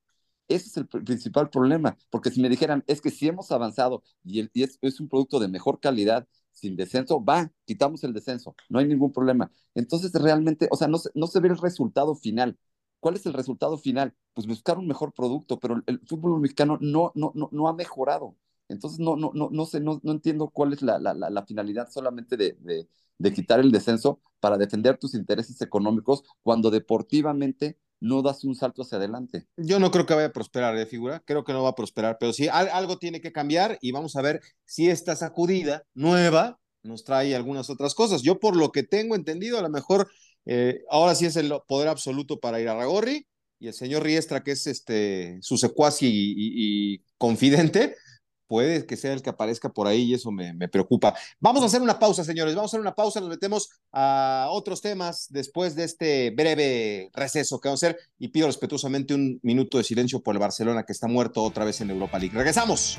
Ese 0.48 0.68
es 0.68 0.76
el 0.76 0.88
pr- 0.88 1.04
principal 1.04 1.48
problema, 1.50 1.96
porque 2.10 2.30
si 2.30 2.40
me 2.40 2.48
dijeran, 2.48 2.82
es 2.88 3.00
que 3.00 3.10
sí 3.10 3.28
hemos 3.28 3.52
avanzado 3.52 4.02
y, 4.24 4.40
el- 4.40 4.50
y 4.52 4.64
es, 4.64 4.78
es 4.82 4.98
un 5.00 5.08
producto 5.08 5.38
de 5.38 5.48
mejor 5.48 5.78
calidad 5.80 6.26
sin 6.52 6.76
descenso, 6.76 7.24
va, 7.24 7.52
quitamos 7.64 8.02
el 8.04 8.12
descenso, 8.12 8.54
no 8.68 8.80
hay 8.80 8.86
ningún 8.86 9.12
problema. 9.12 9.50
Entonces, 9.74 10.12
realmente, 10.12 10.68
o 10.70 10.76
sea, 10.76 10.88
no 10.88 10.98
no 11.14 11.26
se 11.28 11.40
ve 11.40 11.48
el 11.48 11.58
resultado 11.58 12.14
final. 12.16 12.58
¿Cuál 13.00 13.16
es 13.16 13.26
el 13.26 13.32
resultado 13.32 13.76
final? 13.78 14.14
Pues 14.34 14.46
buscar 14.46 14.78
un 14.78 14.86
mejor 14.86 15.12
producto, 15.12 15.58
pero 15.58 15.82
el, 15.86 16.00
fútbol 16.06 16.40
mexicano 16.40 16.78
no, 16.80 17.12
no, 17.14 17.32
no, 17.34 17.48
no 17.52 17.68
ha 17.68 17.72
mejorado. 17.72 18.36
Entonces, 18.68 19.00
no, 19.00 19.16
no, 19.16 19.32
no, 19.34 19.48
no 19.50 19.66
sé, 19.66 19.80
no, 19.80 20.00
no 20.04 20.12
entiendo 20.12 20.48
cuál 20.48 20.72
es 20.72 20.82
la, 20.82 20.98
la, 20.98 21.14
la 21.14 21.46
finalidad 21.46 21.90
solamente 21.90 22.36
de, 22.36 22.56
de, 22.60 22.88
de 23.18 23.32
quitar 23.32 23.60
el 23.60 23.72
descenso 23.72 24.20
para 24.40 24.56
defender 24.56 24.96
tus 24.96 25.14
intereses 25.14 25.60
económicos 25.60 26.22
cuando 26.42 26.70
deportivamente 26.70 27.78
no 28.00 28.22
das 28.22 28.44
un 28.44 28.54
salto 28.54 28.82
hacia 28.82 28.96
adelante. 28.96 29.46
Yo 29.56 29.78
no 29.78 29.90
creo 29.90 30.06
que 30.06 30.14
vaya 30.14 30.28
a 30.28 30.32
prosperar 30.32 30.74
de 30.74 30.86
figura, 30.86 31.20
creo 31.20 31.44
que 31.44 31.52
no 31.52 31.62
va 31.62 31.70
a 31.70 31.74
prosperar, 31.74 32.16
pero 32.18 32.32
sí 32.32 32.48
algo 32.48 32.98
tiene 32.98 33.20
que 33.20 33.32
cambiar 33.32 33.78
y 33.82 33.92
vamos 33.92 34.16
a 34.16 34.22
ver 34.22 34.40
si 34.64 34.88
esta 34.88 35.14
sacudida 35.16 35.84
nueva 35.94 36.58
nos 36.82 37.04
trae 37.04 37.36
algunas 37.36 37.68
otras 37.68 37.94
cosas. 37.94 38.22
Yo 38.22 38.40
por 38.40 38.56
lo 38.56 38.72
que 38.72 38.82
tengo 38.82 39.14
entendido, 39.14 39.58
a 39.58 39.62
lo 39.62 39.68
mejor 39.68 40.08
eh, 40.52 40.82
ahora 40.90 41.14
sí 41.14 41.26
es 41.26 41.36
el 41.36 41.52
poder 41.68 41.86
absoluto 41.86 42.40
para 42.40 42.60
ir 42.60 42.68
a 42.68 42.74
Ragorri 42.74 43.24
y 43.60 43.68
el 43.68 43.74
señor 43.74 44.02
Riestra, 44.02 44.42
que 44.42 44.50
es 44.52 44.66
este, 44.66 45.38
su 45.42 45.56
secuaz 45.56 45.98
y 46.00 47.04
confidente, 47.18 47.94
puede 48.50 48.84
que 48.84 48.96
sea 48.96 49.12
el 49.12 49.22
que 49.22 49.30
aparezca 49.30 49.68
por 49.68 49.86
ahí 49.86 50.02
y 50.02 50.14
eso 50.14 50.32
me, 50.32 50.52
me, 50.52 50.66
preocupa. 50.66 51.14
Vamos 51.38 51.62
a 51.62 51.66
hacer 51.66 51.80
una 51.80 52.00
pausa, 52.00 52.24
señores, 52.24 52.56
vamos 52.56 52.68
a 52.68 52.72
hacer 52.72 52.80
una 52.80 52.96
pausa, 52.96 53.20
nos 53.20 53.28
metemos 53.28 53.70
a 53.92 54.48
otros 54.50 54.82
temas 54.82 55.28
después 55.30 55.76
de 55.76 55.84
este 55.84 56.30
breve 56.30 57.10
receso 57.14 57.60
que 57.60 57.68
vamos 57.68 57.84
a 57.84 57.86
hacer 57.86 58.00
y 58.18 58.26
pido 58.26 58.48
respetuosamente 58.48 59.14
un 59.14 59.38
minuto 59.44 59.78
de 59.78 59.84
silencio 59.84 60.20
por 60.20 60.34
el 60.34 60.40
Barcelona 60.40 60.82
que 60.82 60.92
está 60.92 61.06
muerto 61.06 61.44
otra 61.44 61.64
vez 61.64 61.80
en 61.80 61.90
Europa 61.90 62.18
League. 62.18 62.36
Regresamos. 62.36 62.98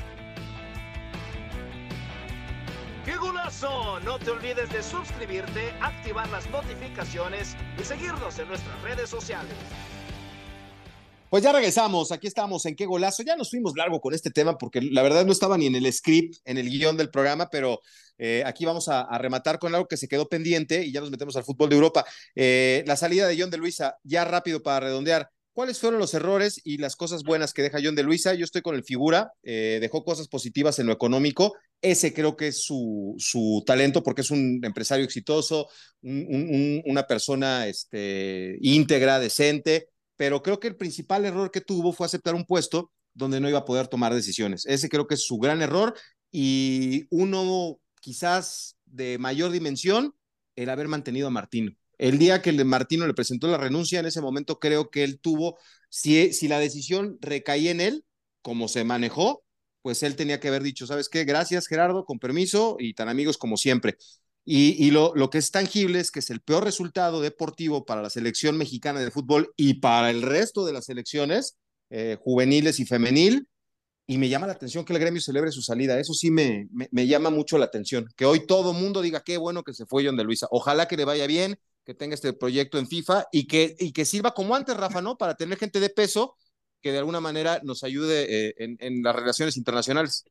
No 3.62 4.18
te 4.18 4.32
olvides 4.32 4.68
de 4.70 4.82
suscribirte, 4.82 5.70
activar 5.80 6.28
las 6.30 6.50
notificaciones 6.50 7.54
y 7.80 7.84
seguirnos 7.84 8.36
en 8.40 8.48
nuestras 8.48 8.82
redes 8.82 9.08
sociales. 9.08 9.54
Pues 11.30 11.44
ya 11.44 11.52
regresamos, 11.52 12.10
aquí 12.10 12.26
estamos 12.26 12.66
en 12.66 12.74
qué 12.74 12.86
golazo. 12.86 13.22
Ya 13.22 13.36
nos 13.36 13.50
fuimos 13.50 13.74
largo 13.76 14.00
con 14.00 14.14
este 14.14 14.32
tema 14.32 14.58
porque 14.58 14.82
la 14.82 15.02
verdad 15.02 15.24
no 15.24 15.30
estaba 15.30 15.56
ni 15.56 15.66
en 15.66 15.76
el 15.76 15.92
script, 15.92 16.38
en 16.44 16.58
el 16.58 16.70
guion 16.70 16.96
del 16.96 17.08
programa, 17.08 17.50
pero 17.50 17.80
eh, 18.18 18.42
aquí 18.44 18.64
vamos 18.64 18.88
a, 18.88 19.06
rematar 19.16 19.60
con 19.60 19.72
algo 19.72 19.86
que 19.86 19.96
se 19.96 20.08
quedó 20.08 20.28
pendiente 20.28 20.84
y 20.84 20.90
ya 20.90 21.00
nos 21.00 21.12
metemos 21.12 21.36
al 21.36 21.44
fútbol 21.44 21.68
de 21.68 21.76
Europa. 21.76 22.04
Eh, 22.34 22.82
la 22.88 22.96
salida 22.96 23.28
de 23.28 23.40
John 23.40 23.50
de 23.50 23.58
Luisa, 23.58 23.96
ya 24.02 24.24
rápido 24.24 24.60
para 24.60 24.80
redondear. 24.80 25.30
¿Cuáles 25.52 25.78
fueron 25.78 26.00
los 26.00 26.14
errores 26.14 26.60
y 26.64 26.78
las 26.78 26.96
cosas 26.96 27.22
buenas 27.22 27.52
que 27.52 27.62
deja 27.62 27.78
John 27.80 27.94
de 27.94 28.02
Luisa? 28.02 28.34
Yo 28.34 28.44
estoy 28.44 28.62
con 28.62 28.74
el 28.74 28.82
figura, 28.82 29.34
eh, 29.44 29.78
dejó 29.80 30.02
cosas 30.02 30.26
positivas 30.26 30.80
en 30.80 30.86
lo 30.86 30.92
económico. 30.92 31.54
Ese 31.82 32.14
creo 32.14 32.36
que 32.36 32.48
es 32.48 32.64
su, 32.64 33.14
su 33.18 33.62
talento 33.66 34.02
porque 34.02 34.22
es 34.22 34.30
un 34.30 34.60
empresario 34.62 35.04
exitoso, 35.04 35.68
una 36.00 37.02
persona 37.06 37.66
este, 37.66 38.56
íntegra, 38.60 39.18
decente 39.18 39.88
pero 40.22 40.40
creo 40.40 40.60
que 40.60 40.68
el 40.68 40.76
principal 40.76 41.24
error 41.24 41.50
que 41.50 41.60
tuvo 41.60 41.92
fue 41.92 42.06
aceptar 42.06 42.36
un 42.36 42.44
puesto 42.44 42.92
donde 43.12 43.40
no 43.40 43.48
iba 43.48 43.58
a 43.58 43.64
poder 43.64 43.88
tomar 43.88 44.14
decisiones. 44.14 44.64
Ese 44.66 44.88
creo 44.88 45.08
que 45.08 45.14
es 45.14 45.26
su 45.26 45.38
gran 45.38 45.62
error 45.62 45.94
y 46.30 47.06
uno 47.10 47.80
quizás 48.00 48.76
de 48.86 49.18
mayor 49.18 49.50
dimensión, 49.50 50.14
el 50.54 50.70
haber 50.70 50.86
mantenido 50.86 51.26
a 51.26 51.30
Martino. 51.30 51.72
El 51.98 52.18
día 52.18 52.40
que 52.40 52.50
el 52.50 52.64
Martino 52.64 53.04
le 53.04 53.14
presentó 53.14 53.48
la 53.48 53.58
renuncia, 53.58 53.98
en 53.98 54.06
ese 54.06 54.20
momento 54.20 54.60
creo 54.60 54.90
que 54.90 55.02
él 55.02 55.18
tuvo, 55.18 55.58
si, 55.88 56.32
si 56.32 56.46
la 56.46 56.60
decisión 56.60 57.18
recaía 57.20 57.72
en 57.72 57.80
él, 57.80 58.04
como 58.42 58.68
se 58.68 58.84
manejó, 58.84 59.42
pues 59.82 60.02
él 60.02 60.16
tenía 60.16 60.40
que 60.40 60.48
haber 60.48 60.62
dicho, 60.62 60.86
¿sabes 60.86 61.08
qué? 61.08 61.24
Gracias 61.24 61.66
Gerardo, 61.66 62.04
con 62.04 62.18
permiso 62.18 62.76
y 62.78 62.94
tan 62.94 63.08
amigos 63.08 63.36
como 63.36 63.56
siempre. 63.56 63.96
Y, 64.44 64.90
lo, 64.90 65.12
que 65.30 65.38
es 65.38 65.52
tangible 65.52 66.00
es 66.00 66.10
que 66.10 66.18
es 66.18 66.30
el 66.30 66.40
peor 66.40 66.64
resultado 66.64 67.20
deportivo 67.20 67.84
para 67.84 68.02
la 68.02 68.10
selección 68.10 68.56
mexicana 68.56 69.00
de 69.00 69.10
fútbol 69.12 69.52
y 69.56 69.74
para 69.74 70.10
el 70.10 70.22
resto 70.22 70.66
de 70.66 70.72
las 70.72 70.86
selecciones 70.86 71.58
eh, 71.90 72.16
juveniles 72.20 72.80
y 72.80 72.84
femenil. 72.84 73.48
Y 74.04 74.18
me 74.18 74.28
llama 74.28 74.48
la 74.48 74.54
atención 74.54 74.84
que 74.84 74.92
el 74.92 74.98
gremio 74.98 75.20
celebre 75.20 75.52
su 75.52 75.62
salida. 75.62 75.98
Eso 75.98 76.12
sí 76.12 76.32
me, 76.32 76.68
me, 76.72 77.06
llama 77.06 77.30
mucho 77.30 77.56
la 77.56 77.66
atención. 77.66 78.08
Que 78.16 78.24
hoy 78.24 78.44
todo 78.46 78.72
mundo 78.72 79.00
diga 79.00 79.22
qué 79.22 79.36
bueno 79.36 79.62
que 79.62 79.74
se 79.74 79.86
fue 79.86 80.04
John 80.04 80.16
de 80.16 80.24
Luisa. 80.24 80.48
Ojalá 80.50 80.88
que 80.88 80.96
le 80.96 81.04
vaya 81.04 81.28
bien, 81.28 81.56
que 81.84 81.94
tenga 81.94 82.14
este 82.14 82.32
proyecto 82.32 82.78
en 82.78 82.88
FIFA 82.88 83.26
y 83.30 83.46
que, 83.46 83.76
y 83.78 83.92
que 83.92 84.04
sirva 84.04 84.34
como 84.34 84.56
antes, 84.56 84.76
Rafa, 84.76 85.00
¿no? 85.00 85.16
Para 85.16 85.36
tener 85.36 85.56
gente 85.56 85.78
de 85.78 85.88
peso 85.88 86.34
que 86.82 86.92
de 86.92 86.98
alguna 86.98 87.20
manera 87.20 87.60
nos 87.62 87.84
ayude 87.84 88.48
eh, 88.48 88.54
en, 88.58 88.76
en 88.80 89.02
las 89.02 89.14
relaciones 89.16 89.56
internacionales. 89.56 90.24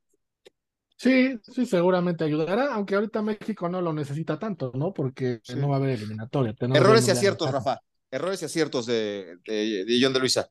Sí, 0.98 1.36
sí, 1.42 1.66
seguramente 1.66 2.24
ayudará, 2.24 2.76
aunque 2.76 2.94
ahorita 2.94 3.24
México 3.24 3.68
no 3.68 3.82
lo 3.82 3.92
necesita 3.92 4.38
tanto, 4.38 4.72
¿no? 4.76 4.94
Porque 4.94 5.42
no 5.56 5.70
va 5.70 5.78
a 5.78 5.80
haber 5.80 5.92
eliminatoria. 5.98 6.54
Errores 6.60 7.08
y 7.08 7.12
aciertos, 7.12 7.52
Rafa. 7.52 7.80
Errores 8.12 8.42
y 8.44 8.46
aciertos 8.46 8.86
de, 8.86 9.38
de, 9.44 9.86
de 9.86 10.00
John 10.00 10.14
de 10.14 10.20
Luisa. 10.20 10.48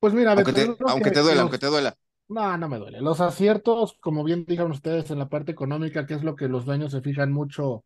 Pues 0.00 0.12
mira, 0.12 0.32
aunque, 0.32 0.52
te, 0.52 0.74
aunque 0.86 1.12
te 1.12 1.20
duela, 1.20 1.42
aunque 1.42 1.58
te 1.58 1.66
duela. 1.66 1.96
No, 2.28 2.58
no 2.58 2.68
me 2.68 2.78
duele. 2.78 3.00
Los 3.00 3.20
aciertos, 3.20 3.96
como 4.00 4.24
bien 4.24 4.44
dijeron 4.44 4.72
ustedes 4.72 5.10
en 5.12 5.20
la 5.20 5.28
parte 5.28 5.52
económica, 5.52 6.06
que 6.06 6.14
es 6.14 6.24
lo 6.24 6.34
que 6.34 6.48
los 6.48 6.64
dueños 6.64 6.90
se 6.90 7.02
fijan 7.02 7.30
mucho, 7.30 7.84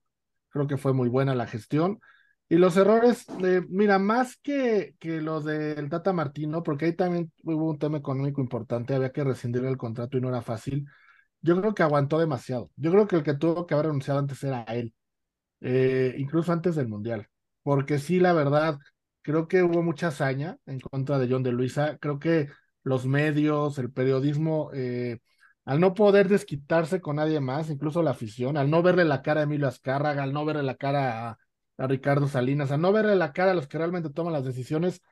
creo 0.49 0.67
que 0.67 0.79
fue 0.79 0.95
muy 0.95 1.11
buena 1.11 1.35
la 1.35 1.47
gestión. 1.47 2.01
Y 2.49 2.57
los 2.57 2.77
errores, 2.77 3.27
de, 3.41 3.63
mira, 3.69 3.99
más 3.99 4.37
que, 4.37 4.95
que 5.01 5.21
lo 5.21 5.41
del 5.41 5.89
Tata 5.89 6.13
Martino, 6.13 6.63
porque 6.63 6.87
ahí 6.87 6.93
también 6.95 7.33
hubo 7.43 7.71
un 7.71 7.79
tema 7.79 7.99
económico 7.99 8.41
importante, 8.41 8.95
había 8.95 9.13
que 9.13 9.25
rescindir 9.25 9.65
el 9.65 9.77
contrato 9.77 10.17
y 10.17 10.21
no 10.21 10.29
era 10.29 10.43
fácil 10.43 10.87
yo 11.47 11.61
creo 11.61 11.75
que 11.75 11.83
aguantó 11.83 12.19
demasiado. 12.19 12.71
Yo 12.77 12.91
creo 12.93 13.07
que 13.09 13.17
el 13.17 13.23
que 13.23 13.35
tuvo 13.35 13.67
que 13.67 13.75
haber 13.75 13.87
anunciado 13.87 14.19
antes 14.21 14.43
era 14.45 14.63
él, 14.65 14.95
eh, 15.61 16.15
incluso 16.19 16.53
antes 16.53 16.77
del 16.77 16.89
Mundial, 16.89 17.29
porque 17.63 17.99
sí, 17.99 18.21
la 18.21 18.33
verdad, 18.33 18.79
creo 19.23 19.49
que 19.49 19.63
hubo 19.63 19.83
mucha 19.83 20.09
hazaña 20.09 20.59
en 20.67 20.81
contra 20.81 21.19
de 21.19 21.29
John 21.31 21.43
de 21.43 21.53
Luisa. 21.53 21.99
Creo 21.99 22.19
que 22.19 22.49
los 22.85 23.07
medios, 23.07 23.79
el 23.79 23.93
periodismo, 23.93 24.71
eh, 24.75 25.21
al 25.65 25.81
no 25.81 25.95
poder 25.95 26.29
desquitarse 26.29 27.01
con 27.01 27.17
nadie 27.17 27.41
más, 27.41 27.71
incluso 27.71 28.03
la 28.03 28.13
afición, 28.13 28.57
al 28.57 28.71
no 28.71 28.83
verle 28.83 29.05
la 29.05 29.23
cara 29.23 29.41
a 29.41 29.45
Emilio 29.45 29.69
Azcárraga, 29.69 30.23
al 30.23 30.33
no 30.33 30.45
verle 30.45 30.63
la 30.63 30.77
cara 30.77 31.31
a, 31.31 31.39
Ricardo 31.79 32.29
Salinas, 32.29 32.71
al 32.71 32.81
no 32.81 32.93
verle 32.93 33.17
la 33.17 33.33
cara 33.33 33.51
a 33.51 33.55
los 33.55 33.69
que 33.69 33.79
realmente 33.79 34.11
toman 34.11 34.33
las 34.33 34.45
decisiones, 34.45 35.03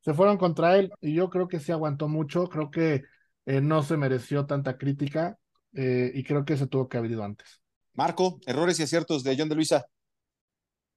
se 0.00 0.14
fueron 0.14 0.38
contra 0.38 0.76
él 0.76 0.92
y 1.00 1.14
yo 1.14 1.30
creo 1.30 1.48
que 1.48 1.60
sí 1.60 1.72
aguantó 1.72 2.08
mucho, 2.08 2.48
creo 2.48 2.70
que 2.70 3.04
eh, 3.46 3.60
no 3.60 3.82
se 3.82 3.96
mereció 3.96 4.46
tanta 4.46 4.78
crítica. 4.78 5.38
Eh, 5.74 6.12
y 6.14 6.22
creo 6.22 6.44
que 6.44 6.56
se 6.56 6.66
tuvo 6.66 6.88
que 6.88 6.98
haber 6.98 7.10
ido 7.10 7.24
antes. 7.24 7.60
Marco, 7.94 8.38
errores 8.46 8.78
y 8.78 8.84
aciertos 8.84 9.24
de 9.24 9.36
John 9.36 9.48
de 9.48 9.56
Luisa. 9.56 9.86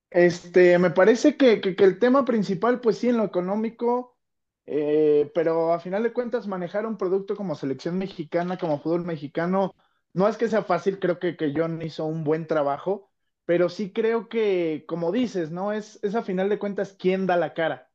Este, 0.09 0.77
me 0.79 0.91
parece 0.91 1.35
que, 1.35 1.59
que, 1.59 1.83
el 1.83 1.99
tema 1.99 2.23
principal, 2.25 2.79
pues 2.79 2.99
sí, 2.99 3.09
en 3.09 3.17
lo 3.17 3.23
económico, 3.23 4.17
eh, 4.65 5.31
pero 5.33 5.73
a 5.73 5.79
final 5.79 6.03
de 6.03 6.13
cuentas 6.13 6.47
manejar 6.47 6.85
un 6.85 6.97
producto 6.97 7.35
como 7.35 7.55
selección 7.55 7.97
mexicana, 7.97 8.57
como 8.57 8.79
fútbol 8.79 9.03
mexicano, 9.03 9.75
no 10.13 10.27
es 10.27 10.37
que 10.37 10.47
sea 10.47 10.63
fácil, 10.63 10.99
creo 10.99 11.19
que, 11.19 11.35
que 11.35 11.53
John 11.55 11.81
hizo 11.81 12.05
un 12.05 12.23
buen 12.23 12.47
trabajo, 12.47 13.06
pero 13.47 13.69
sí 13.69 13.93
creo 13.93 14.29
que, 14.29 14.85
como 14.89 15.11
dices, 15.13 15.51
¿no? 15.51 15.73
Es, 15.73 15.99
es 16.03 16.15
a 16.15 16.23
final 16.23 16.49
de 16.49 16.59
cuentas 16.59 16.95
quién 16.99 17.27
da 17.27 17.37
la 17.37 17.55
cara. 17.55 17.91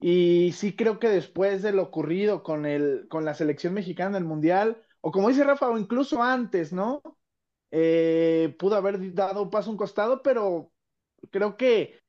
Y 0.00 0.52
sí 0.54 0.76
creo 0.76 1.00
que 1.00 1.08
después 1.08 1.62
de 1.62 1.72
lo 1.72 1.82
ocurrido 1.84 2.42
con, 2.44 2.66
el, 2.66 3.06
con 3.10 3.24
la 3.24 3.34
selección 3.34 3.74
mexicana 3.74 4.18
en 4.18 4.24
el 4.24 4.28
Mundial, 4.28 4.82
o 5.00 5.12
como 5.12 5.28
dice 5.30 5.44
Rafa, 5.44 5.70
o 5.70 5.78
incluso 5.78 6.22
antes, 6.22 6.72
¿no? 6.72 7.02
Eh, 7.70 8.56
pudo 8.58 8.76
haber 8.76 9.14
dado 9.14 9.50
paso 9.50 9.70
a 9.70 9.72
un 9.72 9.78
costado, 9.78 10.22
pero 10.22 10.72
creo 11.30 11.56
que 11.56 12.00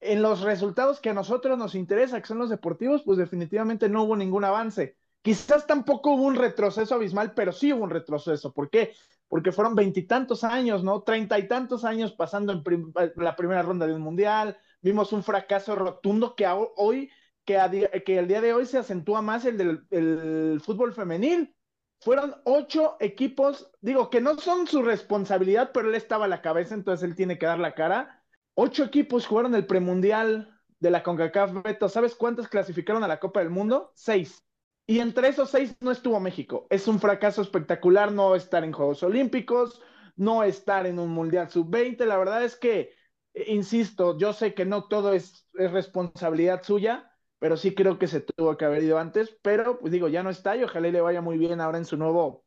en 0.00 0.22
los 0.22 0.42
resultados 0.42 1.00
que 1.00 1.10
a 1.10 1.14
nosotros 1.14 1.58
nos 1.58 1.74
interesa, 1.74 2.20
que 2.20 2.28
son 2.28 2.38
los 2.38 2.50
deportivos, 2.50 3.02
pues 3.04 3.18
definitivamente 3.18 3.88
no 3.88 4.04
hubo 4.04 4.16
ningún 4.16 4.44
avance. 4.44 4.96
Quizás 5.22 5.66
tampoco 5.66 6.12
hubo 6.14 6.22
un 6.24 6.36
retroceso 6.36 6.94
abismal, 6.94 7.34
pero 7.34 7.52
sí 7.52 7.72
hubo 7.72 7.84
un 7.84 7.90
retroceso. 7.90 8.52
¿Por 8.52 8.70
qué? 8.70 8.94
Porque 9.28 9.52
fueron 9.52 9.74
veintitantos 9.74 10.42
años, 10.42 10.82
¿no? 10.82 11.02
Treinta 11.02 11.38
y 11.38 11.46
tantos 11.46 11.84
años 11.84 12.12
pasando 12.12 12.52
en 12.52 12.92
la 13.16 13.36
primera 13.36 13.62
ronda 13.62 13.86
de 13.86 13.94
un 13.94 14.00
mundial. 14.00 14.56
Vimos 14.80 15.12
un 15.12 15.22
fracaso 15.22 15.76
rotundo 15.76 16.34
que 16.34 16.46
hoy, 16.76 17.10
que, 17.44 18.02
que 18.04 18.18
el 18.18 18.26
día 18.26 18.40
de 18.40 18.54
hoy 18.54 18.66
se 18.66 18.78
acentúa 18.78 19.22
más 19.22 19.44
el 19.44 19.58
del 19.58 20.60
fútbol 20.60 20.92
femenil 20.92 21.54
fueron 22.00 22.36
ocho 22.44 22.96
equipos, 23.00 23.70
digo 23.80 24.08
que 24.08 24.20
no 24.20 24.38
son 24.38 24.66
su 24.66 24.82
responsabilidad, 24.82 25.70
pero 25.74 25.88
él 25.88 25.94
estaba 25.94 26.26
a 26.26 26.28
la 26.28 26.42
cabeza, 26.42 26.74
entonces 26.74 27.08
él 27.08 27.16
tiene 27.16 27.38
que 27.38 27.46
dar 27.46 27.58
la 27.58 27.74
cara. 27.74 28.22
Ocho 28.54 28.84
equipos 28.84 29.26
jugaron 29.26 29.54
el 29.54 29.66
premundial 29.66 30.60
de 30.78 30.90
la 30.90 31.02
CONCACAF 31.02 31.62
Beto. 31.64 31.88
¿Sabes 31.88 32.14
cuántos 32.14 32.48
clasificaron 32.48 33.02
a 33.02 33.08
la 33.08 33.18
Copa 33.18 33.40
del 33.40 33.50
Mundo? 33.50 33.92
Seis. 33.94 34.47
Y 34.90 35.00
entre 35.00 35.28
esos 35.28 35.50
seis 35.50 35.76
no 35.80 35.90
estuvo 35.90 36.18
México. 36.18 36.66
Es 36.70 36.88
un 36.88 36.98
fracaso 36.98 37.42
espectacular 37.42 38.10
no 38.10 38.34
estar 38.34 38.64
en 38.64 38.72
Juegos 38.72 39.02
Olímpicos, 39.02 39.82
no 40.16 40.42
estar 40.42 40.86
en 40.86 40.98
un 40.98 41.10
Mundial 41.10 41.50
Sub-20. 41.50 42.06
La 42.06 42.16
verdad 42.16 42.42
es 42.42 42.56
que, 42.56 42.94
eh, 43.34 43.44
insisto, 43.48 44.16
yo 44.16 44.32
sé 44.32 44.54
que 44.54 44.64
no 44.64 44.88
todo 44.88 45.12
es, 45.12 45.46
es 45.52 45.70
responsabilidad 45.72 46.62
suya, 46.62 47.12
pero 47.38 47.58
sí 47.58 47.74
creo 47.74 47.98
que 47.98 48.06
se 48.06 48.22
tuvo 48.22 48.56
que 48.56 48.64
haber 48.64 48.82
ido 48.82 48.98
antes, 48.98 49.36
pero 49.42 49.78
pues 49.78 49.92
digo, 49.92 50.08
ya 50.08 50.22
no 50.22 50.30
está 50.30 50.56
y 50.56 50.64
ojalá 50.64 50.88
le 50.88 51.02
vaya 51.02 51.20
muy 51.20 51.36
bien 51.36 51.60
ahora 51.60 51.76
en 51.76 51.84
su 51.84 51.98
nuevo, 51.98 52.46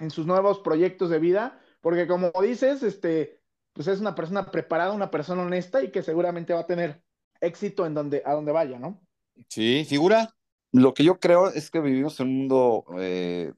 en 0.00 0.10
sus 0.10 0.26
nuevos 0.26 0.58
proyectos 0.58 1.08
de 1.08 1.18
vida, 1.18 1.62
porque 1.80 2.06
como 2.06 2.30
dices, 2.42 2.82
este, 2.82 3.40
pues 3.72 3.88
es 3.88 4.00
una 4.00 4.14
persona 4.14 4.50
preparada, 4.50 4.92
una 4.92 5.10
persona 5.10 5.44
honesta 5.44 5.82
y 5.82 5.90
que 5.90 6.02
seguramente 6.02 6.52
va 6.52 6.60
a 6.60 6.66
tener 6.66 7.02
éxito 7.40 7.86
en 7.86 7.94
donde, 7.94 8.22
a 8.26 8.34
donde 8.34 8.52
vaya, 8.52 8.78
¿no? 8.78 9.00
Sí, 9.48 9.86
figura. 9.88 10.30
Lo 10.72 10.94
que 10.94 11.04
yo 11.04 11.18
creo 11.20 11.48
es 11.48 11.70
que 11.70 11.80
vivimos 11.80 12.20
en 12.20 12.28
un 12.28 12.38
mundo 12.38 12.84
eh, 12.98 13.52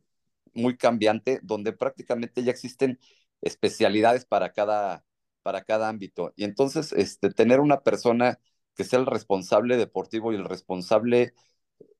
muy 0.54 0.76
cambiante, 0.76 1.40
donde 1.42 1.72
prácticamente 1.72 2.42
ya 2.44 2.52
existen 2.52 2.98
especialidades 3.42 4.24
para 4.24 4.52
cada, 4.52 5.04
para 5.42 5.62
cada 5.64 5.88
ámbito. 5.88 6.32
Y 6.36 6.44
entonces, 6.44 6.92
este, 6.92 7.30
tener 7.30 7.60
una 7.60 7.80
persona 7.82 8.40
que 8.74 8.84
sea 8.84 8.98
el 9.00 9.06
responsable 9.06 9.76
deportivo 9.76 10.32
y 10.32 10.36
el 10.36 10.44
responsable 10.44 11.34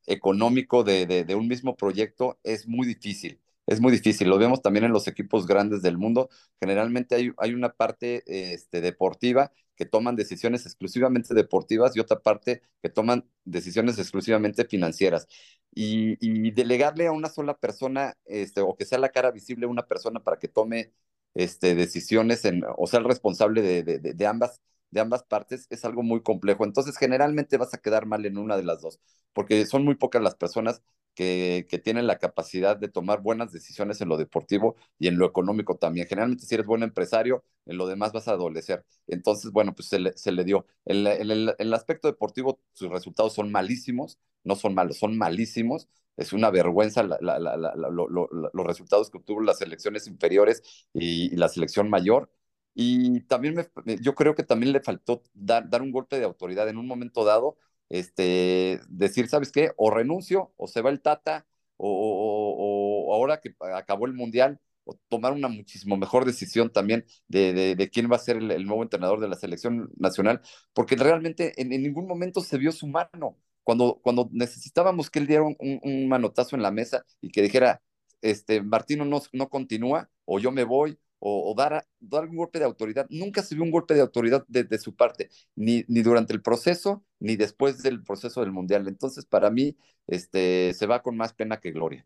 económico 0.06 0.84
de, 0.84 1.06
de, 1.06 1.34
un 1.34 1.48
mismo 1.48 1.76
proyecto 1.76 2.38
es 2.42 2.66
muy 2.66 2.86
difícil. 2.86 3.40
Es 3.66 3.80
muy 3.80 3.92
difícil. 3.92 4.28
Lo 4.28 4.38
vemos 4.38 4.62
también 4.62 4.84
en 4.84 4.92
los 4.92 5.08
equipos 5.08 5.46
grandes 5.46 5.82
del 5.82 5.98
mundo. 5.98 6.28
Generalmente 6.60 7.14
hay, 7.14 7.32
hay 7.38 7.54
una 7.54 7.72
parte 7.74 8.22
este, 8.26 8.80
deportiva 8.80 9.52
que 9.76 9.86
toman 9.86 10.16
decisiones 10.16 10.66
exclusivamente 10.66 11.34
deportivas 11.34 11.96
y 11.96 12.00
otra 12.00 12.20
parte 12.20 12.62
que 12.82 12.88
toman 12.88 13.28
decisiones 13.44 13.98
exclusivamente 13.98 14.64
financieras. 14.64 15.26
Y, 15.74 16.50
delegarle 16.52 17.06
a 17.06 17.12
una 17.12 17.28
sola 17.28 17.56
persona, 17.58 18.16
este, 18.26 18.60
o 18.60 18.76
que 18.76 18.84
sea 18.84 18.98
la 18.98 19.08
cara 19.10 19.30
visible 19.30 19.66
una 19.66 19.86
persona 19.86 20.20
para 20.20 20.38
que 20.38 20.48
tome 20.48 20.92
este, 21.34 21.74
decisiones, 21.74 22.42
o 22.76 22.86
sea, 22.86 22.98
el 23.00 23.06
responsable 23.06 23.62
de, 23.62 24.26
ambas, 24.26 24.60
de 24.90 25.00
ambas 25.00 25.22
partes, 25.24 25.66
es 25.70 25.84
algo 25.84 26.02
muy 26.02 26.22
complejo. 26.22 26.64
Entonces, 26.64 26.96
generalmente 26.98 27.56
vas 27.56 27.74
a 27.74 27.78
quedar 27.78 28.06
mal 28.06 28.26
en 28.26 28.38
una 28.38 28.56
de 28.56 28.64
las 28.64 28.82
dos, 28.82 29.00
porque 29.32 29.64
son 29.66 29.84
muy 29.84 29.94
pocas 29.96 30.22
las 30.22 30.34
personas 30.34 30.82
que, 31.14 31.66
que, 31.68 31.78
tienen 31.78 32.06
la 32.06 32.18
capacidad 32.18 32.76
de 32.76 32.88
tomar 32.88 33.20
buenas 33.22 33.52
decisiones 33.52 34.00
en 34.00 34.08
lo 34.08 34.16
deportivo 34.16 34.76
y 34.98 35.08
en 35.08 35.18
lo 35.18 35.26
económico 35.26 35.76
también. 35.76 36.06
Generalmente, 36.06 36.46
si 36.46 36.54
eres 36.54 36.66
buen 36.66 36.82
empresario, 36.82 37.44
en 37.66 37.76
lo 37.76 37.86
demás 37.86 38.12
vas 38.12 38.28
a 38.28 38.32
adolecer. 38.32 38.84
Entonces, 39.06 39.50
bueno, 39.52 39.74
pues 39.74 39.88
se 39.88 39.98
le, 40.32 40.44
dio. 40.44 40.66
En, 40.84 41.06
el, 41.06 41.54
el 41.58 41.74
aspecto 41.74 42.08
deportivo, 42.08 42.60
sus 42.72 42.90
resultados 42.90 43.34
son 43.34 43.52
malísimos, 43.52 44.18
no 44.44 44.56
son 44.56 44.74
malos, 44.74 44.98
son 44.98 45.16
malísimos 45.18 45.88
es 46.16 46.32
una 46.32 46.50
vergüenza 46.50 47.02
los 47.02 48.66
resultados 48.66 49.10
que 49.10 49.18
obtuvo 49.18 49.40
las 49.40 49.58
selecciones 49.58 50.06
inferiores 50.06 50.62
y, 50.92 51.32
y 51.32 51.36
la 51.36 51.48
selección 51.48 51.88
mayor. 51.90 52.30
Y 52.74 53.20
también 53.22 53.54
me, 53.54 53.66
yo 54.00 54.14
creo 54.14 54.34
que 54.34 54.42
también 54.42 54.72
le 54.72 54.80
faltó 54.80 55.22
dar, 55.34 55.68
dar, 55.68 55.82
un 55.82 55.92
golpe 55.92 56.18
de 56.18 56.24
autoridad 56.24 56.68
en 56.68 56.78
un 56.78 56.86
momento 56.86 57.24
dado, 57.24 57.56
este, 57.92 58.80
decir, 58.88 59.28
¿sabes 59.28 59.52
qué? 59.52 59.72
O 59.76 59.90
renuncio, 59.90 60.52
o 60.56 60.66
se 60.66 60.80
va 60.80 60.88
el 60.88 61.02
Tata, 61.02 61.46
o, 61.76 63.06
o, 63.06 63.14
ahora 63.14 63.40
que 63.40 63.54
acabó 63.74 64.06
el 64.06 64.14
Mundial, 64.14 64.60
o 64.84 64.94
tomar 65.08 65.32
una 65.32 65.48
muchísimo 65.48 65.96
mejor 65.98 66.24
decisión 66.24 66.72
también 66.72 67.04
de, 67.28 67.74
de, 67.76 67.90
quién 67.90 68.10
va 68.10 68.16
a 68.16 68.18
ser 68.18 68.38
el, 68.38 68.50
el, 68.50 68.64
nuevo 68.64 68.82
entrenador 68.82 69.20
de 69.20 69.28
la 69.28 69.36
selección 69.36 69.90
nacional, 69.96 70.40
porque 70.72 70.96
realmente 70.96 71.52
en, 71.60 71.72
en, 71.72 71.82
ningún 71.82 72.06
momento 72.06 72.40
se 72.40 72.56
vio 72.56 72.72
su 72.72 72.86
mano 72.86 73.36
cuando, 73.62 74.00
cuando 74.02 74.28
necesitábamos 74.32 75.10
que 75.10 75.18
él 75.18 75.26
diera 75.26 75.42
un, 75.42 75.56
un, 75.60 76.08
manotazo 76.08 76.56
en 76.56 76.62
la 76.62 76.70
mesa 76.70 77.04
y 77.20 77.30
que 77.30 77.42
dijera, 77.42 77.82
este, 78.22 78.62
Martino 78.62 79.04
no, 79.04 79.20
no 79.32 79.48
continúa, 79.50 80.08
o 80.24 80.38
yo 80.38 80.50
me 80.50 80.64
voy, 80.64 80.98
o, 81.24 81.52
o 81.52 81.54
dar, 81.54 81.86
dar, 82.00 82.24
un 82.28 82.36
golpe 82.36 82.58
de 82.58 82.64
autoridad. 82.64 83.06
Nunca 83.08 83.42
se 83.44 83.54
vio 83.54 83.62
un 83.62 83.70
golpe 83.70 83.94
de 83.94 84.00
autoridad 84.00 84.44
de, 84.48 84.64
de, 84.64 84.78
su 84.78 84.96
parte, 84.96 85.30
ni, 85.54 85.84
ni 85.86 86.02
durante 86.02 86.32
el 86.32 86.42
proceso, 86.42 87.04
ni 87.20 87.36
después 87.36 87.80
del 87.82 88.02
proceso 88.02 88.40
del 88.40 88.50
Mundial. 88.50 88.88
Entonces, 88.88 89.24
para 89.24 89.48
mí, 89.48 89.76
este, 90.08 90.74
se 90.74 90.86
va 90.86 91.00
con 91.00 91.16
más 91.16 91.32
pena 91.32 91.60
que 91.60 91.70
gloria. 91.70 92.04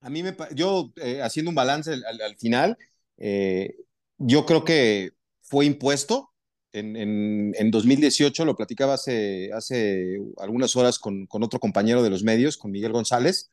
A 0.00 0.10
mí 0.10 0.22
me, 0.22 0.36
yo 0.54 0.92
eh, 0.96 1.22
haciendo 1.22 1.48
un 1.48 1.56
balance 1.56 1.92
al, 1.92 2.04
al, 2.04 2.20
al 2.20 2.36
final, 2.36 2.78
eh, 3.16 3.74
yo 4.18 4.46
creo 4.46 4.64
que 4.64 5.10
fue 5.42 5.66
impuesto, 5.66 6.30
en, 6.70 6.96
en, 6.96 7.52
en, 7.56 7.70
2018, 7.72 8.44
lo 8.44 8.56
platicaba 8.56 8.94
hace, 8.94 9.50
hace 9.52 10.20
algunas 10.38 10.76
horas 10.76 11.00
con, 11.00 11.26
con, 11.26 11.42
otro 11.42 11.58
compañero 11.58 12.02
de 12.02 12.10
los 12.10 12.22
medios, 12.22 12.58
con 12.58 12.70
Miguel 12.70 12.92
González, 12.92 13.50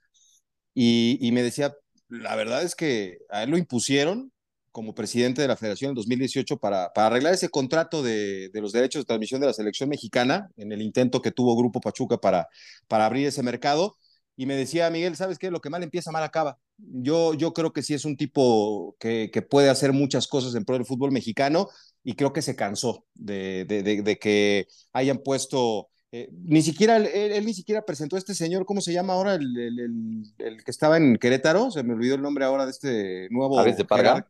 y, 0.76 1.18
y, 1.20 1.32
me 1.32 1.42
decía, 1.42 1.76
la 2.10 2.36
verdad 2.36 2.64
es 2.64 2.76
que 2.76 3.20
a 3.30 3.44
él 3.44 3.52
lo 3.52 3.58
impusieron 3.58 4.32
como 4.72 4.96
presidente 4.96 5.42
de 5.42 5.48
la 5.48 5.58
federación 5.58 5.90
en 5.90 5.96
2018 5.96 6.58
para, 6.58 6.92
para 6.94 7.08
arreglar 7.08 7.34
ese 7.34 7.50
contrato 7.50 8.02
de, 8.02 8.50
de, 8.50 8.62
los 8.62 8.72
derechos 8.72 9.02
de 9.02 9.06
transmisión 9.06 9.42
de 9.42 9.48
la 9.48 9.54
selección 9.54 9.90
mexicana, 9.90 10.50
en 10.58 10.72
el 10.72 10.82
intento 10.82 11.22
que 11.22 11.32
tuvo 11.32 11.58
Grupo 11.58 11.82
Pachuca 11.82 12.18
para, 12.18 12.48
para 12.88 13.06
abrir 13.06 13.28
ese 13.28 13.44
mercado. 13.44 13.98
Y 14.38 14.46
me 14.46 14.56
decía, 14.56 14.90
Miguel, 14.90 15.16
¿sabes 15.16 15.38
qué? 15.38 15.52
Lo 15.52 15.60
que 15.60 15.70
mal 15.70 15.84
empieza, 15.84 16.12
mal 16.12 16.24
acaba. 16.24 16.58
Yo, 16.78 17.34
yo 17.34 17.54
creo 17.54 17.74
que 17.74 17.84
sí 17.84 17.94
es 17.94 18.06
un 18.06 18.18
tipo 18.18 18.96
que, 19.00 19.30
que 19.32 19.42
puede 19.42 19.70
hacer 19.70 19.94
muchas 19.94 20.28
cosas 20.28 20.56
en 20.56 20.66
pro 20.66 20.78
del 20.78 20.86
fútbol 20.86 21.12
mexicano 21.12 21.68
y 22.04 22.14
creo 22.14 22.34
que 22.34 22.42
se 22.42 22.56
cansó 22.56 23.06
de, 23.14 23.66
de, 23.66 24.18
que 24.18 24.68
hayan 24.94 25.20
puesto, 25.20 25.90
eh, 26.12 26.30
ni 26.32 26.62
siquiera, 26.62 26.98
él, 26.98 27.08
él, 27.08 27.46
ni 27.46 27.54
siquiera 27.54 27.86
presentó 27.86 28.16
a 28.16 28.20
este 28.20 28.34
señor, 28.34 28.66
¿cómo 28.66 28.82
se 28.82 28.94
llama 28.94 29.14
ahora? 29.14 29.36
El, 29.36 29.56
el, 29.56 29.80
el, 29.80 30.24
el, 30.40 30.64
que 30.64 30.72
estaba 30.72 30.98
en 30.98 31.18
Querétaro, 31.18 31.70
se 31.70 31.84
me 31.84 31.94
olvidó 31.94 32.16
el 32.16 32.22
nombre 32.22 32.46
ahora 32.46 32.66
de 32.66 32.72
este 32.72 33.28
nuevo... 33.30 33.60
¿Aves 33.60 33.78
de 33.78 33.86
Parga? 33.86 34.28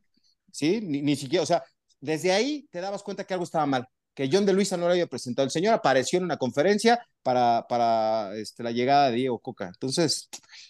Sí, 0.52 0.82
ni, 0.82 1.02
ni, 1.02 1.16
siquiera, 1.16 1.44
o 1.44 1.46
sea, 1.46 1.64
desde 2.00 2.32
ahí 2.32 2.68
te 2.72 2.82
dabas 2.82 3.04
cuenta 3.04 3.24
que 3.24 3.34
algo 3.34 3.44
estaba 3.44 3.66
mal, 3.66 3.88
que 4.14 4.30
John 4.32 4.46
de 4.46 4.54
Luisa 4.54 4.78
no 4.78 4.86
lo 4.86 4.92
había 4.92 5.08
presentado. 5.08 5.46
El 5.46 5.52
señor 5.52 5.74
apareció 5.74 6.18
en 6.18 6.26
una 6.26 6.38
conferencia 6.38 7.00
para, 7.24 7.66
para 7.68 8.36
este, 8.36 8.64
la 8.64 8.72
llegada 8.72 9.10
de 9.10 9.18
Diego 9.18 9.40
Coca. 9.40 9.68
Entonces, 9.68 10.30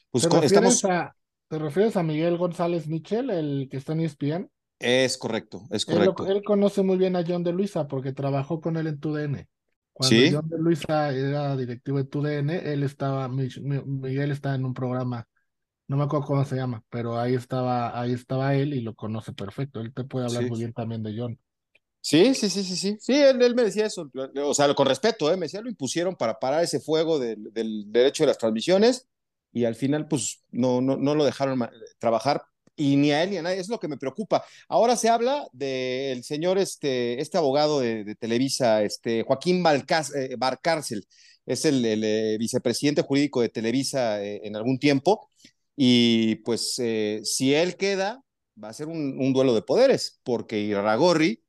pues 0.09 0.27
¿Te 0.27 0.45
estamos... 0.45 0.85
A, 0.85 1.15
¿Te 1.47 1.59
refieres 1.59 1.97
a 1.97 2.03
Miguel 2.03 2.37
González 2.37 2.87
Michel, 2.87 3.29
el 3.29 3.67
que 3.69 3.75
está 3.75 3.91
en 3.91 3.99
ESPN? 3.99 4.49
Es 4.79 5.17
correcto, 5.17 5.67
es 5.69 5.85
correcto. 5.85 6.25
Él, 6.25 6.37
él, 6.37 6.43
conoce 6.45 6.81
muy 6.81 6.97
bien 6.97 7.17
a 7.17 7.25
John 7.27 7.43
de 7.43 7.51
Luisa 7.51 7.87
porque 7.87 8.13
trabajó 8.13 8.61
con 8.61 8.77
él 8.77 8.87
en 8.87 8.99
TUDN. 9.01 9.49
Cuando 9.91 10.15
¿Sí? 10.15 10.31
John 10.31 10.47
de 10.47 10.57
Luisa 10.57 11.11
era 11.13 11.57
directivo 11.57 11.97
de 11.97 12.05
TUDN, 12.05 12.49
él 12.51 12.83
estaba, 12.83 13.27
Miguel 13.27 14.31
está 14.31 14.55
en 14.55 14.63
un 14.63 14.73
programa, 14.73 15.27
no 15.91 15.97
me 15.97 16.05
acuerdo 16.05 16.25
cómo 16.25 16.45
se 16.45 16.55
llama, 16.55 16.85
pero 16.89 17.19
ahí 17.19 17.35
estaba, 17.35 17.99
ahí 17.99 18.13
estaba 18.13 18.55
él 18.55 18.73
y 18.73 18.79
lo 18.79 18.95
conoce 18.95 19.33
perfecto. 19.33 19.81
Él 19.81 19.93
te 19.93 20.05
puede 20.05 20.25
hablar 20.25 20.43
sí. 20.43 20.49
muy 20.49 20.59
bien 20.59 20.71
también 20.71 21.03
de 21.03 21.13
John. 21.17 21.37
Sí, 21.99 22.33
sí, 22.33 22.49
sí, 22.49 22.63
sí, 22.63 22.77
sí. 22.77 22.97
Sí, 22.97 23.13
él, 23.13 23.41
él, 23.41 23.53
me 23.55 23.63
decía 23.63 23.87
eso, 23.87 24.09
o 24.41 24.53
sea, 24.53 24.73
con 24.73 24.87
respeto, 24.87 25.29
¿eh? 25.29 25.35
me 25.35 25.47
decía, 25.47 25.59
lo 25.59 25.67
impusieron 25.67 26.15
para 26.15 26.39
parar 26.39 26.63
ese 26.63 26.79
fuego 26.79 27.19
del, 27.19 27.51
del 27.51 27.91
derecho 27.91 28.23
de 28.23 28.27
las 28.27 28.37
transmisiones 28.37 29.09
y 29.51 29.65
al 29.65 29.75
final, 29.75 30.07
pues, 30.07 30.41
no, 30.49 30.79
no, 30.79 30.95
no 30.95 31.13
lo 31.13 31.25
dejaron 31.25 31.59
trabajar 31.99 32.41
y 32.77 32.95
ni 32.95 33.11
a 33.11 33.23
él 33.23 33.31
ni 33.31 33.37
a 33.37 33.41
nadie, 33.41 33.59
es 33.59 33.67
lo 33.67 33.77
que 33.77 33.89
me 33.89 33.97
preocupa. 33.97 34.45
Ahora 34.69 34.95
se 34.95 35.09
habla 35.09 35.45
del 35.51 36.23
señor, 36.23 36.57
este, 36.57 37.19
este 37.19 37.37
abogado 37.37 37.81
de, 37.81 38.05
de 38.05 38.15
Televisa, 38.15 38.81
este, 38.81 39.23
Joaquín 39.23 39.61
Balcás, 39.61 40.15
eh, 40.15 40.35
Barcárcel, 40.37 41.05
es 41.45 41.65
el, 41.65 41.83
el, 41.85 42.01
el, 42.05 42.37
vicepresidente 42.37 43.01
jurídico 43.01 43.41
de 43.41 43.49
Televisa 43.49 44.23
eh, 44.23 44.39
en 44.45 44.55
algún 44.55 44.79
tiempo, 44.79 45.29
y 45.83 46.35
pues 46.35 46.77
eh, 46.77 47.21
si 47.23 47.55
él 47.55 47.75
queda, 47.75 48.23
va 48.63 48.69
a 48.69 48.73
ser 48.73 48.85
un, 48.85 49.17
un, 49.19 49.33
duelo 49.33 49.55
de 49.55 49.63
poderes, 49.63 50.19
porque 50.21 50.59
Irragorri, 50.59 51.43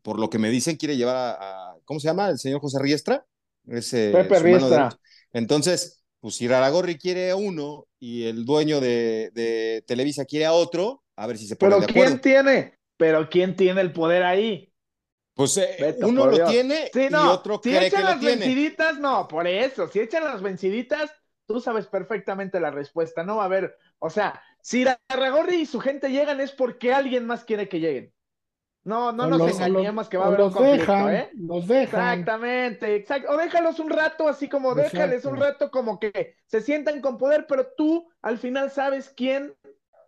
por 0.00 0.18
lo 0.18 0.30
que 0.30 0.38
me 0.38 0.48
dicen, 0.48 0.76
quiere 0.76 0.96
llevar 0.96 1.16
a, 1.16 1.32
a 1.32 1.76
¿cómo 1.84 2.00
se 2.00 2.08
llama? 2.08 2.30
El 2.30 2.38
señor 2.38 2.62
José 2.62 2.78
Riestra. 2.80 3.26
Ese, 3.66 4.10
Pepe 4.10 4.38
Riestra. 4.38 4.98
Entonces, 5.34 6.02
pues 6.18 6.36
si 6.36 6.48
quiere 6.98 7.30
a 7.30 7.36
uno 7.36 7.86
y 7.98 8.24
el 8.24 8.46
dueño 8.46 8.80
de, 8.80 9.30
de, 9.34 9.84
Televisa 9.86 10.24
quiere 10.24 10.46
a 10.46 10.54
otro, 10.54 11.02
a 11.14 11.26
ver 11.26 11.36
si 11.36 11.46
se 11.46 11.54
pone 11.54 11.76
de 11.76 11.84
acuerdo. 11.84 11.92
¿Quién 11.92 12.20
tiene? 12.22 12.78
Pero 12.96 13.28
¿quién 13.28 13.54
tiene 13.54 13.82
el 13.82 13.92
poder 13.92 14.22
ahí? 14.22 14.72
Pues 15.34 15.58
eh, 15.58 15.76
Beto, 15.78 16.08
uno 16.08 16.24
lo 16.28 16.46
tiene 16.46 16.88
sí, 16.90 17.08
no. 17.10 17.22
y 17.22 17.28
otro 17.28 17.60
si 17.62 17.68
cree 17.68 17.88
echan 17.88 18.00
que 18.00 18.04
las 18.04 18.14
lo 18.14 18.20
tiene. 18.20 18.36
venciditas, 18.46 18.98
no, 18.98 19.28
por 19.28 19.46
eso, 19.46 19.88
si 19.88 20.00
echan 20.00 20.24
las 20.24 20.40
venciditas, 20.40 21.10
tú 21.46 21.60
sabes 21.60 21.86
perfectamente 21.86 22.60
la 22.60 22.70
respuesta, 22.70 23.22
no 23.22 23.36
va 23.36 23.42
a 23.42 23.46
haber, 23.46 23.76
o 23.98 24.10
sea, 24.10 24.42
si 24.60 24.84
Raragorri 25.08 25.56
y 25.56 25.66
su 25.66 25.80
gente 25.80 26.10
llegan 26.10 26.40
es 26.40 26.52
porque 26.52 26.92
alguien 26.92 27.26
más 27.26 27.44
quiere 27.44 27.68
que 27.68 27.80
lleguen. 27.80 28.12
No, 28.84 29.12
no 29.12 29.26
nos 29.26 29.38
los, 29.38 29.60
engañemos 29.60 30.04
los, 30.04 30.08
que 30.10 30.18
va 30.18 30.24
a 30.24 30.28
haber 30.28 30.42
un 30.42 30.50
conflicto, 30.50 30.92
dejan, 30.92 31.14
¿eh? 31.14 31.30
Los 31.34 31.66
dejan. 31.66 32.20
Exactamente, 32.20 32.94
exacto. 32.96 33.30
O 33.30 33.36
déjalos 33.38 33.80
un 33.80 33.88
rato, 33.88 34.28
así 34.28 34.46
como 34.46 34.72
exacto. 34.72 34.98
déjales 34.98 35.24
un 35.24 35.36
rato 35.36 35.70
como 35.70 35.98
que 35.98 36.36
se 36.46 36.60
sientan 36.60 37.00
con 37.00 37.16
poder, 37.16 37.46
pero 37.48 37.66
tú 37.78 38.06
al 38.20 38.36
final 38.36 38.70
sabes 38.70 39.08
quién 39.08 39.54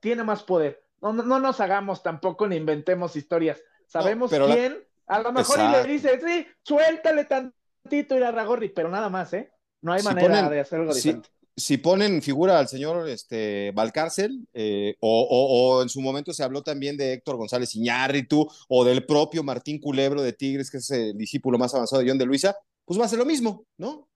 tiene 0.03 0.25
más 0.25 0.43
poder. 0.43 0.85
No, 1.01 1.15
no, 1.15 1.23
no 1.23 1.39
nos 1.39 1.61
hagamos 1.61 2.03
tampoco 2.03 2.47
ni 2.47 2.57
inventemos 2.57 3.17
historias. 3.17 3.63
Sabemos 3.87 4.31
no, 4.33 4.47
quién, 4.47 4.85
la... 5.09 5.17
a 5.17 5.23
lo 5.23 5.33
mejor 5.33 5.59
y 5.59 5.69
le 5.69 5.85
dice, 5.85 6.21
sí, 6.21 6.47
suéltale 6.63 7.25
tantito 7.25 8.19
y 8.19 8.23
a 8.23 8.31
Ragorri, 8.31 8.69
pero 8.69 8.91
nada 8.91 9.09
más, 9.09 9.33
¿eh? 9.33 9.51
No 9.87 9.93
hay 9.93 10.01
si 10.01 10.07
manera 10.07 10.29
ponen, 10.29 10.51
de 10.51 10.61
hacer 10.61 10.81
algo 10.81 10.93
si, 10.93 10.99
diferente 10.99 11.29
si 11.57 11.79
ponen 11.79 12.21
figura 12.21 12.59
al 12.59 12.69
señor 12.69 13.09
este, 13.09 13.73
Valcárcel, 13.73 14.47
eh, 14.53 14.95
o, 15.01 15.23
o, 15.23 15.79
o, 15.79 15.83
en 15.83 15.89
su 15.89 16.03
momento 16.03 16.35
se 16.35 16.43
habló 16.43 16.63
también 16.63 16.97
de 16.99 17.15
Héctor 17.15 17.37
González 17.37 17.75
Iñárritu, 17.75 18.47
o 18.69 18.85
del 18.85 19.07
propio 19.07 19.43
Martín 19.43 19.81
Culebro 19.81 20.21
de 20.21 20.35
Tigres, 20.35 20.71
que 20.71 20.79
es 20.79 20.91
el 20.91 21.17
discípulo 21.17 21.57
más 21.57 21.75
avanzado 21.75 22.03
de 22.03 22.09
John 22.11 22.19
de 22.19 22.27
Luisa, 22.27 22.57
pues 22.85 23.01
va 23.01 23.07
a 23.07 23.09
ser 23.09 23.19
lo 23.19 23.25
mismo, 23.25 23.65
¿no? 23.79 24.09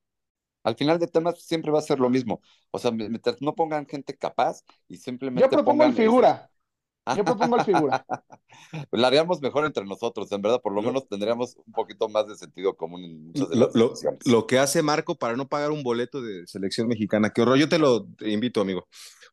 Al 0.62 0.76
final 0.76 0.98
de 0.98 1.06
temas 1.06 1.42
siempre 1.42 1.70
va 1.70 1.78
a 1.78 1.82
ser 1.82 1.98
lo 1.98 2.10
mismo. 2.10 2.42
O 2.70 2.78
sea, 2.78 2.90
mientras 2.90 3.40
no 3.40 3.54
pongan 3.54 3.86
gente 3.86 4.14
capaz 4.14 4.62
y 4.88 4.98
simplemente. 4.98 5.42
Yo 5.42 5.50
propongo 5.50 5.78
pongan 5.78 5.90
en 5.90 5.96
figura. 5.96 6.49
Yo 7.16 7.24
propongo 7.24 7.56
el 7.56 7.64
figura. 7.64 8.04
la 8.92 9.06
haríamos 9.06 9.40
mejor 9.40 9.64
entre 9.64 9.84
nosotros, 9.84 10.30
en 10.32 10.42
verdad, 10.42 10.60
por 10.62 10.74
lo 10.74 10.82
menos 10.82 11.08
tendríamos 11.08 11.56
un 11.66 11.72
poquito 11.72 12.08
más 12.08 12.26
de 12.26 12.36
sentido 12.36 12.76
común 12.76 13.04
en 13.04 13.26
muchas 13.26 13.48
de 13.48 13.56
las 13.56 13.74
lo, 13.74 13.88
lo, 13.88 14.18
lo, 14.24 14.46
que 14.46 14.58
hace 14.58 14.82
Marco 14.82 15.16
para 15.16 15.36
no 15.36 15.48
pagar 15.48 15.70
un 15.70 15.82
boleto 15.82 16.22
de 16.22 16.46
selección 16.46 16.88
mexicana. 16.88 17.30
Qué 17.30 17.42
horror. 17.42 17.56
Yo 17.56 17.68
te 17.68 17.78
lo 17.78 18.06
invito, 18.20 18.60
amigo. 18.60 18.86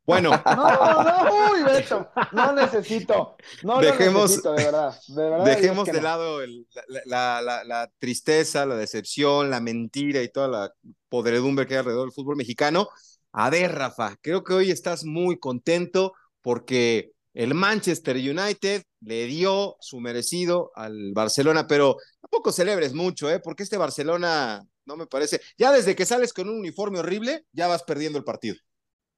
Bueno. 0.08 0.32
No, 0.58 1.04
no, 1.04 1.52
uy, 1.52 1.64
Beto, 1.64 2.10
no 2.32 2.54
necesito. 2.54 3.36
No 3.64 3.80
dejemos, 3.80 4.24
necesito, 4.24 4.54
de 4.54 4.64
verdad. 4.64 5.00
De 5.08 5.30
verdad 5.30 5.46
dejemos 5.46 5.86
de 5.86 5.94
no. 5.94 6.02
lado 6.02 6.42
el, 6.42 6.68
la, 7.06 7.42
la, 7.42 7.64
la, 7.64 7.92
tristeza, 8.00 8.66
la 8.66 8.76
decepción, 8.76 9.50
la 9.50 9.60
mentira 9.60 10.24
y 10.24 10.30
toda 10.30 10.48
la 10.48 10.74
podredumbre 11.10 11.68
que 11.68 11.74
hay 11.74 11.80
alrededor 11.80 12.06
del 12.06 12.14
fútbol 12.14 12.38
mexicano. 12.38 12.90
A 13.34 13.50
ver, 13.50 13.76
Rafa, 13.76 14.16
creo 14.22 14.44
que 14.44 14.54
hoy 14.54 14.72
estás 14.72 15.04
muy 15.04 15.38
contento 15.38 16.14
porque 16.42 17.12
el 17.38 17.54
Manchester 17.54 18.16
United 18.16 18.82
le 19.02 19.26
dio 19.28 19.78
su 19.80 20.00
merecido 20.00 20.72
al 20.74 21.12
Barcelona, 21.14 21.68
pero 21.68 21.98
tampoco 22.20 22.52
celebres 22.52 22.96
mucho, 22.96 23.30
¿eh? 23.30 23.40
porque 23.40 23.62
este 23.62 23.78
Barcelona 23.78 24.66
no 24.86 24.98
me 24.98 25.06
parece. 25.06 25.40
Ya 25.56 25.72
desde 25.72 25.96
que 25.96 26.08
sales 26.08 26.34
con 26.34 26.50
un 26.50 26.58
uniforme 26.58 26.98
horrible, 26.98 27.46
ya 27.52 27.68
vas 27.68 27.84
perdiendo 27.84 28.18
el 28.18 28.24
partido. 28.24 28.56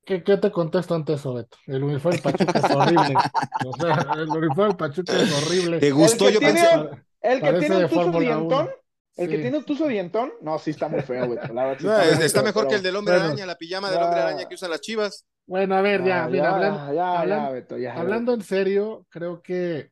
¿Qué, 0.06 0.22
¿Qué, 0.22 0.36
te 0.36 0.52
contesto 0.52 0.96
ante 0.96 1.14
eso, 1.14 1.34
Beto? 1.34 1.58
El 1.66 1.82
uniforme 1.82 2.20
del 2.20 2.24
Pachuca 2.24 2.60
es 2.60 2.76
horrible. 2.76 3.16
O 3.66 3.74
sea, 3.80 4.14
el 4.16 4.30
uniforme 4.30 4.64
del 4.66 4.76
Pachuca 4.76 5.22
es 5.22 5.44
horrible. 5.44 5.80
¿Te 5.80 5.92
gustó? 5.92 6.30
Yo 6.30 6.40
tiene, 6.40 6.62
pensé... 6.62 6.90
El 7.22 7.42
que 7.42 7.54
tiene 7.54 7.86
un 7.86 7.90
tuzo 7.90 8.20
dientón, 8.20 8.70
el 9.20 9.30
sí. 9.30 9.36
que 9.36 9.42
tiene 9.42 9.58
un 9.58 9.64
tuzo 9.66 9.88
dientón, 9.88 10.32
no, 10.42 10.58
sí 10.60 10.72
está 10.72 10.88
muy 10.88 11.02
feo, 11.02 11.28
güey. 11.28 11.40
No, 11.54 11.72
está, 11.72 12.26
está 12.26 12.44
mejor 12.44 12.64
pero... 12.64 12.70
que 12.70 12.76
el 12.76 12.84
del 12.84 12.96
hombre 12.96 13.14
bueno, 13.16 13.28
araña, 13.28 13.46
la 13.46 13.56
pijama 13.56 13.92
del 13.92 14.02
hombre 14.02 14.20
araña 14.22 14.48
que 14.48 14.56
usan 14.56 14.72
las 14.72 14.82
chivas. 14.82 15.26
Bueno, 15.46 15.76
a 15.76 15.82
ver, 15.82 16.04
ya, 16.04 16.26
Ah, 16.26 16.28
mira, 16.30 16.44
ya, 16.44 16.56
hablando, 16.56 16.94
ya, 16.94 17.20
hablan- 17.22 17.46
ya, 17.48 17.50
Beto, 17.52 17.78
ya, 17.78 17.94
hablando 17.96 18.34
en 18.34 18.42
serio, 18.42 19.06
creo 19.10 19.42
que 19.42 19.92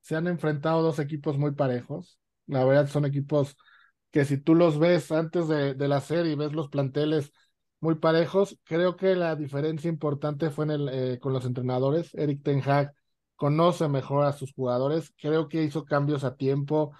se 0.00 0.16
han 0.16 0.26
enfrentado 0.26 0.82
dos 0.82 0.98
equipos 0.98 1.38
muy 1.38 1.52
parejos. 1.52 2.18
La 2.46 2.64
verdad 2.64 2.88
son 2.88 3.04
equipos 3.04 3.56
que 4.10 4.24
si 4.24 4.36
tú 4.36 4.54
los 4.54 4.78
ves 4.78 5.10
antes 5.12 5.48
de, 5.48 5.74
de 5.74 5.88
la 5.88 6.00
serie 6.00 6.32
y 6.32 6.36
ves 6.36 6.52
los 6.52 6.68
planteles 6.68 7.32
muy 7.80 7.94
parejos, 7.96 8.58
creo 8.64 8.96
que 8.96 9.16
la 9.16 9.34
diferencia 9.34 9.88
importante 9.88 10.50
fue 10.50 10.66
en 10.66 10.70
el, 10.72 10.88
eh, 10.88 11.18
con 11.18 11.32
los 11.32 11.44
entrenadores. 11.46 12.14
Eric 12.14 12.42
Ten 12.42 12.62
Hag 12.64 12.92
conoce 13.36 13.88
mejor 13.88 14.24
a 14.26 14.32
sus 14.32 14.52
jugadores, 14.52 15.12
creo 15.20 15.48
que 15.48 15.62
hizo 15.62 15.84
cambios 15.84 16.22
a 16.24 16.36
tiempo 16.36 16.92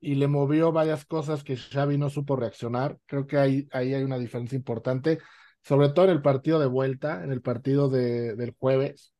y 0.00 0.14
le 0.14 0.28
movió 0.28 0.72
varias 0.72 1.04
cosas 1.04 1.42
que 1.44 1.56
Xavi 1.56 1.98
no 1.98 2.10
supo 2.10 2.36
reaccionar. 2.36 2.98
Creo 3.06 3.26
que 3.26 3.38
ahí, 3.38 3.68
ahí 3.72 3.94
hay 3.94 4.02
una 4.02 4.18
diferencia 4.18 4.56
importante, 4.56 5.18
sobre 5.62 5.88
todo 5.90 6.06
en 6.06 6.12
el 6.12 6.22
partido 6.22 6.58
de 6.60 6.66
vuelta, 6.66 7.24
en 7.24 7.32
el 7.32 7.42
partido 7.42 7.88
de, 7.88 8.36
del 8.36 8.54
jueves, 8.58 9.12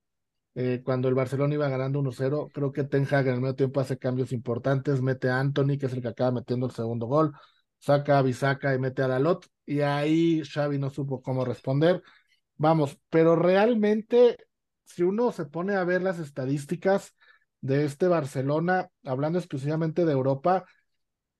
eh, 0.54 0.82
cuando 0.84 1.08
el 1.08 1.14
Barcelona 1.14 1.54
iba 1.54 1.68
ganando 1.68 1.98
1-0. 2.00 2.48
Creo 2.52 2.72
que 2.72 2.84
Ten 2.84 3.06
Hag 3.10 3.26
en 3.28 3.34
el 3.34 3.40
medio 3.40 3.56
tiempo 3.56 3.80
hace 3.80 3.98
cambios 3.98 4.32
importantes, 4.32 5.02
mete 5.02 5.28
a 5.28 5.40
Anthony, 5.40 5.78
que 5.78 5.86
es 5.86 5.92
el 5.92 6.02
que 6.02 6.08
acaba 6.08 6.32
metiendo 6.32 6.66
el 6.66 6.72
segundo 6.72 7.06
gol, 7.06 7.32
saca 7.78 8.18
a 8.18 8.22
Bisaca 8.22 8.74
y 8.74 8.78
mete 8.78 9.02
a 9.02 9.08
Dalot, 9.08 9.46
y 9.66 9.80
ahí 9.80 10.42
Xavi 10.44 10.78
no 10.78 10.90
supo 10.90 11.22
cómo 11.22 11.44
responder. 11.44 12.02
Vamos, 12.56 12.98
pero 13.10 13.36
realmente, 13.36 14.36
si 14.84 15.02
uno 15.02 15.32
se 15.32 15.46
pone 15.46 15.76
a 15.76 15.84
ver 15.84 16.02
las 16.02 16.18
estadísticas 16.18 17.14
de 17.60 17.84
este 17.84 18.08
Barcelona, 18.08 18.88
hablando 19.04 19.38
exclusivamente 19.38 20.04
de 20.04 20.12
Europa, 20.12 20.64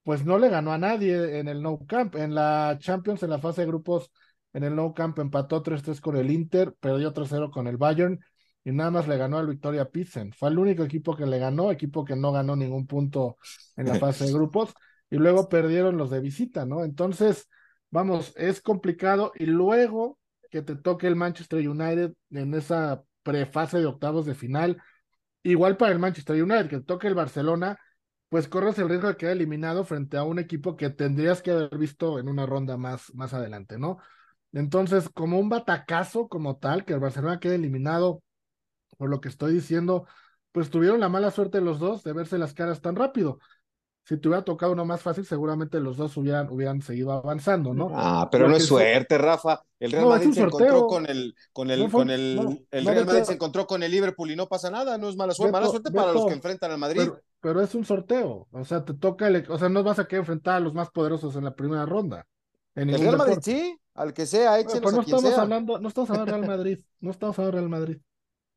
pues 0.03 0.25
no 0.25 0.39
le 0.39 0.49
ganó 0.49 0.73
a 0.73 0.79
nadie 0.79 1.39
en 1.39 1.49
el 1.49 1.63
No 1.63 1.85
Camp. 1.87 2.17
En 2.17 2.35
la 2.35 2.77
Champions, 2.81 3.23
en 3.23 3.31
la 3.31 3.39
fase 3.39 3.63
de 3.63 3.67
grupos, 3.67 4.11
en 4.53 4.65
el 4.65 4.75
No 4.75 4.95
Camp 4.95 5.19
empató 5.19 5.63
3-3 5.63 6.01
con 6.01 6.17
el 6.17 6.31
Inter, 6.31 6.75
perdió 6.81 7.13
3-0 7.13 7.51
con 7.51 7.67
el 7.67 7.77
Bayern 7.77 8.19
y 8.65 8.73
nada 8.73 8.91
más 8.91 9.09
le 9.09 9.17
ganó 9.17 9.39
al 9.39 9.47
Victoria 9.47 9.91
Pilsen. 9.91 10.33
Fue 10.33 10.49
el 10.49 10.59
único 10.59 10.83
equipo 10.83 11.17
que 11.17 11.27
le 11.27 11.39
ganó, 11.39 11.71
equipo 11.71 12.05
que 12.05 12.17
no 12.17 12.33
ganó 12.33 12.57
ningún 12.57 12.87
punto 12.87 13.37
en 13.77 13.87
la 13.87 13.95
fase 14.01 14.25
de 14.27 14.33
grupos 14.33 14.75
y 15.11 15.17
luego 15.17 15.49
perdieron 15.49 15.97
los 15.97 16.11
de 16.11 16.21
visita, 16.21 16.67
¿no? 16.67 16.85
Entonces, 16.85 17.49
vamos, 17.91 18.33
es 18.37 18.61
complicado 18.61 19.33
y 19.37 19.47
luego 19.47 20.19
que 20.51 20.63
te 20.63 20.77
toque 20.77 21.07
el 21.07 21.17
Manchester 21.17 21.67
United 21.67 22.13
en 22.31 22.55
esa 22.55 23.03
prefase 23.23 23.79
de 23.79 23.87
octavos 23.87 24.27
de 24.27 24.35
final, 24.35 24.83
igual 25.51 25.77
para 25.77 25.93
el 25.93 25.99
Manchester 25.99 26.43
United, 26.43 26.69
que 26.69 26.81
toque 26.81 27.07
el 27.09 27.15
Barcelona, 27.15 27.79
pues 28.29 28.49
corres 28.49 28.79
el 28.79 28.89
riesgo 28.89 29.09
de 29.09 29.17
quedar 29.17 29.33
eliminado 29.33 29.85
frente 29.85 30.17
a 30.17 30.25
un 30.25 30.39
equipo 30.39 30.77
que 30.77 30.91
tendrías 30.91 31.43
que 31.43 31.51
haber 31.53 31.79
visto 31.79 32.19
en 32.19 32.29
una 32.29 32.47
ronda 32.47 32.77
más, 32.77 33.15
más 33.15 33.35
adelante, 33.35 33.79
¿no? 33.79 33.99
Entonces, 34.53 35.09
como 35.11 35.39
un 35.39 35.49
batacazo 35.49 36.29
como 36.29 36.59
tal, 36.59 36.85
que 36.85 36.95
el 36.95 37.01
Barcelona 37.01 37.41
quede 37.41 37.57
eliminado, 37.57 38.23
por 38.99 39.11
lo 39.11 39.21
que 39.21 39.29
estoy 39.29 39.55
diciendo, 39.55 40.07
pues 40.53 40.71
tuvieron 40.71 41.01
la 41.01 41.09
mala 41.09 41.31
suerte 41.31 41.61
los 41.61 41.79
dos 41.79 42.03
de 42.03 42.13
verse 42.13 42.39
las 42.39 42.55
caras 42.55 42.81
tan 42.81 42.97
rápido. 42.97 43.39
Si 44.09 44.17
te 44.17 44.27
hubiera 44.29 44.43
tocado 44.43 44.73
uno 44.73 44.87
más 44.87 45.03
fácil, 45.03 45.27
seguramente 45.27 45.81
los 45.81 45.99
dos 45.99 46.17
hubieran, 46.17 46.49
hubieran 46.51 46.81
seguido 46.81 47.13
avanzando, 47.13 47.75
¿no? 47.75 47.91
Ah, 47.95 48.27
pero 48.33 48.49
no 48.49 48.57
es 48.57 48.65
suerte, 48.65 49.19
Rafa. 49.19 49.63
El 49.79 49.93
Real 49.93 50.05
No, 50.05 50.11
Madrid 50.11 50.33
se 50.33 50.41
encontró 50.41 50.87
con 50.87 51.07
el, 51.07 51.35
con 51.53 51.71
el, 51.71 51.81
No 51.81 51.91
fue- 51.91 52.01
con 52.01 52.11
el, 52.11 52.37
no, 52.37 52.59
el 52.71 52.85
no, 52.85 52.91
Real 52.91 53.05
Madrid 53.07 53.23
se 53.25 53.33
encontró 53.35 53.67
con 53.67 53.83
el 53.83 53.91
Liverpool 53.91 54.31
y 54.31 54.37
no 54.37 54.49
pasa 54.49 54.71
nada, 54.71 54.97
no 54.97 55.09
es 55.11 55.17
mala 55.17 55.35
suerte, 55.35 55.51
Beto, 55.51 55.61
mala 55.61 55.69
suerte 55.71 55.91
para 55.91 56.13
los 56.15 56.25
que 56.27 56.33
enfrentan 56.33 56.71
al 56.73 56.79
Madrid. 56.79 57.01
Pero, 57.01 57.21
pero 57.41 57.61
es 57.61 57.75
un 57.75 57.85
sorteo, 57.85 58.49
o 58.51 58.65
sea, 58.65 58.85
te 58.85 58.95
toca, 58.95 59.29
el, 59.29 59.45
o 59.51 59.59
sea, 59.59 59.69
no 59.69 59.83
vas 59.85 59.99
a 59.99 60.07
querer 60.07 60.21
enfrentar 60.21 60.57
a 60.57 60.61
los 60.61 60.73
más 60.75 60.91
poderosos 60.91 61.37
en 61.37 61.45
la 61.45 61.55
primera 61.55 61.85
ronda. 61.87 62.27
En 62.75 62.89
el 62.89 62.99
Real 63.01 63.17
Madrid 63.17 63.35
deporte. 63.35 63.43
sí, 63.43 63.79
al 63.95 64.13
que 64.15 64.27
sea, 64.27 64.59
échenos 64.59 64.81
pero 64.83 64.93
no 64.93 65.01
a 65.01 65.05
quien 65.05 65.17
estamos 65.17 65.35
sea. 65.35 65.43
hablando, 65.43 65.79
no 65.81 65.89
estamos 65.89 66.11
hablando 66.11 66.33
del 66.33 66.43
Real 66.45 66.59
Madrid, 66.59 66.79
no 67.01 67.11
estamos 67.11 67.39
hablando 67.39 67.57
del 67.59 67.71
Real 67.71 67.81
Madrid. 67.81 67.99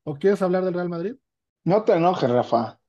¿O 0.06 0.16
quieres 0.16 0.41
hablar 0.43 0.66
del 0.66 0.74
Real 0.76 0.89
Madrid? 0.89 1.16
No 1.72 1.84
te 1.84 1.93
enojes, 1.93 2.30
Rafa. 2.30 2.80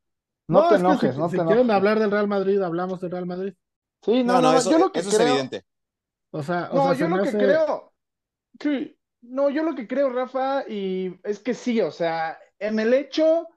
No, 0.49 0.67
te 0.69 0.77
es 0.77 0.83
que 0.85 0.97
enojes, 0.97 1.15
si, 1.15 1.25
no 1.25 1.29
si 1.29 1.41
te 1.41 1.43
quieren 1.45 1.71
enojes. 1.71 1.71
hablar 1.71 1.99
del 1.99 2.11
Real 2.11 2.29
Madrid, 2.29 2.61
hablamos 2.63 3.01
del 3.01 3.11
Real 3.11 3.27
Madrid. 3.27 3.55
Sí, 4.03 4.25
no, 4.25 4.39
No, 4.39 4.41
no, 4.41 4.53
no, 4.53 4.55
eso, 4.55 4.71
yo 4.71 4.79
lo 4.79 4.93
que 4.93 5.01
eso 5.01 5.11
es 5.11 5.19
evidente. 5.21 5.65
O 6.31 6.43
sea, 6.43 6.71
o 6.73 6.81
no, 6.81 6.83
sea, 6.83 6.95
yo 6.95 7.09
se 7.09 7.09
lo 7.09 7.21
que 7.21 7.37
hace- 7.37 7.37
creo, 7.37 7.93
sí, 8.61 8.99
no, 9.23 9.51
yo 9.51 9.65
lo 9.65 9.75
que 9.75 9.89
creo, 9.89 10.11
Rafa, 10.11 10.65
y 10.69 11.21
es 11.25 11.41
que 11.41 11.55
sí, 11.55 11.81
o 11.81 11.91
sea, 11.91 12.39
en 12.59 12.81
el 12.81 12.95
hecho 12.95 13.49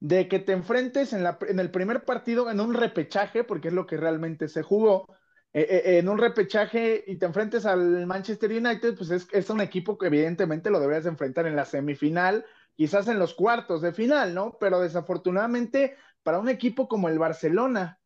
de 0.00 0.28
que 0.28 0.40
te 0.40 0.52
enfrentes 0.52 1.12
en 1.14 1.24
la, 1.24 1.38
en 1.48 1.60
el 1.60 1.70
primer 1.70 2.04
partido 2.04 2.50
en 2.50 2.60
un 2.60 2.74
repechaje, 2.74 3.44
porque 3.44 3.68
es 3.68 3.74
lo 3.74 3.86
que 3.86 3.96
realmente 3.98 4.48
se 4.48 4.62
jugó, 4.62 5.06
eh, 5.52 5.66
eh, 5.86 5.98
en 5.98 6.08
un 6.08 6.18
repechaje 6.18 7.04
y 7.06 7.16
te 7.18 7.26
enfrentes 7.26 7.66
al 7.66 8.06
Manchester 8.06 8.50
United, 8.52 8.96
pues 8.96 9.10
es, 9.10 9.28
es 9.32 9.50
un 9.50 9.60
equipo 9.60 9.98
que 9.98 10.06
evidentemente 10.08 10.70
lo 10.70 10.80
deberías 10.80 11.06
enfrentar 11.06 11.46
en 11.46 11.56
la 11.56 11.64
semifinal, 11.66 12.44
quizás 12.76 13.08
en 13.08 13.18
los 13.18 13.34
cuartos 13.34 13.82
de 13.82 13.92
final, 13.92 14.34
¿no? 14.34 14.56
Pero 14.60 14.80
desafortunadamente 14.80 15.96
para 16.22 16.38
un 16.38 16.48
equipo 16.48 16.88
como 16.88 17.08
el 17.08 17.18
Barcelona, 17.18 18.00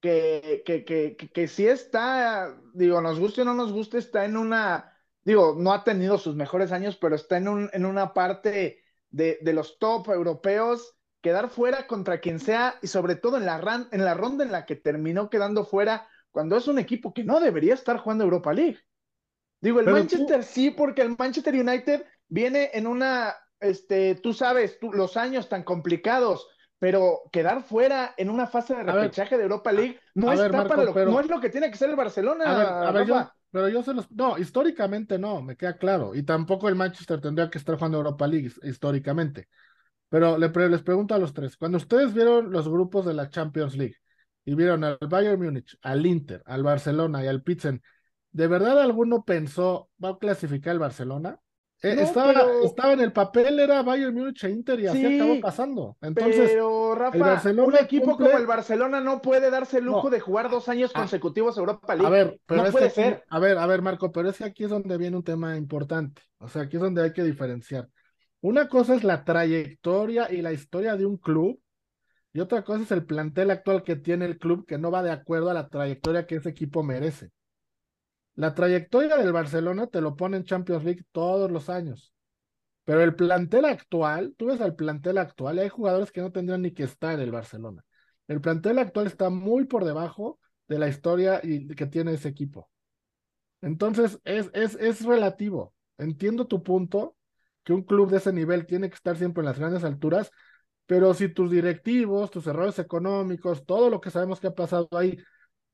que, 0.00 0.62
que, 0.66 0.84
que, 0.84 1.16
que, 1.16 1.48
sí 1.48 1.66
está, 1.66 2.58
digo, 2.74 3.00
nos 3.00 3.20
guste 3.20 3.42
o 3.42 3.44
no 3.44 3.54
nos 3.54 3.72
guste, 3.72 3.98
está 3.98 4.24
en 4.24 4.36
una, 4.36 4.96
digo, 5.24 5.54
no 5.58 5.72
ha 5.72 5.84
tenido 5.84 6.18
sus 6.18 6.34
mejores 6.34 6.72
años, 6.72 6.96
pero 6.96 7.14
está 7.14 7.36
en, 7.36 7.48
un, 7.48 7.70
en 7.72 7.86
una 7.86 8.12
parte 8.12 8.82
de, 9.10 9.38
de 9.40 9.52
los 9.52 9.78
top 9.78 10.08
europeos, 10.10 10.96
quedar 11.20 11.50
fuera 11.50 11.86
contra 11.86 12.20
quien 12.20 12.40
sea, 12.40 12.74
y 12.82 12.88
sobre 12.88 13.14
todo 13.14 13.36
en 13.36 13.46
la, 13.46 13.58
ran, 13.58 13.88
en 13.92 14.04
la 14.04 14.14
ronda 14.14 14.44
en 14.44 14.50
la 14.52 14.66
que 14.66 14.74
terminó 14.76 15.30
quedando 15.30 15.64
fuera, 15.64 16.08
cuando 16.32 16.56
es 16.56 16.66
un 16.66 16.78
equipo 16.80 17.14
que 17.14 17.22
no 17.24 17.38
debería 17.38 17.74
estar 17.74 17.98
jugando 17.98 18.24
Europa 18.24 18.52
League. 18.52 18.78
Digo, 19.60 19.78
el 19.78 19.84
Pero 19.84 19.96
tú- 19.98 20.00
Manchester 20.00 20.42
sí, 20.42 20.70
porque 20.70 21.02
el 21.02 21.14
Manchester 21.16 21.54
United 21.54 22.04
viene 22.28 22.70
en 22.74 22.86
una, 22.88 23.36
este, 23.60 24.16
tú 24.16 24.32
sabes, 24.34 24.78
tú, 24.80 24.92
los 24.92 25.16
años 25.16 25.48
tan 25.48 25.62
complicados, 25.62 26.48
pero 26.82 27.20
quedar 27.30 27.62
fuera 27.62 28.12
en 28.16 28.28
una 28.28 28.48
fase 28.48 28.74
de 28.74 28.82
repechaje 28.82 29.36
de 29.36 29.44
Europa 29.44 29.70
League 29.70 30.00
no 30.16 30.30
a 30.30 30.34
ver, 30.34 30.46
está 30.46 30.56
Marco, 30.56 30.68
para 30.70 30.82
lo, 30.82 30.92
pero- 30.92 31.12
no 31.12 31.20
es 31.20 31.28
lo 31.28 31.40
que 31.40 31.48
tiene 31.48 31.70
que 31.70 31.76
ser 31.76 31.90
el 31.90 31.94
Barcelona, 31.94 32.44
A 32.44 32.58
ver, 32.58 32.66
a 32.66 32.90
ver, 32.90 33.06
yo, 33.06 33.14
Rafa. 33.14 33.36
pero 33.52 33.68
yo 33.68 33.84
se 33.84 33.94
los, 33.94 34.10
no, 34.10 34.36
históricamente 34.36 35.16
no, 35.16 35.42
me 35.42 35.56
queda 35.56 35.76
claro. 35.76 36.12
Y 36.12 36.24
tampoco 36.24 36.68
el 36.68 36.74
Manchester 36.74 37.20
tendría 37.20 37.48
que 37.48 37.58
estar 37.58 37.76
jugando 37.76 37.98
Europa 37.98 38.26
League 38.26 38.48
his- 38.48 38.58
históricamente. 38.64 39.46
Pero 40.08 40.36
le 40.38 40.48
pre- 40.48 40.68
les 40.68 40.82
pregunto 40.82 41.14
a 41.14 41.18
los 41.18 41.32
tres, 41.32 41.56
cuando 41.56 41.78
ustedes 41.78 42.12
vieron 42.12 42.50
los 42.50 42.68
grupos 42.68 43.06
de 43.06 43.14
la 43.14 43.30
Champions 43.30 43.76
League 43.76 43.94
y 44.44 44.56
vieron 44.56 44.82
al 44.82 44.98
Bayern 45.08 45.40
Múnich, 45.40 45.78
al 45.82 46.04
Inter, 46.04 46.42
al 46.46 46.64
Barcelona 46.64 47.22
y 47.22 47.28
al 47.28 47.44
Pilsen, 47.44 47.80
¿de 48.32 48.48
verdad 48.48 48.80
alguno 48.82 49.22
pensó, 49.24 49.88
va 50.04 50.08
a 50.08 50.18
clasificar 50.18 50.72
el 50.72 50.80
Barcelona? 50.80 51.38
Eh, 51.84 51.96
No, 51.96 52.02
estaba, 52.02 52.32
pero- 52.32 52.62
estaba 52.64 52.92
en 52.92 53.00
el 53.00 53.12
papel, 53.12 53.58
era 53.58 53.82
Bayern 53.82 54.14
Múnich 54.14 54.44
e 54.44 54.50
Inter 54.50 54.78
y 54.78 54.86
así 54.86 54.98
Sí, 55.04 55.16
acabó 55.16 55.40
pasando. 55.40 55.96
Entonces, 56.00 56.50
Pero, 56.52 56.94
Rafa, 56.94 57.18
Barcelona 57.18 57.66
un 57.66 57.76
equipo 57.76 58.12
cumple- 58.12 58.26
como 58.26 58.38
el 58.38 58.46
Barcelona 58.46 59.00
no 59.00 59.20
puede 59.20 59.50
darse 59.50 59.78
el 59.78 59.86
lujo 59.86 60.04
No. 60.04 60.10
de 60.10 60.20
jugar 60.20 60.48
dos 60.48 60.68
años 60.68 60.92
Ah. 60.94 61.00
consecutivos 61.00 61.58
Europa 61.58 61.94
League. 61.96 62.06
A 62.06 62.10
ver, 62.10 62.40
pero 62.46 62.60
no 62.60 62.66
es 62.68 62.72
puede 62.72 62.84
que 62.92 63.00
aquí- 63.00 63.10
ser. 63.10 63.24
a 63.28 63.38
ver, 63.40 63.58
a 63.58 63.66
ver, 63.66 63.82
Marco, 63.82 64.12
pero 64.12 64.28
es 64.28 64.38
que 64.38 64.44
aquí 64.44 64.62
es 64.64 64.70
donde 64.70 64.96
viene 64.96 65.16
un 65.16 65.24
tema 65.24 65.56
importante. 65.56 66.22
O 66.38 66.48
sea, 66.48 66.62
aquí 66.62 66.76
es 66.76 66.82
donde 66.82 67.02
hay 67.02 67.12
que 67.12 67.24
diferenciar. 67.24 67.88
Una 68.40 68.68
cosa 68.68 68.94
es 68.94 69.02
la 69.02 69.24
trayectoria 69.24 70.30
y 70.32 70.40
la 70.40 70.52
historia 70.52 70.96
de 70.96 71.04
un 71.06 71.16
club, 71.16 71.60
y 72.32 72.38
otra 72.40 72.62
cosa 72.62 72.82
es 72.84 72.92
el 72.92 73.04
plantel 73.04 73.50
actual 73.50 73.82
que 73.82 73.96
tiene 73.96 74.24
el 74.24 74.38
club 74.38 74.66
que 74.66 74.78
no 74.78 74.90
va 74.92 75.02
de 75.02 75.10
acuerdo 75.10 75.50
a 75.50 75.54
la 75.54 75.68
trayectoria 75.68 76.26
que 76.26 76.36
ese 76.36 76.48
equipo 76.50 76.82
merece. 76.84 77.30
La 78.34 78.54
trayectoria 78.54 79.16
del 79.16 79.32
Barcelona 79.32 79.86
te 79.86 80.00
lo 80.00 80.16
pone 80.16 80.38
en 80.38 80.44
Champions 80.44 80.84
League 80.84 81.04
todos 81.12 81.50
los 81.50 81.68
años. 81.68 82.12
Pero 82.84 83.02
el 83.02 83.14
plantel 83.14 83.64
actual, 83.66 84.34
tú 84.36 84.46
ves 84.46 84.60
al 84.60 84.74
plantel 84.74 85.18
actual, 85.18 85.58
hay 85.58 85.68
jugadores 85.68 86.10
que 86.10 86.20
no 86.20 86.32
tendrían 86.32 86.62
ni 86.62 86.72
que 86.72 86.82
estar 86.82 87.14
en 87.14 87.20
el 87.20 87.30
Barcelona. 87.30 87.84
El 88.26 88.40
plantel 88.40 88.78
actual 88.78 89.06
está 89.06 89.30
muy 89.30 89.64
por 89.64 89.84
debajo 89.84 90.38
de 90.68 90.78
la 90.78 90.88
historia 90.88 91.40
y 91.42 91.68
que 91.68 91.86
tiene 91.86 92.14
ese 92.14 92.28
equipo. 92.28 92.70
Entonces, 93.60 94.18
es, 94.24 94.50
es, 94.54 94.74
es 94.76 95.04
relativo. 95.04 95.74
Entiendo 95.98 96.46
tu 96.46 96.62
punto, 96.62 97.16
que 97.64 97.72
un 97.72 97.82
club 97.82 98.10
de 98.10 98.18
ese 98.18 98.32
nivel 98.32 98.66
tiene 98.66 98.88
que 98.88 98.96
estar 98.96 99.16
siempre 99.16 99.42
en 99.42 99.46
las 99.46 99.58
grandes 99.58 99.84
alturas, 99.84 100.30
pero 100.86 101.14
si 101.14 101.28
tus 101.28 101.50
directivos, 101.50 102.30
tus 102.30 102.46
errores 102.46 102.78
económicos, 102.78 103.64
todo 103.64 103.88
lo 103.88 104.00
que 104.00 104.10
sabemos 104.10 104.40
que 104.40 104.48
ha 104.48 104.54
pasado 104.54 104.88
ahí, 104.92 105.18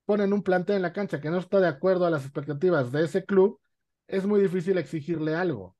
ponen 0.08 0.32
un 0.32 0.42
plantel 0.42 0.76
en 0.76 0.82
la 0.82 0.94
cancha 0.94 1.20
que 1.20 1.28
no 1.28 1.36
está 1.38 1.60
de 1.60 1.68
acuerdo 1.68 2.06
a 2.06 2.10
las 2.10 2.24
expectativas 2.24 2.90
de 2.92 3.04
ese 3.04 3.26
club, 3.26 3.60
es 4.06 4.24
muy 4.24 4.40
difícil 4.40 4.78
exigirle 4.78 5.34
algo. 5.34 5.76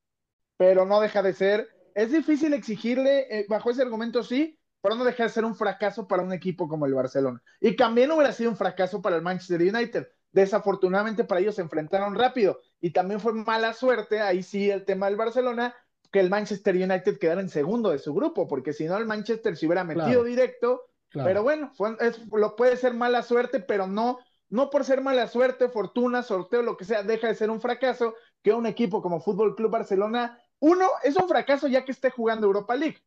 Pero 0.59 0.85
no 0.85 1.01
deja 1.01 1.22
de 1.22 1.33
ser, 1.33 1.66
es 1.95 2.12
difícil 2.12 2.53
exigirle, 2.53 3.26
eh, 3.31 3.47
bajo 3.49 3.70
ese 3.70 3.81
argumento 3.81 4.22
sí, 4.22 4.59
pero 4.83 4.97
no 4.97 5.05
deja 5.05 5.22
de 5.22 5.31
ser 5.31 5.47
un 5.47 5.55
fracaso 5.57 6.07
para 6.07 6.22
un 6.22 6.35
equipo 6.35 6.68
como 6.68 6.85
el 6.85 6.93
Barcelona. 6.93 7.43
Y 7.59 7.74
también 7.74 8.11
hubiera 8.11 8.33
sido 8.33 8.51
un 8.51 8.59
fracaso 8.59 9.01
para 9.01 9.16
el 9.16 9.22
Manchester 9.22 9.62
United. 9.62 10.09
Desafortunadamente 10.31 11.24
para 11.24 11.41
ellos 11.41 11.55
se 11.55 11.62
enfrentaron 11.62 12.14
rápido 12.14 12.61
y 12.83 12.91
también 12.91 13.20
fue 13.20 13.33
mala 13.33 13.72
suerte, 13.72 14.20
ahí 14.20 14.43
sí 14.43 14.70
el 14.70 14.85
tema 14.85 15.07
del 15.07 15.16
Barcelona, 15.16 15.74
que 16.12 16.20
el 16.20 16.29
Manchester 16.29 16.74
United 16.76 17.18
quedara 17.18 17.41
en 17.41 17.49
segundo 17.49 17.89
de 17.93 17.99
su 17.99 18.12
grupo, 18.12 18.47
porque 18.47 18.74
si 18.74 18.85
no 18.85 18.99
el 18.99 19.07
Manchester 19.07 19.57
se 19.57 19.64
hubiera 19.64 19.85
metido 19.85 20.05
Claro. 20.05 20.24
directo, 20.24 20.83
Pero 21.20 21.42
bueno, 21.42 21.72
es- 22.00 22.20
lo 22.32 22.56
puede 22.56 22.76
ser 22.76 22.94
mala 22.94 23.22
suerte, 23.22 23.61
pero 23.61 23.86
no, 23.86 24.18
no 24.48 24.70
por 24.70 24.84
ser 24.84 25.00
mala 25.02 25.26
suerte, 25.28 25.68
fortuna, 25.68 26.22
sorteo, 26.22 26.62
lo 26.62 26.76
que 26.76 26.84
sea, 26.84 27.02
deja 27.02 27.28
de 27.28 27.34
ser 27.34 27.50
un 27.50 27.61
fracaso 27.61 28.14
que 28.42 28.52
un 28.52 28.66
equipo 28.66 29.02
como 29.02 29.20
Fútbol 29.20 29.56
Club 29.56 29.70
Barcelona, 29.72 30.40
uno, 30.61 30.88
es 31.02 31.16
un 31.16 31.28
fracaso 31.28 31.68
ya 31.68 31.84
que 31.84 31.92
esté 31.92 32.11
jugando 32.11 32.46
Europa 32.46 32.74
League, 32.76 32.98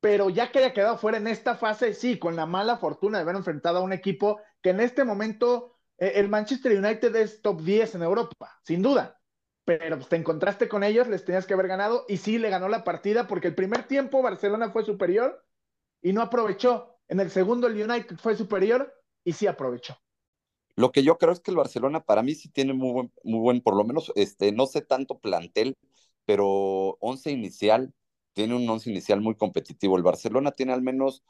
pero 0.00 0.30
ya 0.30 0.50
que 0.50 0.58
haya 0.60 0.72
quedado 0.72 0.98
fuera 0.98 1.18
en 1.18 1.26
esta 1.26 1.56
fase, 1.56 1.92
sí, 1.94 2.18
con 2.18 2.36
la 2.36 2.46
mala 2.46 2.78
fortuna 2.78 3.18
de 3.18 3.22
haber 3.22 3.36
enfrentado 3.36 3.78
a 3.78 3.82
un 3.82 3.92
equipo 3.92 4.40
que 4.62 4.70
en 4.70 4.80
este 4.80 5.04
momento 5.04 5.78
eh, 5.98 6.12
el 6.16 6.28
Manchester 6.28 6.72
United 6.78 7.14
es 7.16 7.42
top 7.42 7.60
10 7.62 7.94
en 7.94 8.02
Europa, 8.02 8.60
sin 8.64 8.82
duda. 8.82 9.20
Pero 9.64 9.96
pues, 9.96 10.08
te 10.08 10.16
encontraste 10.16 10.68
con 10.68 10.84
ellos, 10.84 11.06
les 11.08 11.24
tenías 11.24 11.46
que 11.46 11.54
haber 11.54 11.68
ganado 11.68 12.04
y 12.08 12.16
sí 12.16 12.38
le 12.38 12.48
ganó 12.50 12.68
la 12.68 12.82
partida 12.84 13.26
porque 13.26 13.48
el 13.48 13.54
primer 13.54 13.84
tiempo 13.86 14.22
Barcelona 14.22 14.70
fue 14.70 14.84
superior 14.84 15.44
y 16.02 16.12
no 16.12 16.22
aprovechó. 16.22 16.89
En 17.10 17.20
el 17.20 17.30
segundo 17.30 17.66
el 17.66 17.74
United 17.74 18.16
fue 18.16 18.34
superior 18.34 18.90
y 19.22 19.34
sí 19.34 19.46
aprovechó. 19.46 19.98
Lo 20.76 20.92
que 20.92 21.02
yo 21.02 21.18
creo 21.18 21.32
es 21.32 21.40
que 21.40 21.50
el 21.50 21.56
Barcelona 21.58 22.00
para 22.04 22.22
mí 22.22 22.34
sí 22.34 22.48
tiene 22.48 22.72
muy 22.72 22.92
buen, 22.92 23.12
muy 23.24 23.40
buen, 23.40 23.60
por 23.60 23.76
lo 23.76 23.84
menos, 23.84 24.12
este, 24.16 24.52
no 24.52 24.66
sé 24.66 24.80
tanto 24.82 25.18
plantel, 25.18 25.76
pero 26.24 26.96
once 27.00 27.30
inicial, 27.30 27.92
tiene 28.32 28.54
un 28.56 28.68
once 28.68 28.88
inicial 28.90 29.20
muy 29.20 29.34
competitivo. 29.36 29.96
El 29.96 30.02
Barcelona 30.02 30.52
tiene 30.52 30.72
al 30.72 30.82
menos, 30.82 31.22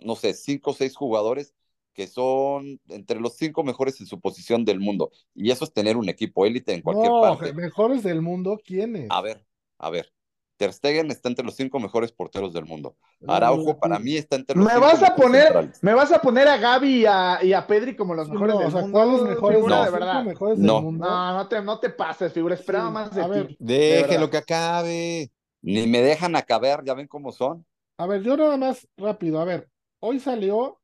no 0.00 0.16
sé, 0.16 0.34
cinco 0.34 0.72
o 0.72 0.74
seis 0.74 0.96
jugadores 0.96 1.54
que 1.94 2.06
son 2.08 2.80
entre 2.88 3.20
los 3.20 3.36
cinco 3.36 3.64
mejores 3.64 4.00
en 4.00 4.06
su 4.08 4.20
posición 4.20 4.64
del 4.64 4.80
mundo. 4.80 5.12
Y 5.34 5.50
eso 5.52 5.64
es 5.64 5.72
tener 5.74 5.96
un 5.98 6.08
equipo 6.08 6.46
élite 6.46 6.74
en 6.74 6.82
cualquier 6.82 7.16
No, 7.16 7.16
parte. 7.18 7.54
mejores 7.54 8.02
del 8.02 8.20
mundo, 8.20 8.58
¿quiénes? 8.64 9.16
A 9.16 9.20
ver, 9.20 9.44
a 9.78 9.90
ver. 9.90 10.12
Ter 10.58 10.72
Stegen 10.74 11.10
está 11.10 11.30
entre 11.30 11.44
los 11.46 11.56
cinco 11.56 11.80
mejores 11.80 12.12
porteros 12.12 12.52
del 12.52 12.66
mundo. 12.66 12.96
No, 13.20 13.34
Araujo 13.34 13.78
para 13.80 13.98
no, 13.98 14.00
mí 14.00 14.16
está 14.16 14.36
entre 14.36 14.58
los 14.58 14.68
Me 14.68 14.72
cinco 14.74 14.80
vas 14.80 15.02
a 15.02 15.10
mejores 15.10 15.16
poner, 15.16 15.42
centrales. 15.44 15.82
me 15.82 15.94
vas 15.94 16.12
a 16.12 16.20
poner 16.20 16.48
a 16.48 16.58
Gaby 16.58 17.02
y 17.02 17.06
a, 17.06 17.38
y 17.42 17.52
a 17.54 17.66
Pedri 17.66 17.96
como 17.96 18.14
los 18.14 18.28
mejores 18.30 18.56
no, 18.56 18.58
del 18.58 18.68
o 18.68 18.70
sea, 18.70 18.82
mundo. 18.82 18.92
¿cuáles 18.92 19.22
mejores? 19.22 19.66
No. 19.66 19.84
de 19.84 19.90
Cinco 19.92 19.92
verdad. 19.92 20.24
mejores 20.24 20.58
No. 20.58 20.74
del 20.74 20.76
mundo. 20.76 21.06
No, 21.06 21.34
no 21.34 21.48
te, 21.48 21.62
no 21.62 21.80
te 21.80 21.90
pases, 21.90 22.32
figura. 22.32 22.54
Esperaba 22.54 22.88
Sí, 22.88 22.92
más 22.92 23.14
de 23.14 23.22
a 23.22 23.26
ver, 23.28 23.46
ti. 23.46 23.56
Déjelo 23.58 24.30
que 24.30 24.36
acabe. 24.38 25.32
Ni 25.62 25.86
me 25.86 26.00
dejan 26.02 26.36
acabar, 26.36 26.84
ya 26.84 26.94
ven 26.94 27.08
cómo 27.08 27.32
son. 27.32 27.66
A 27.98 28.06
ver, 28.06 28.22
yo 28.22 28.36
nada 28.36 28.56
más 28.56 28.86
rápido, 28.96 29.40
a 29.40 29.44
ver, 29.44 29.68
hoy 30.00 30.20
salió 30.20 30.80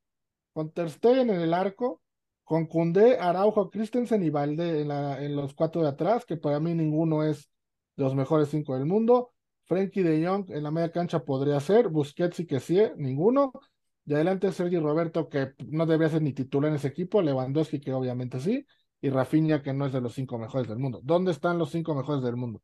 con 0.52 0.70
Ter 0.72 0.90
Stegen 0.90 1.30
en 1.30 1.40
el 1.40 1.54
arco, 1.54 2.00
con 2.44 2.66
Koundé, 2.66 3.18
Araujo, 3.18 3.70
Christensen 3.70 4.22
y 4.24 4.30
Valde 4.30 4.82
en, 4.82 4.88
la, 4.88 5.22
en 5.22 5.36
los 5.36 5.54
cuatro 5.54 5.82
de 5.82 5.88
atrás, 5.88 6.24
que 6.24 6.36
para 6.36 6.60
mí 6.60 6.74
ninguno 6.74 7.22
es 7.24 7.50
de 7.96 8.04
los 8.04 8.14
mejores 8.16 8.48
cinco 8.50 8.74
del 8.74 8.86
mundo. 8.86 9.33
Frenkie 9.66 10.02
de 10.02 10.26
Jong 10.26 10.50
en 10.50 10.62
la 10.62 10.70
media 10.70 10.92
cancha 10.92 11.24
podría 11.24 11.58
ser, 11.60 11.88
Busquets 11.88 12.40
y 12.40 12.46
Kessie, 12.46 12.92
ninguno. 12.96 13.52
Y 14.06 14.12
adelante 14.14 14.52
Sergi 14.52 14.78
Roberto, 14.78 15.28
que 15.28 15.54
no 15.68 15.86
debería 15.86 16.10
ser 16.12 16.22
ni 16.22 16.34
titular 16.34 16.68
en 16.70 16.76
ese 16.76 16.88
equipo, 16.88 17.22
Lewandowski, 17.22 17.80
que 17.80 17.92
obviamente 17.92 18.38
sí, 18.38 18.66
y 19.00 19.08
Rafinha, 19.08 19.62
que 19.62 19.72
no 19.72 19.86
es 19.86 19.92
de 19.92 20.00
los 20.02 20.12
cinco 20.14 20.38
mejores 20.38 20.68
del 20.68 20.78
mundo. 20.78 21.00
¿Dónde 21.02 21.32
están 21.32 21.58
los 21.58 21.70
cinco 21.70 21.94
mejores 21.94 22.22
del 22.22 22.36
mundo? 22.36 22.60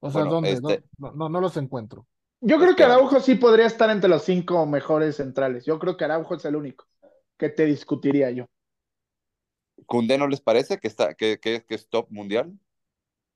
O 0.00 0.10
sea, 0.10 0.22
Bueno, 0.22 0.34
¿dónde? 0.36 0.52
este- 0.52 0.84
No, 0.98 1.12
no, 1.12 1.28
no 1.28 1.40
los 1.40 1.56
encuentro. 1.56 2.06
Yo 2.40 2.58
creo 2.58 2.74
que. 2.74 2.82
Araujo 2.84 3.20
sí 3.20 3.34
podría 3.34 3.66
estar 3.66 3.90
entre 3.90 4.08
los 4.08 4.22
cinco 4.22 4.64
mejores 4.66 5.16
centrales. 5.16 5.64
Yo 5.66 5.78
creo 5.78 5.96
que 5.96 6.04
Araujo 6.04 6.34
es 6.34 6.44
el 6.44 6.56
único 6.56 6.86
que 7.36 7.50
te 7.50 7.66
discutiría 7.66 8.30
yo. 8.30 8.46
¿Cundé 9.86 10.18
no 10.18 10.26
les 10.26 10.40
parece 10.40 10.78
que 10.78 10.88
está, 10.88 11.14
que, 11.14 11.38
que, 11.38 11.64
que 11.64 11.74
es 11.74 11.88
top 11.88 12.06
mundial? 12.10 12.52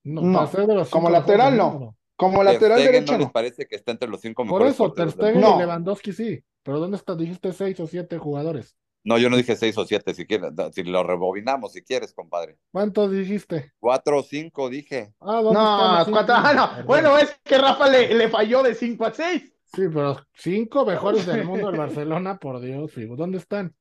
No, 0.05 0.23
No, 0.23 0.39
para 0.39 0.47
ser 0.51 0.67
de 0.67 0.75
los 0.75 0.91
como 0.91 1.11
lateral, 1.11 1.51
del 1.51 1.59
no. 1.59 1.97
Como 2.17 2.37
Ter 2.39 2.53
lateral 2.53 2.79
Stegen 2.79 2.93
derecho 2.93 3.13
no 3.13 3.19
les 3.19 3.31
parece 3.31 3.67
que 3.67 3.77
está 3.77 3.93
entre 3.93 4.09
los 4.09 4.21
cinco 4.21 4.43
Por 4.45 4.53
mejores 4.63 4.75
eso, 4.75 4.93
Ter 4.93 5.11
Stegen? 5.11 5.41
No. 5.41 5.57
y 5.57 5.59
Lewandowski 5.61 6.13
sí. 6.13 6.45
Pero 6.63 6.81
¿dónde 6.81 6.97
está? 6.97 7.15
Dijiste 7.15 7.53
seis 7.53 7.79
o 7.81 7.87
siete 7.87 8.19
jugadores. 8.19 8.77
No, 9.07 9.19
yo 9.19 9.29
no 9.29 9.37
dije 9.37 9.55
seis 9.55 9.77
o 9.77 9.85
siete, 9.85 10.15
si 10.15 10.27
quieres, 10.27 10.51
si 10.73 10.83
lo 10.83 11.03
rebobinamos, 11.03 11.73
si 11.73 11.83
quieres, 11.83 12.15
compadre. 12.15 12.57
¿Cuántos 12.73 13.11
dijiste? 13.11 13.73
Cuatro 13.79 14.21
o 14.21 14.23
cinco, 14.23 14.71
dije. 14.71 15.13
Ah, 15.21 15.43
¿dónde 15.43 15.61
están 15.61 15.93
No, 15.99 16.05
cinco? 16.07 16.11
cuatro- 16.13 16.35
ah, 16.39 16.53
no. 16.79 16.85
Bueno, 16.87 17.19
es 17.19 17.39
que 17.45 17.59
Rafa 17.59 17.87
le, 17.91 18.15
le 18.15 18.29
falló 18.31 18.63
de 18.63 18.75
5 18.75 19.05
a 19.05 19.13
6. 19.13 19.43
Sí, 19.75 19.83
pero 19.93 20.17
cinco 20.33 20.87
mejores 20.87 21.27
del 21.27 21.45
mundo 21.45 21.67
del 21.67 21.77
Barcelona, 21.77 22.39
por 22.39 22.61
Dios. 22.61 22.93
¿Dónde 23.17 23.37
están? 23.39 23.75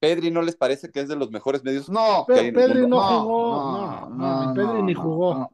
¿Pedri 0.00 0.30
no 0.32 0.42
les 0.42 0.56
parece 0.56 0.90
que 0.90 1.00
es 1.00 1.08
de 1.08 1.16
los 1.16 1.30
mejores 1.30 1.62
medios? 1.62 1.88
No, 1.88 2.24
Pedri 2.26 2.86
no 2.86 3.00
jugó. 3.00 4.08
No, 4.10 4.46
no, 4.48 4.54
Pedri 4.54 4.82
ni 4.82 4.94
jugó. 4.94 5.50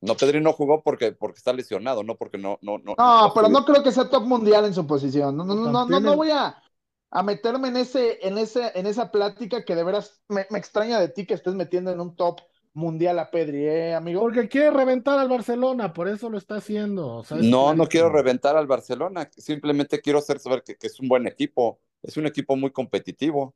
No, 0.00 0.16
Pedri 0.16 0.40
no 0.40 0.52
jugó 0.52 0.82
porque, 0.82 1.12
porque 1.12 1.38
está 1.38 1.52
lesionado, 1.52 2.04
no 2.04 2.16
porque 2.16 2.38
no, 2.38 2.58
no, 2.62 2.78
no. 2.78 2.94
No, 2.96 3.32
pero 3.34 3.48
no 3.48 3.64
creo 3.64 3.82
que 3.82 3.92
sea 3.92 4.08
top 4.08 4.24
mundial 4.24 4.64
en 4.64 4.74
su 4.74 4.86
posición. 4.86 5.36
No, 5.36 5.44
no, 5.44 5.54
no, 5.54 5.86
no, 5.86 6.00
no, 6.00 6.16
voy 6.16 6.30
a, 6.30 6.62
a 7.10 7.22
meterme 7.22 7.68
en 7.68 7.78
ese, 7.78 8.26
en 8.26 8.38
ese, 8.38 8.72
en 8.74 8.86
esa 8.86 9.10
plática 9.10 9.64
que 9.64 9.74
de 9.74 9.84
veras 9.84 10.22
me, 10.28 10.46
me 10.50 10.58
extraña 10.58 11.00
de 11.00 11.08
ti 11.08 11.26
que 11.26 11.34
estés 11.34 11.54
metiendo 11.54 11.90
en 11.90 12.00
un 12.00 12.14
top 12.14 12.40
mundial 12.74 13.18
a 13.18 13.30
Pedri, 13.30 13.66
eh, 13.66 13.94
amigo. 13.94 14.20
Porque 14.20 14.48
quiere 14.48 14.70
reventar 14.70 15.18
al 15.18 15.28
Barcelona, 15.28 15.92
por 15.92 16.08
eso 16.08 16.30
lo 16.30 16.38
está 16.38 16.56
haciendo. 16.56 17.24
No, 17.30 17.74
no 17.74 17.86
quiero 17.86 18.10
reventar 18.10 18.56
al 18.56 18.66
Barcelona, 18.66 19.28
simplemente 19.36 20.00
quiero 20.00 20.20
hacer 20.20 20.38
saber 20.38 20.62
que, 20.62 20.76
que 20.76 20.86
es 20.86 21.00
un 21.00 21.08
buen 21.08 21.26
equipo, 21.26 21.80
es 22.02 22.16
un 22.16 22.26
equipo 22.26 22.56
muy 22.56 22.70
competitivo. 22.70 23.54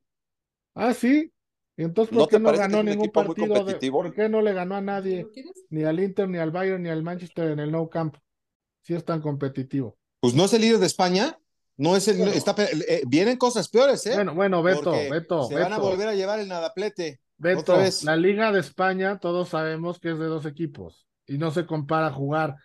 Ah, 0.75 0.93
sí. 0.93 1.33
¿Y 1.77 1.85
entonces 1.85 2.13
¿No 2.13 2.21
por 2.21 2.29
qué 2.29 2.39
no 2.39 2.45
parece 2.47 2.65
que 2.65 2.69
ganó 2.71 2.83
ningún 2.83 3.05
equipo 3.05 3.21
muy 3.25 3.29
partido? 3.35 3.55
de- 3.55 3.61
competitivo? 3.61 4.03
¿Por 4.03 4.15
qué 4.15 4.29
no 4.29 4.43
le 4.43 4.53
ganó 4.53 4.75
a 4.77 4.81
nadie? 4.81 5.27
Ni 5.71 5.85
al 5.85 6.01
Inter, 6.01 6.29
ni 6.29 6.39
al 6.39 6.51
Bayern, 6.51 6.83
ni 6.83 6.91
al 6.91 7.03
Manchester 7.03 7.51
en 7.51 7.61
el 7.61 7.73
Nou 7.73 7.89
Camp. 7.89 8.17
Si 8.83 8.95
es 8.95 9.05
tan 9.05 9.21
competitivo. 9.21 9.97
Pues 10.21 10.35
no 10.35 10.45
es 10.45 10.53
el 10.53 10.61
líder 10.61 10.79
de 10.79 10.87
España. 10.87 11.39
No 11.77 11.97
es 11.97 12.07
el. 12.09 12.21
Está, 12.29 12.55
eh, 12.59 13.03
vienen 13.07 13.39
cosas 13.39 13.69
peores, 13.69 14.05
¿eh? 14.07 14.15
Bueno, 14.15 14.35
bueno, 14.35 14.63
Beto, 14.63 14.83
Porque 14.85 15.11
Beto, 15.11 15.45
Se 15.45 15.55
Beto. 15.55 15.65
van 15.71 15.73
a 15.73 15.79
volver 15.79 16.09
a 16.09 16.15
llevar 16.15 16.39
el 16.41 16.49
nadaplete. 16.49 17.21
Beto, 17.39 17.61
otra 17.61 17.77
vez. 17.79 18.05
la 18.05 18.17
Liga 18.17 18.53
de 18.53 18.61
España, 18.61 19.19
todos 19.19 19.49
sabemos 19.49 19.99
que 19.99 20.11
es 20.11 20.19
de 20.19 20.27
dos 20.27 20.45
equipos 20.47 21.07
y 21.27 21.39
no 21.39 21.51
se 21.51 21.65
compara 21.67 22.11
jugar 22.13 22.57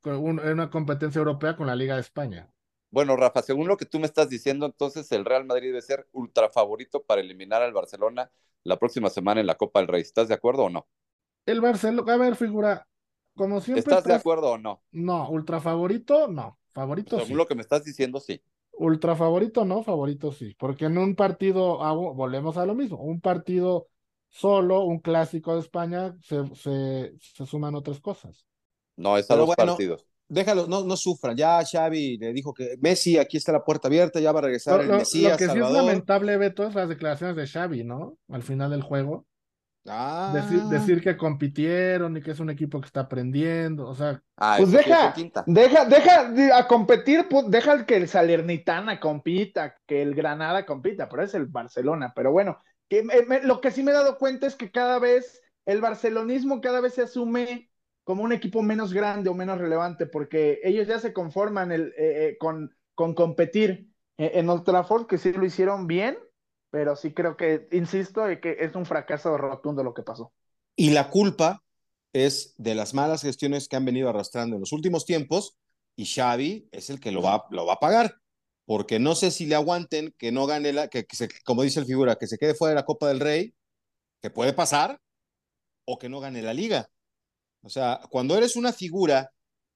con 0.00 0.16
un- 0.16 0.38
en 0.38 0.52
una 0.52 0.70
competencia 0.70 1.18
europea 1.18 1.56
con 1.56 1.66
la 1.66 1.74
Liga 1.76 1.96
de 1.96 2.00
España. 2.02 2.48
Bueno, 2.90 3.16
Rafa, 3.16 3.42
según 3.42 3.66
lo 3.66 3.76
que 3.76 3.86
tú 3.86 3.98
me 3.98 4.06
estás 4.06 4.28
diciendo, 4.28 4.64
entonces 4.66 5.10
el 5.12 5.24
Real 5.24 5.44
Madrid 5.44 5.68
debe 5.68 5.82
ser 5.82 6.06
ultra 6.12 6.48
favorito 6.48 7.02
para 7.02 7.20
eliminar 7.20 7.60
al 7.60 7.72
Barcelona 7.72 8.30
la 8.64 8.78
próxima 8.78 9.10
semana 9.10 9.40
en 9.40 9.46
la 9.46 9.56
Copa 9.56 9.80
del 9.80 9.88
Rey. 9.88 10.02
¿Estás 10.02 10.28
de 10.28 10.34
acuerdo 10.34 10.64
o 10.64 10.70
no? 10.70 10.88
El 11.46 11.60
Barcelona, 11.60 12.12
a 12.14 12.16
ver, 12.18 12.36
figura, 12.36 12.86
como 13.34 13.60
siempre. 13.60 13.94
¿Estás 13.94 14.06
de 14.06 14.14
acuerdo 14.14 14.50
o 14.52 14.58
no? 14.58 14.82
No, 14.92 15.28
ultra 15.30 15.60
favorito, 15.60 16.28
no. 16.28 16.58
Favorito 16.74 17.18
Según 17.18 17.38
sí. 17.38 17.38
lo 17.38 17.46
que 17.48 17.54
me 17.54 17.62
estás 17.62 17.82
diciendo, 17.84 18.20
sí. 18.20 18.42
Ultra 18.72 19.14
favorito, 19.16 19.64
no, 19.64 19.82
favorito 19.82 20.32
sí. 20.32 20.54
Porque 20.58 20.86
en 20.86 20.98
un 20.98 21.14
partido, 21.14 21.82
hago- 21.82 22.14
volvemos 22.14 22.56
a 22.56 22.66
lo 22.66 22.74
mismo, 22.74 22.98
un 23.02 23.20
partido 23.20 23.88
solo, 24.28 24.82
un 24.84 24.98
clásico 25.00 25.54
de 25.54 25.60
España, 25.60 26.16
se, 26.22 26.44
se, 26.56 27.14
se 27.20 27.46
suman 27.46 27.74
otras 27.76 28.00
cosas. 28.00 28.46
No, 28.96 29.16
es 29.18 29.30
a 29.30 29.36
Pero 29.36 29.44
dos 29.44 29.52
bueno, 29.54 29.54
partidos. 29.54 30.06
Déjalo, 30.28 30.66
no, 30.66 30.84
no 30.84 30.96
sufran. 30.96 31.36
Ya 31.36 31.60
Xavi 31.64 32.18
le 32.18 32.32
dijo 32.32 32.54
que 32.54 32.76
Messi, 32.80 33.18
aquí 33.18 33.36
está 33.36 33.52
la 33.52 33.64
puerta 33.64 33.88
abierta, 33.88 34.20
ya 34.20 34.32
va 34.32 34.38
a 34.40 34.42
regresar 34.42 34.76
Lo, 34.76 34.80
el 34.82 34.86
lo- 34.88 34.92
lo 34.94 34.98
Mesías, 35.00 35.36
que 35.36 35.44
sí 35.48 35.58
es 35.58 35.70
lamentable, 35.70 36.36
Beto, 36.36 36.66
es 36.66 36.74
las 36.74 36.88
declaraciones 36.88 37.36
de 37.36 37.46
Xavi, 37.46 37.84
¿no? 37.84 38.16
Al 38.28 38.42
final 38.42 38.70
del 38.70 38.82
juego. 38.82 39.26
Ah, 39.86 40.32
Decir, 40.34 40.62
decir 40.70 41.02
que 41.02 41.14
compitieron 41.14 42.16
y 42.16 42.22
que 42.22 42.30
es 42.30 42.40
un 42.40 42.48
equipo 42.48 42.80
que 42.80 42.86
está 42.86 43.00
aprendiendo, 43.00 43.86
o 43.86 43.94
sea, 43.94 44.22
Ah, 44.36 44.54
Pues 44.58 44.72
deja, 44.72 45.14
deja, 45.46 45.84
deja 45.84 46.30
de- 46.30 46.52
a 46.52 46.66
competir, 46.66 47.26
pues, 47.28 47.44
deja 47.50 47.84
que 47.84 47.96
el 47.96 48.08
Salernitana 48.08 48.98
compita, 48.98 49.76
que 49.86 50.00
el 50.00 50.14
Granada 50.14 50.64
compita, 50.64 51.08
pero 51.08 51.22
es 51.22 51.34
el 51.34 51.46
Barcelona. 51.46 52.12
Pero 52.16 52.32
bueno, 52.32 52.58
que 52.88 53.02
me- 53.02 53.22
me- 53.26 53.42
lo 53.42 53.60
que 53.60 53.70
sí 53.70 53.82
me 53.82 53.90
he 53.90 53.94
dado 53.94 54.16
cuenta 54.18 54.46
es 54.46 54.56
que 54.56 54.70
cada 54.70 54.98
vez 54.98 55.42
el 55.66 55.80
barcelonismo 55.82 56.60
cada 56.62 56.80
vez 56.80 56.94
se 56.94 57.02
asume 57.02 57.70
como 58.04 58.22
un 58.22 58.32
equipo 58.32 58.62
menos 58.62 58.92
grande 58.92 59.30
o 59.30 59.34
menos 59.34 59.58
relevante, 59.58 60.06
porque 60.06 60.60
ellos 60.62 60.86
ya 60.86 60.98
se 60.98 61.12
conforman 61.12 61.72
el, 61.72 61.88
eh, 61.96 62.28
eh, 62.28 62.36
con, 62.38 62.76
con 62.94 63.14
competir 63.14 63.90
en 64.16 64.48
Old 64.48 64.62
Trafford, 64.62 65.06
que 65.06 65.18
sí 65.18 65.32
lo 65.32 65.44
hicieron 65.44 65.88
bien, 65.88 66.16
pero 66.70 66.94
sí 66.94 67.12
creo 67.12 67.36
que, 67.36 67.66
insisto, 67.72 68.22
que 68.40 68.58
es 68.60 68.74
un 68.76 68.86
fracaso 68.86 69.36
rotundo 69.36 69.82
lo 69.82 69.92
que 69.92 70.02
pasó. 70.02 70.32
Y 70.76 70.90
la 70.90 71.10
culpa 71.10 71.64
es 72.12 72.54
de 72.58 72.74
las 72.74 72.94
malas 72.94 73.22
gestiones 73.22 73.68
que 73.68 73.76
han 73.76 73.84
venido 73.84 74.08
arrastrando 74.08 74.56
en 74.56 74.60
los 74.60 74.72
últimos 74.72 75.04
tiempos, 75.04 75.58
y 75.96 76.06
Xavi 76.06 76.68
es 76.72 76.90
el 76.90 77.00
que 77.00 77.12
lo 77.12 77.22
va, 77.22 77.46
lo 77.50 77.66
va 77.66 77.74
a 77.74 77.80
pagar, 77.80 78.16
porque 78.66 78.98
no 78.98 79.14
sé 79.14 79.30
si 79.30 79.46
le 79.46 79.54
aguanten 79.54 80.14
que 80.16 80.32
no 80.32 80.46
gane 80.46 80.72
la, 80.72 80.88
que, 80.88 81.06
se, 81.12 81.28
como 81.44 81.62
dice 81.62 81.80
el 81.80 81.86
figura, 81.86 82.16
que 82.16 82.26
se 82.26 82.38
quede 82.38 82.54
fuera 82.54 82.70
de 82.70 82.76
la 82.76 82.84
Copa 82.84 83.08
del 83.08 83.20
Rey, 83.20 83.54
que 84.22 84.30
puede 84.30 84.52
pasar, 84.52 85.00
o 85.86 85.98
que 85.98 86.08
no 86.08 86.20
gane 86.20 86.40
la 86.42 86.54
liga. 86.54 86.88
O 87.64 87.70
sea, 87.70 88.00
cuando 88.10 88.36
eres 88.36 88.56
una 88.56 88.72
figura 88.72 89.30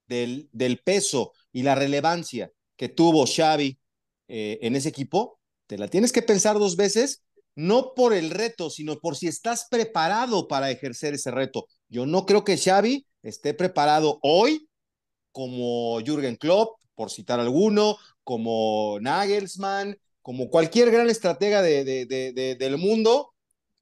del, 0.07 0.49
del 0.53 0.79
peso 0.79 1.33
y 1.53 1.63
la 1.63 1.75
relevancia 1.75 2.53
que 2.77 2.89
tuvo 2.89 3.27
Xavi 3.27 3.79
eh, 4.29 4.59
en 4.63 4.77
ese 4.77 4.91
equipo, 4.91 5.41
te 5.67 5.79
la 5.79 5.89
tienes 5.89 6.13
que 6.13 6.23
pensar 6.23 6.59
dos 6.59 6.77
veces, 6.77 7.25
no 7.55 7.95
por 7.95 8.13
el 8.13 8.31
reto, 8.31 8.71
sino 8.71 8.99
por 8.99 9.17
si 9.17 9.27
estás 9.27 9.67
preparado 9.71 10.49
para 10.49 10.71
ejercer 10.71 11.15
ese 11.15 11.31
reto. 11.31 11.67
Yo 11.89 12.07
no 12.07 12.25
creo 12.25 12.45
que 12.45 12.57
Xavi 12.57 13.07
esté 13.23 13.55
preparado 13.55 14.19
hoy 14.23 14.69
como 15.33 15.99
Jürgen 16.01 16.37
Klopp, 16.37 16.79
por 16.95 17.11
citar 17.11 17.41
alguno, 17.41 17.97
como 18.25 18.99
Nagelsmann, 19.01 19.97
como 20.21 20.51
cualquier 20.51 20.91
gran 20.91 21.09
estratega 21.09 21.63
de, 21.63 21.85
de, 21.85 22.07
de, 22.07 22.55
del 22.57 22.77
mundo. 22.77 23.35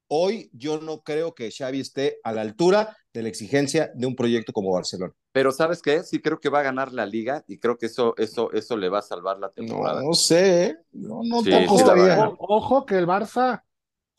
Hoy 0.06 0.50
yo 0.52 0.80
no 0.80 1.02
creo 1.02 1.34
que 1.34 1.50
Xavi 1.50 1.80
esté 1.80 2.18
a 2.22 2.32
la 2.32 2.42
altura 2.42 2.96
de 3.16 3.22
la 3.22 3.28
exigencia 3.30 3.90
de 3.94 4.06
un 4.06 4.14
proyecto 4.14 4.52
como 4.52 4.72
Barcelona. 4.72 5.14
Pero 5.32 5.50
¿sabes 5.50 5.80
qué? 5.80 6.02
Sí 6.02 6.20
creo 6.20 6.38
que 6.38 6.50
va 6.50 6.60
a 6.60 6.64
ganar 6.64 6.92
la 6.92 7.06
liga 7.06 7.42
y 7.48 7.58
creo 7.58 7.78
que 7.78 7.86
eso, 7.86 8.14
eso, 8.18 8.52
eso 8.52 8.76
le 8.76 8.90
va 8.90 8.98
a 8.98 9.02
salvar 9.02 9.38
la 9.38 9.50
temporada. 9.50 10.02
No, 10.02 10.12
sé, 10.12 10.76
no, 10.92 11.20
no 11.24 11.42
Sí, 11.42 11.50
tampoco 11.50 11.78
sí 11.78 11.84
la 11.84 11.88
va 11.88 11.92
a 11.92 11.96
estaría- 11.96 12.16
ganar. 12.16 12.28
O- 12.38 12.56
Ojo 12.56 12.84
que 12.84 12.98
el 12.98 13.06
Barça 13.06 13.62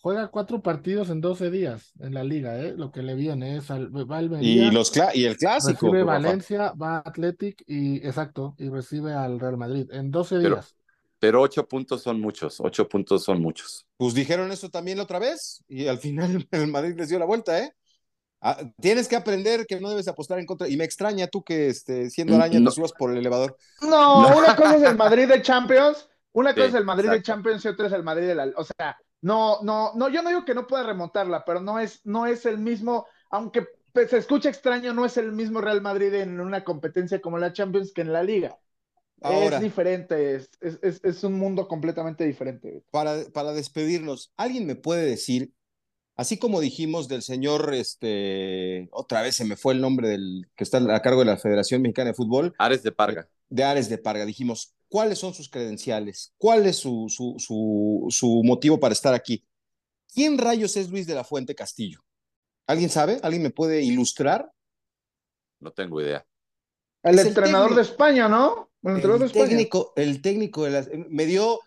juega 0.02 0.30
cuatro 0.30 0.62
partidos 0.64 1.10
en 1.12 1.22
12 1.22 1.52
días 1.52 1.92
en 2.00 2.16
la 2.16 2.24
liga, 2.24 2.58
¿eh? 2.60 2.74
Lo 2.76 2.92
que 2.92 3.04
le 3.04 3.14
viene 3.14 3.58
es 3.58 3.70
al, 3.70 3.94
va 3.96 4.22
y, 4.42 4.72
los 4.72 4.96
el 5.14 5.38
clásico. 5.38 5.88
recibe. 5.92 6.04
Valencia, 6.04 6.72
va 6.74 6.98
a 6.98 7.00
Athletic 7.06 7.64
y 7.68 7.98
exacto, 7.98 8.56
y 8.58 8.70
recibe 8.70 9.14
al 9.14 9.40
Real 9.40 9.58
Madrid 9.58 9.88
en 9.92 10.10
12 10.10 10.38
Pero- 10.42 10.56
días. 10.56 10.74
Pero 11.20 11.42
ocho 11.42 11.68
puntos 11.68 12.04
son 12.04 12.20
muchos, 12.22 12.60
ocho 12.60 12.88
puntos 12.88 13.24
son 13.24 13.42
muchos. 13.42 13.88
Pues 13.98 14.14
dijeron 14.14 14.52
eso 14.52 14.70
también 14.70 14.98
la 14.98 15.04
otra 15.04 15.18
vez 15.18 15.64
y 15.68 15.88
al 15.88 15.98
final 15.98 16.48
el 16.52 16.68
Madrid 16.68 16.94
les 16.96 17.10
dio 17.10 17.18
la 17.20 17.26
vuelta, 17.26 17.60
¿eh? 17.60 17.74
Ah, 18.42 18.60
tienes 18.80 19.08
que 19.08 19.16
aprender 19.16 19.66
que 19.68 19.80
no 19.80 19.90
debes 19.90 20.08
apostar 20.08 20.40
en 20.40 20.46
contra. 20.46 20.68
Y 20.70 20.78
me 20.78 20.84
extraña 20.86 21.28
tú 21.28 21.44
que 21.44 21.70
este, 21.70 22.10
siendo 22.10 22.36
Mm, 22.36 22.36
araña 22.36 22.62
no. 22.64 22.64
te 22.64 22.72
subas 22.72 22.94
por 22.94 23.12
el 23.12 23.18
elevador. 23.18 23.58
No, 23.82 24.28
No. 24.28 24.38
una 24.38 24.56
cosa 24.56 24.78
es 24.78 24.84
el 24.84 24.96
Madrid 24.98 25.28
de 25.28 25.42
Champions, 25.42 26.10
una 26.34 26.54
cosa 26.56 26.68
Sí, 26.68 26.70
es 26.70 26.74
el 26.76 26.86
Madrid 26.86 27.10
de. 27.10 27.22
Champions 27.22 27.64
y 27.66 27.68
otra 27.70 27.88
es 27.88 27.94
el 27.94 28.04
Madrid 28.04 28.28
de 28.28 28.36
la, 28.36 28.52
o 28.56 28.64
sea, 28.64 28.98
no, 29.22 29.62
no, 29.64 29.94
no, 29.96 30.10
yo 30.10 30.22
no 30.24 30.30
digo 30.30 30.46
que 30.46 30.56
no 30.56 30.68
pueda 30.68 30.84
remontarla, 30.84 31.44
pero 31.46 31.62
no 31.62 31.80
es, 31.80 32.06
no 32.06 32.26
es 32.26 32.46
el 32.46 32.58
mismo, 32.58 33.08
aunque 33.30 33.68
pues, 33.94 34.10
se 34.10 34.18
escucha 34.18 34.50
extraño, 34.50 34.94
no 34.94 35.06
es 35.06 35.18
el 35.18 35.32
mismo 35.32 35.62
Real 35.62 35.82
Madrid 35.82 36.14
en 36.16 36.40
una 36.40 36.64
competencia 36.64 37.22
como 37.22 37.38
la 37.38 37.54
Champions 37.54 37.94
que 37.94 38.02
en 38.02 38.14
la 38.14 38.24
Liga. 38.24 38.58
Ahora, 39.22 39.58
Es 39.58 39.60
diferente, 39.60 40.36
es, 40.36 40.52
es, 40.62 40.80
es, 40.84 41.02
es 41.04 41.24
un 41.26 41.34
mundo 41.36 41.68
completamente 41.68 42.26
diferente. 42.26 42.84
para, 42.92 43.26
para 43.34 43.54
despedirnos, 43.54 44.32
¿alguien 44.38 44.66
me 44.66 44.76
puede 44.76 45.06
decir, 45.06 45.54
así 46.18 46.38
como 46.38 46.60
dijimos 46.60 47.08
del 47.08 47.22
señor, 47.22 47.74
este, 47.74 48.90
otra 48.92 49.22
vez 49.22 49.36
se 49.36 49.46
me 49.46 49.56
fue 49.56 49.74
el 49.74 49.82
nombre 49.82 50.10
del 50.10 50.50
que 50.56 50.64
está 50.64 50.80
a 50.94 51.02
cargo 51.02 51.20
de 51.22 51.28
la 51.28 51.38
Federación 51.38 51.82
Mexicana 51.82 52.10
de 52.10 52.16
Fútbol, 52.16 52.54
Ares 52.58 52.84
de 52.84 52.92
Parga. 52.92 53.30
de 53.50 53.64
Ares 53.64 53.88
de 53.90 53.98
Parga, 53.98 54.26
dijimos, 54.26 54.76
¿cuáles 54.90 55.20
son 55.20 55.34
sus 55.34 55.50
credenciales? 55.50 56.34
¿Cuál 56.38 56.66
es 56.66 56.78
su, 56.78 57.08
su, 57.10 57.36
su, 57.38 58.08
su 58.10 58.42
motivo 58.44 58.80
para 58.80 58.94
estar 58.94 59.14
aquí? 59.14 59.46
¿Quién 60.14 60.38
rayos 60.38 60.76
es 60.76 60.90
Luis 60.90 61.06
de 61.08 61.16
la 61.16 61.24
Fuente 61.24 61.56
Castillo? 61.56 62.02
¿Alguien 62.66 62.90
sabe? 62.90 63.20
¿Alguien 63.24 63.44
me 63.44 63.52
puede 63.52 63.84
ilustrar? 63.84 64.52
No 65.60 65.72
tengo 65.72 66.02
idea. 66.02 66.26
El 67.04 67.20
entrenador 67.20 67.70
técnico. 67.70 67.76
de 67.76 67.82
España, 67.82 68.28
¿no? 68.28 68.72
El 68.84 68.96
entrenador 68.96 69.20
de 69.20 69.26
El 69.26 69.32
España. 69.32 69.48
técnico, 69.50 69.94
el 69.96 70.22
técnico 70.22 70.64
de 70.64 70.72
las... 70.72 70.90
Me 71.10 71.26
dio 71.26 71.60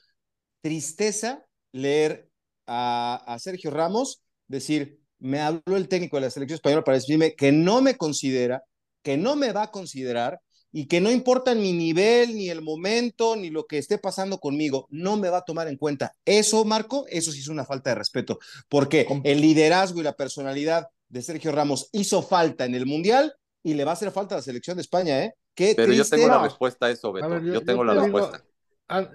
tristeza 0.62 1.46
leer 1.72 2.28
a, 2.66 3.22
a 3.26 3.38
Sergio 3.38 3.70
Ramos 3.70 4.22
decir, 4.51 5.01
me 5.18 5.40
habló 5.40 5.76
el 5.76 5.88
técnico 5.88 6.16
de 6.16 6.22
la 6.22 6.30
selección 6.30 6.57
española 6.57 6.84
para 6.84 6.96
decirme 6.98 7.34
que 7.34 7.53
no 7.53 7.80
me 7.80 7.96
considera, 7.96 8.62
que 9.03 9.16
no 9.16 9.36
me 9.36 9.53
va 9.53 9.64
a 9.64 9.70
considerar 9.70 10.40
y 10.72 10.86
que 10.86 11.01
no 11.01 11.11
importa 11.11 11.55
mi 11.55 11.72
nivel, 11.72 12.34
ni 12.36 12.48
el 12.48 12.62
momento, 12.62 13.34
ni 13.36 13.51
lo 13.51 13.66
que 13.66 13.78
esté 13.78 13.98
pasando 13.98 14.38
conmigo, 14.38 14.86
no 14.90 15.16
me 15.16 15.28
va 15.28 15.38
a 15.38 15.44
tomar 15.44 15.68
en 15.68 15.76
cuenta. 15.76 16.14
Eso, 16.24 16.64
Marco, 16.64 17.07
eso 17.09 17.32
sí 17.32 17.40
es 17.40 17.48
una 17.48 17.64
falta 17.64 17.90
de 17.90 17.96
respeto, 17.96 18.38
porque 18.68 19.07
el 19.24 19.40
liderazgo 19.40 20.01
y 20.01 20.05
la 20.05 20.12
personalidad 20.14 20.88
de 21.09 21.22
Sergio 21.22 21.51
Ramos 21.53 21.88
hizo 21.92 22.22
falta 22.22 22.64
en 22.64 22.74
el 22.74 22.86
Mundial 22.86 23.34
y 23.64 23.74
le 23.74 23.84
va 23.84 23.90
a 23.90 23.94
hacer 23.94 24.11
falta 24.12 24.36
a 24.36 24.38
la 24.38 24.42
selección 24.42 24.76
de 24.76 24.82
España, 24.82 25.24
¿eh? 25.24 25.34
Qué 25.55 25.74
Pero 25.76 25.92
yo 25.92 26.05
tengo 26.05 26.28
la 26.28 26.42
respuesta 26.42 26.86
a 26.86 26.90
eso, 26.90 27.12
Beto. 27.12 27.28
ver, 27.28 27.42
yo, 27.42 27.55
yo- 27.55 27.64
tengo 27.64 27.84
yo 27.84 27.84
la 27.84 28.01
te 28.01 28.07
digo- 28.07 28.18
respuesta. 28.20 28.46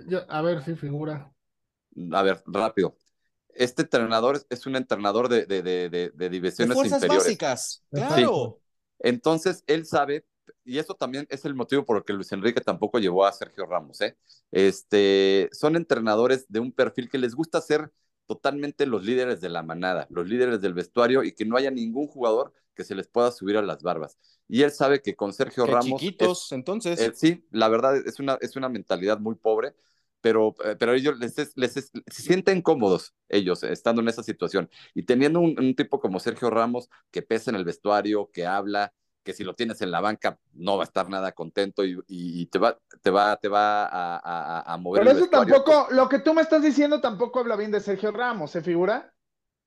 Yo- 0.08 0.26
a 0.30 0.42
ver 0.42 0.64
si 0.64 0.76
figura. 0.76 1.32
A 2.12 2.22
ver, 2.22 2.44
rápido. 2.46 2.98
Este 3.56 3.84
entrenador 3.84 4.46
es- 4.50 4.66
un 4.66 4.76
entrenador 4.76 5.30
de, 5.30 5.46
de, 5.46 5.62
de, 6.14 6.30
divisiones 6.30 6.74
fuerzas 6.76 7.02
inferiores. 7.02 7.26
básicas, 7.28 7.84
claro. 7.92 8.60
Entonces, 9.00 9.64
él 9.68 9.86
sabe, 9.86 10.26
y 10.64 10.78
eso 10.80 10.94
también 10.96 11.28
es 11.30 11.46
el 11.46 11.54
motivo 11.56 11.86
por 11.86 11.98
el 11.98 12.04
que 12.04 12.14
Luis 12.14 12.32
Enrique 12.32 12.62
tampoco 12.62 13.00
llevó 13.00 13.26
a 13.26 13.32
Sergio 13.32 13.66
Ramos, 13.66 14.02
¿eh? 14.02 14.18
Este, 14.52 15.50
son 15.52 15.76
entrenadores 15.76 16.46
de 16.50 16.60
un 16.60 16.72
perfil 16.72 17.10
que 17.10 17.18
les 17.18 17.36
gusta 17.36 17.62
ser 17.62 17.92
totalmente 18.26 18.86
los 18.86 19.04
líderes 19.04 19.42
de 19.42 19.50
la 19.50 19.62
manada, 19.64 20.08
los 20.10 20.28
líderes 20.28 20.62
del 20.62 20.74
vestuario 20.74 21.24
y 21.24 21.34
que 21.34 21.46
no 21.46 21.58
haya 21.58 21.72
ningún 21.72 22.08
jugador 22.08 22.54
que 22.74 22.84
se 22.84 22.96
les 22.96 23.08
pueda 23.08 23.32
subir 23.32 23.58
a 23.58 23.62
las 23.62 23.84
barbas. 23.84 24.18
Y 24.48 24.64
él 24.64 24.72
sabe 24.72 25.02
que 25.02 25.16
con 25.16 25.34
Sergio 25.34 25.66
Qué 25.66 25.72
Ramos 25.72 26.02
chiquitos, 26.02 26.52
entonces. 26.52 27.00
eh, 27.00 27.12
sí, 27.16 27.46
la 27.52 27.68
verdad 27.68 27.96
es 27.98 28.20
una, 28.20 28.38
es 28.42 28.56
una 28.56 28.70
mentalidad 28.70 29.20
muy 29.20 29.36
pobre, 29.36 29.74
pero, 30.22 30.56
eh, 30.64 30.76
pero 30.80 30.94
ellos 30.94 31.18
les, 31.20 31.38
es- 31.38 31.54
les 31.56 31.78
es- 31.78 31.92
se 32.08 32.22
sienten 32.24 32.62
cómodos, 32.62 33.14
ellos, 33.30 33.64
estando 33.64 34.02
en 34.02 34.08
esa 34.10 34.24
situación. 34.24 34.70
Y 34.94 35.04
teniendo 35.04 35.40
un, 35.40 35.56
un 35.60 35.76
tipo 35.76 36.00
como 36.00 36.20
Sergio 36.20 36.50
Ramos, 36.50 36.90
que 37.12 37.22
pesa 37.22 37.52
en 37.52 37.58
el 37.58 37.66
vestuario, 37.66 38.30
que 38.34 38.46
habla, 38.46 38.94
que 39.24 39.34
si 39.34 39.44
lo 39.44 39.56
tienes 39.56 39.82
en 39.82 39.90
la 39.92 40.02
banca 40.02 40.38
no 40.54 40.78
va 40.78 40.84
a 40.84 40.86
estar 40.86 41.10
nada 41.10 41.32
contento 41.32 41.84
y, 41.84 41.98
y 42.08 42.46
te 42.48 42.60
va, 42.60 42.78
te 43.02 43.10
va, 43.10 43.36
te 43.38 43.48
va 43.48 43.86
a, 43.86 44.18
a- 44.24 44.74
a 44.74 44.78
mover 44.78 45.02
Pero 45.02 45.12
el 45.12 45.18
eso 45.18 45.26
vestuario. 45.26 45.56
tampoco, 45.56 45.88
lo 45.94 46.08
que 46.10 46.20
tú 46.20 46.34
me 46.34 46.42
estás 46.44 46.62
diciendo 46.62 47.02
tampoco 47.02 47.40
habla 47.40 47.56
bien 47.56 47.72
de 47.72 47.80
Sergio 47.80 48.12
Ramos, 48.12 48.52
¿se 48.52 48.62
figura? 48.62 49.12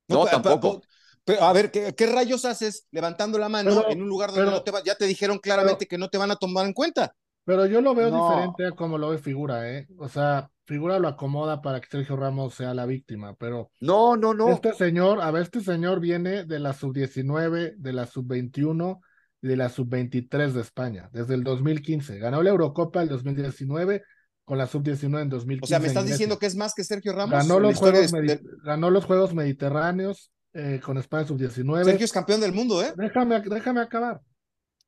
No, 0.08 0.26
tampoco. 0.26 0.82
Pero, 1.24 1.42
a 1.42 1.52
ver, 1.52 1.70
¿qué, 1.70 1.94
qué 1.94 2.06
rayos 2.06 2.44
haces 2.46 2.86
levantando 2.90 3.36
la 3.38 3.48
mano 3.48 3.70
Pero- 3.82 3.90
en 3.90 4.00
un 4.02 4.08
lugar 4.08 4.30
donde 4.30 4.44
pero- 4.44 4.56
no 4.56 4.62
te 4.62 4.70
va, 4.70 4.82
ya 4.82 4.94
te 4.94 5.04
dijeron 5.06 5.38
claramente 5.38 5.86
que 5.86 5.98
no 5.98 6.08
te 6.08 6.18
van 6.18 6.30
a 6.30 6.36
tomar 6.36 6.64
en 6.64 6.72
cuenta? 6.72 7.14
Pero 7.48 7.64
yo 7.64 7.80
lo 7.80 7.94
veo 7.94 8.10
No. 8.10 8.28
diferente 8.28 8.66
a 8.66 8.72
como 8.72 8.98
lo 8.98 9.08
ve 9.08 9.16
Figura, 9.16 9.72
¿eh? 9.72 9.88
O 9.96 10.06
sea, 10.06 10.50
Figura 10.66 10.98
lo 10.98 11.08
acomoda 11.08 11.62
para 11.62 11.80
que 11.80 11.88
Sergio 11.88 12.14
Ramos 12.14 12.52
sea 12.52 12.74
la 12.74 12.84
víctima, 12.84 13.34
pero 13.38 13.70
No, 13.80 14.18
no, 14.18 14.34
no. 14.34 14.50
este 14.50 14.74
señor, 14.74 15.22
a 15.22 15.30
ver, 15.30 15.44
este 15.44 15.62
señor 15.62 15.98
viene 15.98 16.44
de 16.44 16.58
la 16.58 16.74
sub-19, 16.74 17.72
de 17.78 17.92
la 17.94 18.04
sub-21 18.04 19.00
y 19.40 19.48
de 19.48 19.56
la 19.56 19.70
sub-23 19.70 20.52
de 20.52 20.60
España, 20.60 21.08
desde 21.10 21.32
el 21.36 21.42
2015. 21.42 22.18
Ganó 22.18 22.42
la 22.42 22.50
Eurocopa 22.50 23.00
el 23.00 23.08
2019 23.08 24.02
con 24.44 24.58
la 24.58 24.66
sub-19 24.66 25.22
en 25.22 25.28
2015. 25.30 25.64
O 25.64 25.66
sea, 25.68 25.78
¿me 25.80 25.86
estás 25.88 26.04
diciendo 26.04 26.38
que 26.38 26.44
es 26.44 26.54
más 26.54 26.74
que 26.74 26.84
Sergio 26.84 27.14
Ramos? 27.14 27.30
ganó 27.30 27.60
los, 27.60 27.78
juegos 27.78 28.12
de- 28.12 28.40
ganó 28.62 28.90
los 28.90 29.06
Juegos 29.06 29.32
Mediterráneos 29.32 30.32
eh, 30.52 30.80
con 30.84 30.98
España 30.98 31.26
sub-19. 31.26 31.84
Sergio 31.84 32.04
es 32.04 32.12
campeón 32.12 32.42
del 32.42 32.52
mundo, 32.52 32.82
¿eh? 32.82 32.92
Déjame, 32.94 33.40
déjame 33.40 33.80
acabar. 33.80 34.20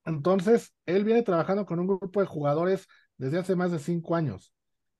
Entonces, 0.05 0.73
él 0.87 1.05
viene 1.05 1.23
trabajando 1.23 1.67
con 1.67 1.79
un 1.81 1.87
grupo 1.87 2.21
de 2.21 2.27
jugadores 2.27 2.87
desde 3.17 3.39
hace 3.39 3.57
más 3.57 3.71
de 3.73 3.79
cinco 3.79 4.17
años. 4.17 4.53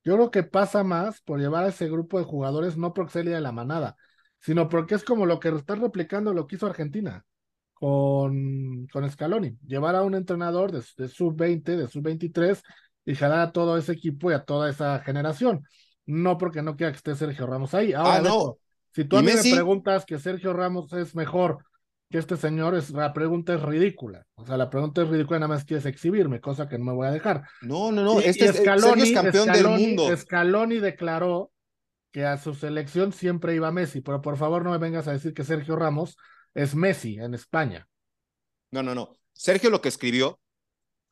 Yo 0.03 0.15
creo 0.15 0.31
que 0.31 0.43
pasa 0.43 0.83
más 0.83 1.21
por 1.21 1.39
llevar 1.39 1.65
a 1.65 1.69
ese 1.69 1.89
grupo 1.89 2.17
de 2.19 2.25
jugadores, 2.25 2.77
no 2.77 2.93
porque 2.93 3.13
sea 3.13 3.23
de 3.23 3.41
la 3.41 3.51
manada, 3.51 3.95
sino 4.39 4.69
porque 4.69 4.95
es 4.95 5.03
como 5.03 5.25
lo 5.25 5.39
que 5.39 5.49
está 5.49 5.75
replicando 5.75 6.33
lo 6.33 6.47
que 6.47 6.55
hizo 6.55 6.65
Argentina 6.67 7.23
con, 7.73 8.87
con 8.87 9.09
Scaloni. 9.09 9.57
Llevar 9.65 9.95
a 9.95 10.03
un 10.03 10.15
entrenador 10.15 10.71
de, 10.71 10.83
de 10.97 11.07
sub-20, 11.07 11.75
de 11.77 11.87
sub-23 11.87 12.61
y 13.05 13.15
jalar 13.15 13.39
a 13.39 13.51
todo 13.51 13.77
ese 13.77 13.93
equipo 13.93 14.31
y 14.31 14.33
a 14.33 14.43
toda 14.43 14.69
esa 14.69 14.99
generación. 14.99 15.63
No 16.05 16.37
porque 16.37 16.61
no 16.61 16.75
quiera 16.75 16.91
que 16.91 16.97
esté 16.97 17.15
Sergio 17.15 17.47
Ramos 17.47 17.73
ahí. 17.73 17.93
Ahora, 17.93 18.19
Ah, 18.19 18.21
no. 18.21 18.57
Si 18.93 19.05
tú 19.05 19.17
¿Y 19.17 19.19
a 19.19 19.21
mí 19.21 19.31
Messi? 19.35 19.49
me 19.49 19.55
preguntas 19.55 20.05
que 20.05 20.19
Sergio 20.19 20.53
Ramos 20.53 20.91
es 20.93 21.15
mejor 21.15 21.63
que 22.11 22.17
este 22.17 22.37
señor, 22.37 22.75
es, 22.75 22.91
la 22.91 23.13
pregunta 23.13 23.55
es 23.55 23.61
ridícula. 23.61 24.25
O 24.35 24.45
sea, 24.45 24.57
la 24.57 24.69
pregunta 24.69 25.01
es 25.01 25.07
ridícula, 25.07 25.39
nada 25.39 25.55
más 25.55 25.63
quieres 25.63 25.85
exhibirme, 25.85 26.41
cosa 26.41 26.67
que 26.67 26.77
no 26.77 26.85
me 26.85 26.93
voy 26.93 27.07
a 27.07 27.11
dejar. 27.11 27.43
No, 27.61 27.91
no, 27.91 28.03
no. 28.03 28.21
Y- 28.21 28.25
este 28.25 28.45
y 28.45 28.47
es, 28.49 28.55
Sergio 28.57 28.95
es 28.95 29.11
campeón 29.13 29.47
Scaloni- 29.47 29.53
del 29.53 29.67
mundo. 29.87 30.17
Scaloni 30.17 30.79
declaró 30.79 31.51
que 32.11 32.25
a 32.25 32.37
su 32.37 32.53
selección 32.53 33.13
siempre 33.13 33.55
iba 33.55 33.71
Messi, 33.71 34.01
pero 34.01 34.21
por 34.21 34.37
favor 34.37 34.63
no 34.63 34.71
me 34.71 34.77
vengas 34.77 35.07
a 35.07 35.13
decir 35.13 35.33
que 35.33 35.45
Sergio 35.45 35.77
Ramos 35.77 36.17
es 36.53 36.75
Messi 36.75 37.17
en 37.17 37.33
España. 37.33 37.87
No, 38.71 38.83
no, 38.83 38.93
no. 38.93 39.17
Sergio 39.33 39.69
lo 39.69 39.81
que 39.81 39.89
escribió 39.89 40.39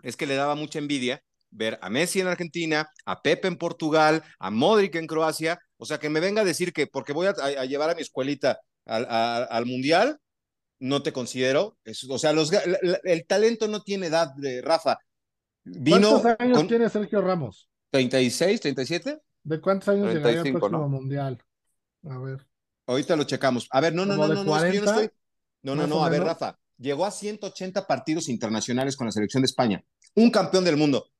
es 0.01 0.17
que 0.17 0.27
le 0.27 0.35
daba 0.35 0.55
mucha 0.55 0.79
envidia 0.79 1.23
ver 1.51 1.79
a 1.81 1.89
Messi 1.89 2.19
en 2.19 2.27
Argentina, 2.27 2.89
a 3.05 3.21
Pepe 3.21 3.47
en 3.47 3.55
Portugal, 3.55 4.23
a 4.37 4.51
Modric 4.51 4.95
en 4.95 5.07
Croacia, 5.07 5.59
o 5.77 5.85
sea, 5.85 5.97
que 5.97 6.09
me 6.09 6.19
venga 6.19 6.41
a 6.41 6.45
decir 6.45 6.73
que 6.73 6.87
porque 6.87 7.13
voy 7.13 7.27
a, 7.27 7.65
llevar 7.65 7.89
a 7.89 7.95
mi 7.95 8.01
escuelita 8.01 8.59
al, 8.85 9.07
al 9.09 9.65
Mundial, 9.65 10.19
no 10.79 11.03
te 11.03 11.13
considero, 11.13 11.77
o 12.09 12.17
sea, 12.17 12.33
los, 12.33 12.51
el 13.03 13.25
talento 13.27 13.67
no 13.67 13.81
tiene 13.81 14.07
edad 14.07 14.33
de 14.35 14.61
Rafa. 14.61 14.97
Vino 15.63 16.21
¿Cuántos 16.21 16.35
años 16.39 16.67
tiene 16.67 16.89
Sergio 16.89 17.21
Ramos? 17.21 17.69
36, 17.91 18.61
37. 18.61 19.19
¿De 19.43 19.61
cuántos 19.61 19.89
años 19.89 20.13
llegaría 20.13 20.41
el 20.41 20.53
próximo 20.53 20.87
mundial? 20.87 21.43
A 22.03 22.17
ver. 22.17 22.45
Ahorita 22.87 23.15
lo 23.15 23.23
checamos. 23.23 23.67
A 23.71 23.81
ver, 23.81 23.93
no, 23.93 24.05
no, 24.05 24.15
no, 24.15 24.27
no, 24.27 24.43
no, 24.43 24.57
es 24.57 24.71
que 24.71 24.77
yo 24.77 24.83
no 24.83 24.91
estoy. 24.91 25.09
No, 25.61 25.75
no, 25.75 25.85
no, 25.85 26.03
a 26.03 26.09
ver, 26.09 26.23
Rafa. 26.23 26.57
Llegó 26.77 27.05
a 27.05 27.11
180 27.11 27.85
partidos 27.85 28.29
internacionales 28.29 28.95
con 28.95 29.05
la 29.05 29.11
selección 29.11 29.43
de 29.43 29.47
España. 29.47 29.83
Un 30.15 30.31
campeón 30.31 30.63
del 30.63 30.77
mundo. 30.77 31.11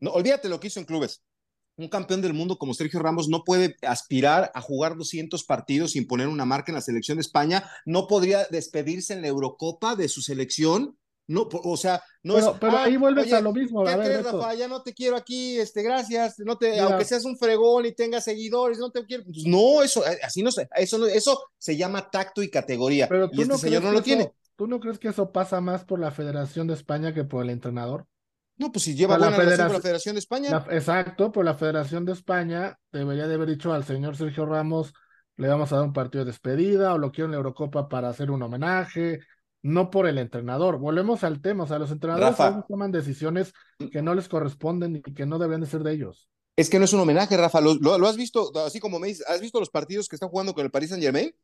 No, 0.00 0.10
olvídate 0.10 0.48
lo 0.48 0.58
que 0.58 0.66
hizo 0.66 0.80
en 0.80 0.86
clubes. 0.86 1.22
Un 1.76 1.88
campeón 1.88 2.22
del 2.22 2.34
mundo 2.34 2.56
como 2.56 2.74
Sergio 2.74 3.00
Ramos 3.00 3.28
no 3.28 3.42
puede 3.44 3.76
aspirar 3.82 4.52
a 4.54 4.60
jugar 4.60 4.96
200 4.96 5.42
partidos 5.44 5.92
sin 5.92 6.06
poner 6.06 6.28
una 6.28 6.44
marca 6.44 6.70
en 6.70 6.76
la 6.76 6.80
selección 6.80 7.18
de 7.18 7.22
España. 7.22 7.68
No 7.84 8.06
podría 8.06 8.46
despedirse 8.50 9.12
en 9.12 9.22
la 9.22 9.28
Eurocopa 9.28 9.96
de 9.96 10.08
su 10.08 10.22
selección 10.22 10.96
no, 11.26 11.48
o 11.50 11.76
sea, 11.76 12.02
no 12.22 12.34
pero, 12.34 12.50
es. 12.50 12.58
Pero 12.60 12.78
ahí 12.78 12.96
vuelves 12.96 13.32
a 13.32 13.40
lo 13.40 13.52
mismo. 13.52 13.84
¿qué 13.84 13.94
crees, 13.94 14.24
Rafa? 14.24 14.54
Ya 14.54 14.68
no 14.68 14.82
te 14.82 14.92
quiero 14.92 15.16
aquí, 15.16 15.58
este, 15.58 15.82
gracias. 15.82 16.38
No 16.40 16.58
te, 16.58 16.78
aunque 16.80 17.04
seas 17.04 17.24
un 17.24 17.38
fregón 17.38 17.86
y 17.86 17.92
tengas 17.92 18.24
seguidores, 18.24 18.78
no 18.78 18.90
te 18.90 19.04
quiero. 19.06 19.24
Pues 19.24 19.46
no, 19.46 19.82
eso, 19.82 20.06
eh, 20.06 20.18
así 20.22 20.42
no 20.42 20.50
se, 20.50 20.68
eso, 20.76 21.06
eso 21.06 21.42
se 21.56 21.76
llama 21.76 22.10
tacto 22.10 22.42
y 22.42 22.50
categoría. 22.50 23.08
Pero 23.08 23.30
y 23.32 23.42
este 23.42 23.58
señor 23.58 23.82
no 23.82 23.92
lo 23.92 24.02
tiene. 24.02 24.32
¿Tú 24.56 24.66
no 24.66 24.78
crees 24.80 24.98
que 24.98 25.08
eso 25.08 25.32
pasa 25.32 25.60
más 25.60 25.84
por 25.84 25.98
la 25.98 26.12
Federación 26.12 26.66
de 26.66 26.74
España 26.74 27.14
que 27.14 27.24
por 27.24 27.42
el 27.42 27.50
entrenador? 27.50 28.06
No, 28.56 28.70
pues 28.70 28.84
si 28.84 28.94
lleva 28.94 29.18
buena 29.18 29.30
la 29.30 29.36
relación 29.36 29.66
con 29.66 29.76
la 29.76 29.82
Federación 29.82 30.14
de 30.14 30.18
España. 30.20 30.64
exacto, 30.70 31.32
por 31.32 31.44
la 31.44 31.54
Federación 31.54 32.04
de 32.04 32.12
España 32.12 32.78
debería 32.92 33.26
de 33.26 33.34
haber 33.34 33.48
dicho 33.48 33.72
al 33.72 33.84
señor 33.84 34.16
Sergio 34.16 34.46
Ramos, 34.46 34.92
le 35.36 35.48
vamos 35.48 35.72
a 35.72 35.76
dar 35.76 35.84
un 35.84 35.92
partido 35.92 36.24
de 36.24 36.30
despedida 36.30 36.94
o 36.94 36.98
lo 36.98 37.10
quiero 37.10 37.26
en 37.26 37.32
la 37.32 37.38
Eurocopa 37.38 37.88
para 37.88 38.08
hacer 38.08 38.30
un 38.30 38.42
homenaje 38.42 39.20
no 39.64 39.90
por 39.90 40.06
el 40.06 40.18
entrenador. 40.18 40.78
Volvemos 40.78 41.24
al 41.24 41.40
tema, 41.40 41.64
o 41.64 41.66
sea, 41.66 41.78
los 41.78 41.90
entrenadores 41.90 42.36
toman 42.68 42.92
decisiones 42.92 43.54
que 43.90 44.02
no 44.02 44.14
les 44.14 44.28
corresponden 44.28 44.96
y 44.96 45.02
que 45.02 45.24
no 45.24 45.38
deben 45.38 45.62
de 45.62 45.66
ser 45.66 45.82
de 45.82 45.92
ellos. 45.92 46.28
Es 46.54 46.68
que 46.68 46.78
no 46.78 46.84
es 46.84 46.92
un 46.92 47.00
homenaje, 47.00 47.36
Rafa. 47.36 47.62
¿Lo, 47.62 48.06
has 48.06 48.16
visto, 48.16 48.52
así 48.58 48.78
como 48.78 48.98
me 48.98 49.08
dices, 49.08 49.26
has 49.26 49.40
visto 49.40 49.58
los 49.58 49.70
partidos 49.70 50.06
que 50.06 50.16
está 50.16 50.28
jugando 50.28 50.54
con 50.54 50.64
el 50.66 50.70
Paris 50.70 50.90
Saint 50.90 51.02
Germain? 51.02 51.34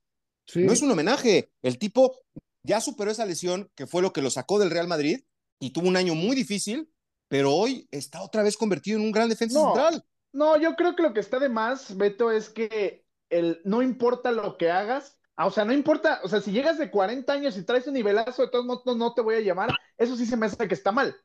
Sí. 0.46 0.62
No 0.62 0.72
es 0.72 0.82
un 0.82 0.90
homenaje. 0.90 1.50
El 1.62 1.78
tipo 1.78 2.14
ya 2.62 2.82
superó 2.82 3.10
esa 3.10 3.24
lesión, 3.24 3.70
que 3.74 3.86
fue 3.86 4.02
lo 4.02 4.12
que 4.12 4.20
lo 4.20 4.30
sacó 4.30 4.58
del 4.58 4.70
Real 4.70 4.86
Madrid, 4.86 5.22
y 5.58 5.70
tuvo 5.70 5.88
un 5.88 5.96
año 5.96 6.14
muy 6.14 6.36
difícil, 6.36 6.90
pero 7.30 7.54
hoy 7.54 7.88
está 7.90 8.20
otra 8.20 8.42
vez 8.42 8.58
convertido 8.58 8.98
en 8.98 9.04
un 9.04 9.12
gran 9.12 9.30
defensa 9.30 9.58
central. 9.58 10.04
No, 10.32 10.58
yo 10.58 10.74
creo 10.76 10.94
que 10.94 11.02
lo 11.02 11.14
que 11.14 11.20
está 11.20 11.38
de 11.38 11.48
más, 11.48 11.96
Beto, 11.96 12.30
es 12.30 12.50
que 12.50 13.06
el, 13.30 13.60
no 13.64 13.80
importa 13.80 14.32
lo 14.32 14.58
que 14.58 14.70
hagas, 14.70 15.20
Ah, 15.40 15.46
o 15.46 15.50
sea, 15.50 15.64
no 15.64 15.72
importa, 15.72 16.20
o 16.22 16.28
sea, 16.28 16.42
si 16.42 16.52
llegas 16.52 16.76
de 16.76 16.90
40 16.90 17.32
años 17.32 17.56
y 17.56 17.64
traes 17.64 17.86
un 17.86 17.94
nivelazo, 17.94 18.42
de 18.42 18.50
todos 18.50 18.66
modos 18.66 18.94
no 18.94 19.14
te 19.14 19.22
voy 19.22 19.36
a 19.36 19.40
llamar, 19.40 19.70
eso 19.96 20.14
sí 20.14 20.26
se 20.26 20.36
me 20.36 20.44
hace 20.44 20.68
que 20.68 20.74
está 20.74 20.92
mal. 20.92 21.16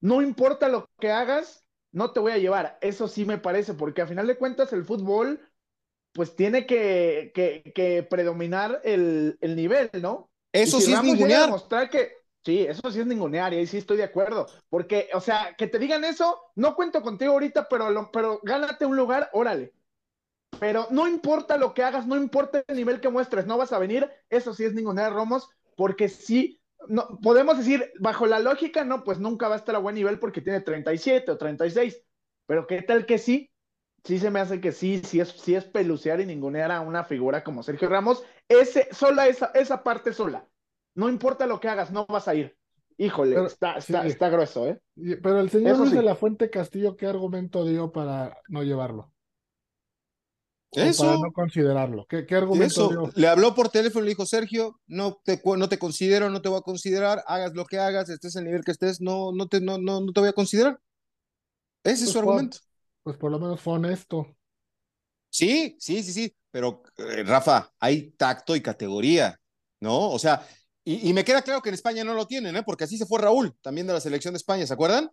No 0.00 0.22
importa 0.22 0.68
lo 0.68 0.90
que 0.98 1.12
hagas, 1.12 1.64
no 1.92 2.12
te 2.12 2.18
voy 2.18 2.32
a 2.32 2.38
llevar. 2.38 2.78
Eso 2.80 3.06
sí 3.06 3.24
me 3.24 3.38
parece, 3.38 3.74
porque 3.74 4.02
a 4.02 4.08
final 4.08 4.26
de 4.26 4.36
cuentas 4.36 4.72
el 4.72 4.84
fútbol, 4.84 5.48
pues 6.12 6.34
tiene 6.34 6.66
que, 6.66 7.30
que, 7.32 8.06
predominar 8.10 8.80
el, 8.82 9.38
el, 9.40 9.54
nivel, 9.54 9.88
¿no? 10.02 10.32
Eso 10.52 10.80
sí 10.80 10.92
es 10.92 11.02
ningunear. 11.04 11.52
que, 11.92 12.10
sí, 12.44 12.60
eso 12.60 12.90
sí 12.90 13.00
es 13.00 13.06
ningunear, 13.06 13.52
y 13.52 13.56
ahí 13.58 13.66
sí 13.66 13.78
estoy 13.78 13.96
de 13.96 14.04
acuerdo. 14.04 14.46
Porque, 14.68 15.08
o 15.14 15.20
sea, 15.20 15.54
que 15.56 15.66
te 15.66 15.78
digan 15.78 16.04
eso, 16.04 16.52
no 16.56 16.74
cuento 16.74 17.02
contigo 17.02 17.32
ahorita, 17.32 17.68
pero, 17.68 18.10
pero 18.12 18.40
gánate 18.42 18.86
un 18.86 18.96
lugar, 18.96 19.30
órale. 19.32 19.72
Pero 20.58 20.88
no 20.90 21.08
importa 21.08 21.56
lo 21.56 21.74
que 21.74 21.82
hagas, 21.82 22.06
no 22.06 22.16
importa 22.16 22.64
el 22.66 22.76
nivel 22.76 23.00
que 23.00 23.08
muestres, 23.08 23.46
no 23.46 23.56
vas 23.56 23.72
a 23.72 23.78
venir, 23.78 24.10
eso 24.28 24.52
sí 24.52 24.64
es 24.64 24.74
ninguna 24.74 25.04
de 25.04 25.10
Romos, 25.10 25.48
porque 25.76 26.08
sí, 26.08 26.60
no, 26.88 27.18
podemos 27.22 27.56
decir, 27.58 27.92
bajo 27.98 28.26
la 28.26 28.40
lógica, 28.40 28.84
no, 28.84 29.04
pues 29.04 29.18
nunca 29.18 29.48
va 29.48 29.54
a 29.54 29.58
estar 29.58 29.74
a 29.74 29.78
buen 29.78 29.94
nivel 29.94 30.18
porque 30.18 30.40
tiene 30.42 30.60
37 30.60 31.30
o 31.30 31.38
36, 31.38 32.02
pero 32.46 32.66
qué 32.66 32.82
tal 32.82 33.06
que 33.06 33.18
sí, 33.18 33.50
sí 34.04 34.18
se 34.18 34.30
me 34.30 34.40
hace 34.40 34.60
que 34.60 34.72
sí, 34.72 35.00
sí 35.04 35.20
es, 35.20 35.28
sí 35.30 35.54
es 35.54 35.64
pelucear 35.64 36.20
y 36.20 36.26
ningunear 36.26 36.72
a 36.72 36.80
una 36.80 37.04
figura 37.04 37.44
como 37.44 37.62
Sergio 37.62 37.88
Ramos, 37.88 38.24
ese, 38.48 38.88
sola 38.92 39.28
esa, 39.28 39.52
esa 39.54 39.82
parte 39.82 40.12
sola, 40.12 40.46
no 40.94 41.08
importa 41.08 41.46
lo 41.46 41.60
que 41.60 41.68
hagas, 41.68 41.90
no 41.90 42.06
vas 42.06 42.28
a 42.28 42.34
ir. 42.34 42.56
Híjole, 42.98 43.46
está, 43.46 43.76
está, 43.76 44.06
está, 44.06 44.28
grueso, 44.28 44.66
¿eh? 44.66 44.78
Pero 44.94 45.40
el 45.40 45.48
señor 45.48 45.78
Luis 45.78 45.92
de 45.92 46.02
la 46.02 46.14
Fuente 46.14 46.50
Castillo, 46.50 46.98
¿qué 46.98 47.06
argumento 47.06 47.64
dio 47.64 47.90
para 47.92 48.36
no 48.48 48.62
llevarlo? 48.62 49.10
Eso. 50.72 51.04
Para 51.04 51.16
no 51.16 51.32
considerarlo. 51.32 52.06
¿Qué, 52.06 52.26
qué 52.26 52.34
argumento 52.36 53.10
Le 53.14 53.26
habló 53.26 53.54
por 53.54 53.70
teléfono 53.70 54.04
y 54.04 54.08
le 54.08 54.10
dijo, 54.10 54.26
Sergio, 54.26 54.80
no 54.86 55.18
te, 55.24 55.40
no 55.42 55.68
te 55.68 55.78
considero, 55.78 56.28
no 56.28 56.42
te 56.42 56.50
voy 56.50 56.58
a 56.58 56.62
considerar, 56.62 57.24
hagas 57.26 57.54
lo 57.54 57.64
que 57.64 57.78
hagas, 57.78 58.10
estés 58.10 58.36
en 58.36 58.40
el 58.40 58.46
nivel 58.48 58.64
que 58.64 58.72
estés, 58.72 59.00
no, 59.00 59.32
no, 59.32 59.48
te, 59.48 59.62
no, 59.62 59.78
no, 59.78 60.02
no 60.02 60.12
te 60.12 60.20
voy 60.20 60.28
a 60.28 60.34
considerar. 60.34 60.78
Ese 61.82 61.94
es 61.94 62.00
pues 62.00 62.12
su 62.12 62.18
argumento. 62.18 62.58
Pues 63.02 63.16
por 63.16 63.30
lo 63.30 63.38
menos 63.38 63.60
fue 63.60 63.74
honesto. 63.74 64.36
Sí, 65.30 65.76
sí, 65.78 66.02
sí, 66.02 66.12
sí, 66.12 66.36
pero 66.50 66.82
eh, 66.98 67.22
Rafa, 67.22 67.72
hay 67.78 68.10
tacto 68.10 68.54
y 68.54 68.60
categoría, 68.60 69.40
¿no? 69.80 70.10
O 70.10 70.18
sea, 70.18 70.46
y, 70.84 71.08
y, 71.08 71.12
me 71.12 71.24
queda 71.24 71.42
claro 71.42 71.62
que 71.62 71.68
en 71.68 71.74
España 71.74 72.04
no 72.04 72.14
lo 72.14 72.26
tienen, 72.26 72.56
¿eh? 72.56 72.62
Porque 72.64 72.84
así 72.84 72.96
se 72.96 73.06
fue 73.06 73.20
Raúl, 73.20 73.54
también 73.60 73.86
de 73.86 73.92
la 73.92 74.00
selección 74.00 74.34
de 74.34 74.38
España, 74.38 74.66
¿se 74.66 74.74
acuerdan? 74.74 75.10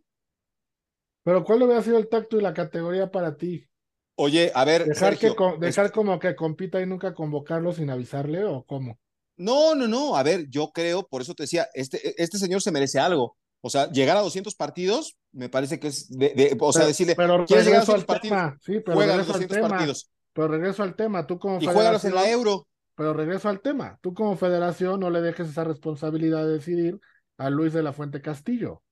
Pero 1.23 1.43
¿cuál 1.43 1.63
hubiera 1.63 1.83
sido 1.83 1.97
el 1.97 2.07
tacto 2.07 2.37
y 2.37 2.41
la 2.41 2.53
categoría 2.53 3.11
para 3.11 3.35
ti? 3.35 3.67
Oye, 4.15 4.51
a 4.55 4.63
ver. 4.63 4.85
Dejar, 4.85 5.17
que, 5.17 5.33
dejar 5.59 5.91
como 5.91 6.17
que 6.19 6.35
compita 6.35 6.81
y 6.81 6.85
nunca 6.85 7.13
convocarlo 7.13 7.73
sin 7.73 7.89
avisarle 7.89 8.45
o 8.45 8.63
cómo. 8.63 8.97
No, 9.35 9.75
no, 9.75 9.87
no. 9.87 10.15
A 10.15 10.23
ver, 10.23 10.47
yo 10.49 10.71
creo, 10.71 11.05
por 11.05 11.21
eso 11.21 11.35
te 11.35 11.43
decía, 11.43 11.67
este, 11.73 12.21
este 12.21 12.37
señor 12.37 12.61
se 12.61 12.71
merece 12.71 12.99
algo. 12.99 13.37
O 13.61 13.69
sea, 13.69 13.91
llegar 13.91 14.17
a 14.17 14.21
200 14.21 14.55
partidos, 14.55 15.17
me 15.31 15.49
parece 15.49 15.79
que 15.79 15.87
es 15.87 16.09
de, 16.09 16.55
o 16.59 16.71
sea, 16.71 16.85
decirle, 16.85 17.15
pero 17.15 17.45
¿quieres 17.45 17.65
llegar 17.65 17.81
a 17.81 17.85
200 17.85 18.05
partidos? 18.05 18.53
Sí, 18.61 18.79
pero 18.79 18.95
juega 18.95 19.11
regreso 19.13 19.33
200 19.33 19.57
al 19.57 19.61
tema. 19.61 19.69
partidos. 19.69 20.09
Pero 20.33 20.47
regreso 20.47 20.83
al 20.83 20.95
tema, 20.95 21.27
tú 21.27 21.39
como 21.39 21.61
y 21.61 21.65
juegalos 21.65 22.05
en 22.05 22.15
la 22.15 22.29
Euro. 22.29 22.67
Pero 22.97 23.13
regreso 23.13 23.47
al 23.47 23.61
tema, 23.61 23.97
tú 24.01 24.13
como 24.13 24.35
federación 24.35 24.99
no 24.99 25.09
le 25.09 25.21
dejes 25.21 25.47
esa 25.47 25.63
responsabilidad 25.63 26.45
de 26.45 26.53
decidir 26.53 26.99
a 27.37 27.49
Luis 27.49 27.71
de 27.71 27.83
la 27.83 27.93
Fuente 27.93 28.21
Castillo. 28.21 28.83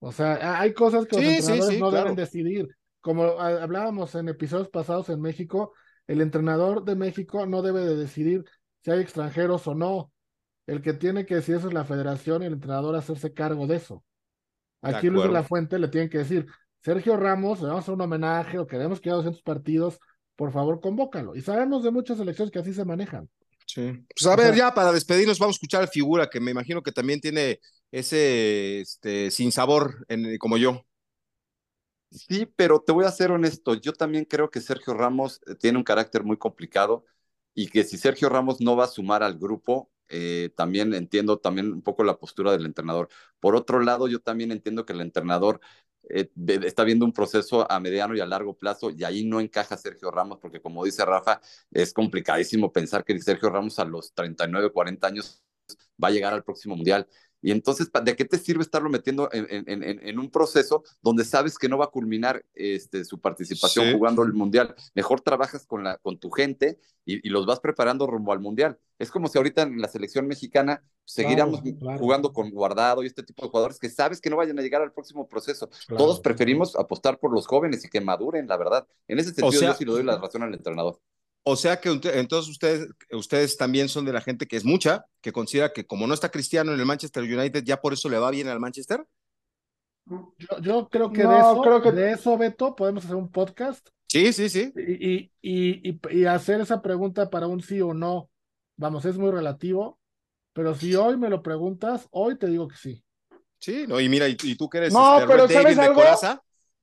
O 0.00 0.12
sea, 0.12 0.60
hay 0.60 0.74
cosas 0.74 1.06
que 1.06 1.16
los 1.16 1.24
entrenadores 1.24 1.80
no 1.80 1.90
deben 1.90 2.14
decidir 2.14 2.68
como 3.04 3.38
hablábamos 3.38 4.14
en 4.14 4.30
episodios 4.30 4.70
pasados 4.70 5.10
en 5.10 5.20
México, 5.20 5.74
el 6.06 6.22
entrenador 6.22 6.84
de 6.84 6.96
México 6.96 7.44
no 7.44 7.60
debe 7.60 7.80
de 7.80 7.96
decidir 7.96 8.46
si 8.80 8.92
hay 8.92 9.00
extranjeros 9.00 9.66
o 9.66 9.74
no. 9.74 10.10
El 10.66 10.80
que 10.80 10.94
tiene 10.94 11.26
que 11.26 11.34
decir 11.34 11.56
eso 11.56 11.68
es 11.68 11.74
la 11.74 11.84
federación 11.84 12.42
y 12.42 12.46
el 12.46 12.54
entrenador 12.54 12.96
hacerse 12.96 13.34
cargo 13.34 13.66
de 13.66 13.76
eso. 13.76 14.02
Aquí 14.80 15.10
Luis 15.10 15.24
de 15.24 15.32
la 15.32 15.42
Fuente 15.42 15.78
le 15.78 15.88
tienen 15.88 16.08
que 16.08 16.16
decir, 16.16 16.46
Sergio 16.80 17.18
Ramos, 17.18 17.60
le 17.60 17.66
vamos 17.66 17.80
a 17.80 17.84
hacer 17.84 17.94
un 17.94 18.00
homenaje 18.00 18.58
o 18.58 18.66
queremos 18.66 19.02
que 19.02 19.10
haya 19.10 19.16
200 19.16 19.42
partidos, 19.42 20.00
por 20.36 20.52
favor 20.52 20.80
convócalo. 20.80 21.36
Y 21.36 21.42
sabemos 21.42 21.82
de 21.84 21.90
muchas 21.90 22.18
elecciones 22.20 22.52
que 22.52 22.58
así 22.58 22.72
se 22.72 22.84
manejan. 22.84 23.28
Sí. 23.66 24.04
Pues 24.14 24.26
a 24.26 24.36
ver, 24.36 24.54
ya 24.54 24.74
para 24.74 24.92
despedirnos 24.92 25.38
vamos 25.38 25.54
a 25.54 25.58
escuchar 25.58 25.82
a 25.82 25.86
Figura, 25.86 26.28
que 26.28 26.40
me 26.40 26.50
imagino 26.50 26.82
que 26.82 26.92
también 26.92 27.20
tiene 27.20 27.60
ese 27.90 28.80
este, 28.80 29.30
sin 29.30 29.52
sabor 29.52 30.04
en, 30.08 30.36
como 30.38 30.56
yo. 30.56 30.84
Sí, 32.10 32.46
pero 32.56 32.80
te 32.80 32.92
voy 32.92 33.04
a 33.06 33.10
ser 33.10 33.32
honesto, 33.32 33.74
yo 33.74 33.92
también 33.92 34.24
creo 34.24 34.48
que 34.50 34.60
Sergio 34.60 34.94
Ramos 34.94 35.40
eh, 35.46 35.56
tiene 35.56 35.78
un 35.78 35.84
carácter 35.84 36.22
muy 36.22 36.36
complicado 36.36 37.04
y 37.54 37.68
que 37.68 37.82
si 37.84 37.98
Sergio 37.98 38.28
Ramos 38.28 38.60
no 38.60 38.76
va 38.76 38.84
a 38.84 38.88
sumar 38.88 39.22
al 39.24 39.36
grupo, 39.36 39.90
eh, 40.08 40.50
también 40.56 40.94
entiendo 40.94 41.38
también 41.38 41.72
un 41.72 41.82
poco 41.82 42.04
la 42.04 42.18
postura 42.18 42.52
del 42.52 42.66
entrenador. 42.66 43.08
Por 43.40 43.56
otro 43.56 43.80
lado, 43.80 44.06
yo 44.06 44.20
también 44.20 44.52
entiendo 44.52 44.84
que 44.84 44.92
el 44.92 45.00
entrenador 45.00 45.60
eh, 46.10 46.30
está 46.64 46.84
viendo 46.84 47.04
un 47.04 47.12
proceso 47.12 47.70
a 47.70 47.80
mediano 47.80 48.14
y 48.14 48.20
a 48.20 48.26
largo 48.26 48.54
plazo 48.56 48.90
y 48.90 49.04
ahí 49.04 49.24
no 49.24 49.40
encaja 49.40 49.76
Sergio 49.76 50.10
Ramos 50.10 50.38
porque 50.40 50.60
como 50.60 50.84
dice 50.84 51.04
Rafa, 51.04 51.40
es 51.70 51.92
complicadísimo 51.92 52.72
pensar 52.72 53.04
que 53.04 53.18
Sergio 53.20 53.50
Ramos 53.50 53.78
a 53.78 53.84
los 53.84 54.12
39, 54.14 54.70
40 54.72 55.06
años 55.06 55.42
va 56.02 56.08
a 56.08 56.10
llegar 56.10 56.32
al 56.34 56.44
próximo 56.44 56.76
mundial. 56.76 57.06
Y 57.44 57.50
entonces, 57.50 57.90
¿de 58.02 58.16
qué 58.16 58.24
te 58.24 58.38
sirve 58.38 58.62
estarlo 58.62 58.88
metiendo 58.88 59.28
en, 59.30 60.18
un 60.18 60.30
proceso 60.30 60.82
donde 61.02 61.26
sabes 61.26 61.58
que 61.58 61.68
no 61.68 61.76
va 61.76 61.84
a 61.84 61.90
culminar 61.90 62.42
este, 62.54 63.04
su 63.04 63.20
participación 63.20 63.92
jugando 63.92 64.22
el 64.22 64.32
Mundial? 64.32 64.74
Mejor 64.94 65.20
trabajas 65.20 65.66
con, 65.66 65.84
la, 65.84 65.98
con 65.98 66.18
tu 66.18 66.30
gente 66.30 66.78
y, 67.04 67.28
los 67.28 67.44
vas 67.44 67.60
preparando 67.60 68.06
rumbo 68.06 68.32
al 68.32 68.40
Mundial. 68.40 68.78
Es 68.98 69.10
como 69.10 69.28
si 69.28 69.36
ahorita 69.36 69.60
en 69.60 69.78
la 69.78 69.88
selección 69.88 70.26
mexicana 70.26 70.82
seguiríamos 71.04 71.60
jugando 71.98 72.32
con 72.32 72.48
Guardado 72.48 73.02
y 73.02 73.08
este 73.08 73.22
tipo 73.22 73.42
de 73.42 73.50
jugadores 73.50 73.78
que 73.78 73.90
sabes 73.90 74.22
que 74.22 74.30
no 74.30 74.36
vayan 74.36 74.58
a 74.58 74.62
llegar 74.62 74.80
al 74.80 74.92
próximo 74.92 75.28
proceso. 75.28 75.68
Todos 75.86 76.20
preferimos 76.20 76.74
apostar 76.76 77.18
por 77.18 77.30
los 77.30 77.46
jóvenes 77.46 77.84
y 77.84 77.90
que 77.90 78.00
maduren, 78.00 78.48
la 78.48 78.56
verdad. 78.56 78.88
En 79.06 79.18
ese 79.18 79.34
sentido, 79.34 79.60
yo 79.60 79.74
sí 79.74 79.84
le 79.84 79.92
doy 79.92 80.02
la 80.02 80.16
razón 80.16 80.44
al 80.44 80.54
entrenador. 80.54 80.98
O 81.46 81.56
sea 81.56 81.78
que 81.78 81.90
entonces 81.90 82.50
ustedes, 82.50 82.88
ustedes 83.12 83.56
también 83.58 83.90
son 83.90 84.06
de 84.06 84.12
la 84.12 84.22
gente 84.22 84.46
que 84.46 84.56
es 84.56 84.64
mucha, 84.64 85.04
que 85.20 85.30
considera 85.30 85.72
que 85.72 85.86
como 85.86 86.06
no 86.06 86.14
está 86.14 86.30
Cristiano 86.30 86.72
en 86.72 86.80
el 86.80 86.86
Manchester 86.86 87.22
United, 87.22 87.62
ya 87.64 87.80
por 87.80 87.92
eso 87.92 88.08
le 88.08 88.18
va 88.18 88.30
bien 88.30 88.48
al 88.48 88.60
Manchester. 88.60 89.04
Yo, 90.06 90.58
yo 90.60 90.88
creo 90.88 91.12
que, 91.12 91.26
de, 91.26 91.38
eso, 91.38 91.60
creo 91.62 91.82
que 91.82 91.92
de 91.92 92.12
eso, 92.12 92.36
Beto, 92.38 92.74
podemos 92.74 93.04
hacer 93.04 93.16
un 93.16 93.30
podcast. 93.30 93.86
Sí, 94.08 94.32
sí, 94.32 94.48
sí. 94.48 94.72
Y, 94.76 95.30
y, 95.42 95.90
y, 95.90 96.00
y, 96.10 96.24
hacer 96.24 96.60
esa 96.60 96.80
pregunta 96.80 97.28
para 97.28 97.46
un 97.46 97.62
sí 97.62 97.80
o 97.80 97.92
no. 97.92 98.30
Vamos, 98.76 99.04
es 99.04 99.18
muy 99.18 99.30
relativo. 99.30 99.98
Pero 100.54 100.74
si 100.74 100.94
hoy 100.94 101.16
me 101.16 101.28
lo 101.28 101.42
preguntas, 101.42 102.06
hoy 102.10 102.38
te 102.38 102.46
digo 102.46 102.68
que 102.68 102.76
sí. 102.76 103.04
Sí, 103.58 103.86
no, 103.88 103.98
y 103.98 104.08
mira, 104.08 104.28
y, 104.28 104.36
tú 104.36 104.68
que 104.68 104.78
eres 104.78 104.92
no, 104.92 105.18
este, 105.18 105.26
pero 105.26 105.48
¿sabes 105.48 105.78
algo? 105.78 106.02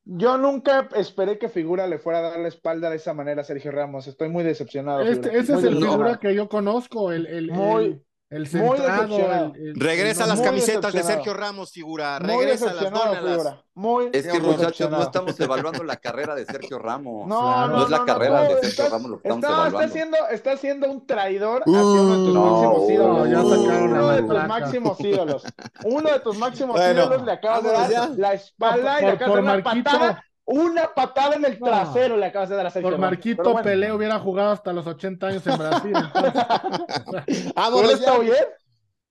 Yo 0.04 0.38
nunca 0.38 0.89
esperé 0.95 1.38
que 1.38 1.47
Figura 1.47 1.86
le 1.88 1.99
fuera 1.99 2.20
a 2.20 2.22
dar 2.22 2.39
la 2.39 2.47
espalda 2.47 2.89
de 2.89 2.95
esa 2.95 3.14
manera 3.14 3.41
a 3.41 3.43
Sergio 3.43 3.72
Ramos. 3.72 4.08
Estoy 4.08 4.30
muy 4.30 4.43
decepcionado. 4.43 5.02
Este, 5.02 5.38
ese 5.38 5.54
es 5.54 5.64
el 5.64 5.78
Figura 5.78 6.20
que 6.20 6.34
yo 6.34 6.49
conozco, 6.49 7.12
el, 7.12 7.28
el, 7.28 7.52
muy, 7.52 7.86
el 7.86 8.06
centrado, 8.48 9.54
Regresa 9.76 10.26
las 10.26 10.40
camisetas 10.40 10.94
de 10.94 11.04
Sergio 11.04 11.34
Ramos, 11.34 11.72
figura. 11.72 12.18
Regresa 12.20 12.74
las 12.74 12.92
dónalas. 12.92 13.56
Muy 13.74 14.10
es 14.12 14.28
que 14.28 14.40
muchachos, 14.40 14.90
no 14.90 15.02
estamos 15.02 15.40
evaluando 15.40 15.84
la 15.84 15.96
carrera 15.96 16.36
de 16.36 16.46
Sergio 16.46 16.78
Ramos. 16.78 17.28
No, 17.28 17.68
no, 17.68 17.78
no, 17.78 17.84
es 17.84 17.90
la 17.90 18.04
carrera 18.04 18.44
de 18.44 18.62
Sergio 18.62 18.90
Ramos 18.90 19.12
lo 19.12 19.22
que 19.22 19.30
estamos 19.30 19.50
evaluando. 19.50 19.80
Está 19.82 19.94
siendo, 19.94 20.18
está 20.30 20.58
siendo 20.58 20.92
un 20.92 21.08
traidor 21.08 21.62
hacia 21.62 21.82
uno 21.82 22.16
de 22.16 22.24
tus 22.24 22.34
máximos 22.36 22.90
ídolos. 22.90 23.30
Ya 23.30 23.42
uno 23.42 24.12
de 24.12 24.22
tus 24.22 24.48
máximos 24.48 25.00
ídolos. 25.00 25.44
Uno 25.86 26.10
de 26.12 26.20
tus 26.20 26.38
máximos 26.38 26.82
ídolos 26.82 27.24
le 27.24 27.32
acabas 27.32 27.64
de 27.64 27.94
dar 27.94 28.10
la 28.12 28.34
espalda 28.34 29.02
y 29.02 29.06
le 29.06 29.12
acabas 29.12 29.36
de 29.36 29.42
dar 29.42 29.56
una 29.60 29.64
patada 29.64 30.24
una 30.46 30.94
patada 30.94 31.36
en 31.36 31.46
el 31.46 31.60
trasero 31.60 32.18
le 32.18 32.26
acabas 32.26 32.50
de 32.50 32.56
dar 32.56 32.66
a 32.66 32.72
Sergio 32.72 32.89
Por 32.89 33.00
Marquito 33.00 33.56
Pelé 33.64 33.92
hubiera 33.92 34.20
jugado 34.20 34.52
hasta 34.52 34.74
los 34.74 34.86
80 34.88 35.28
años 35.28 35.48
en 35.48 35.58
Brasil. 35.58 35.94
Vámonos, 37.56 37.94
está 37.94 38.18
bien? 38.20 38.46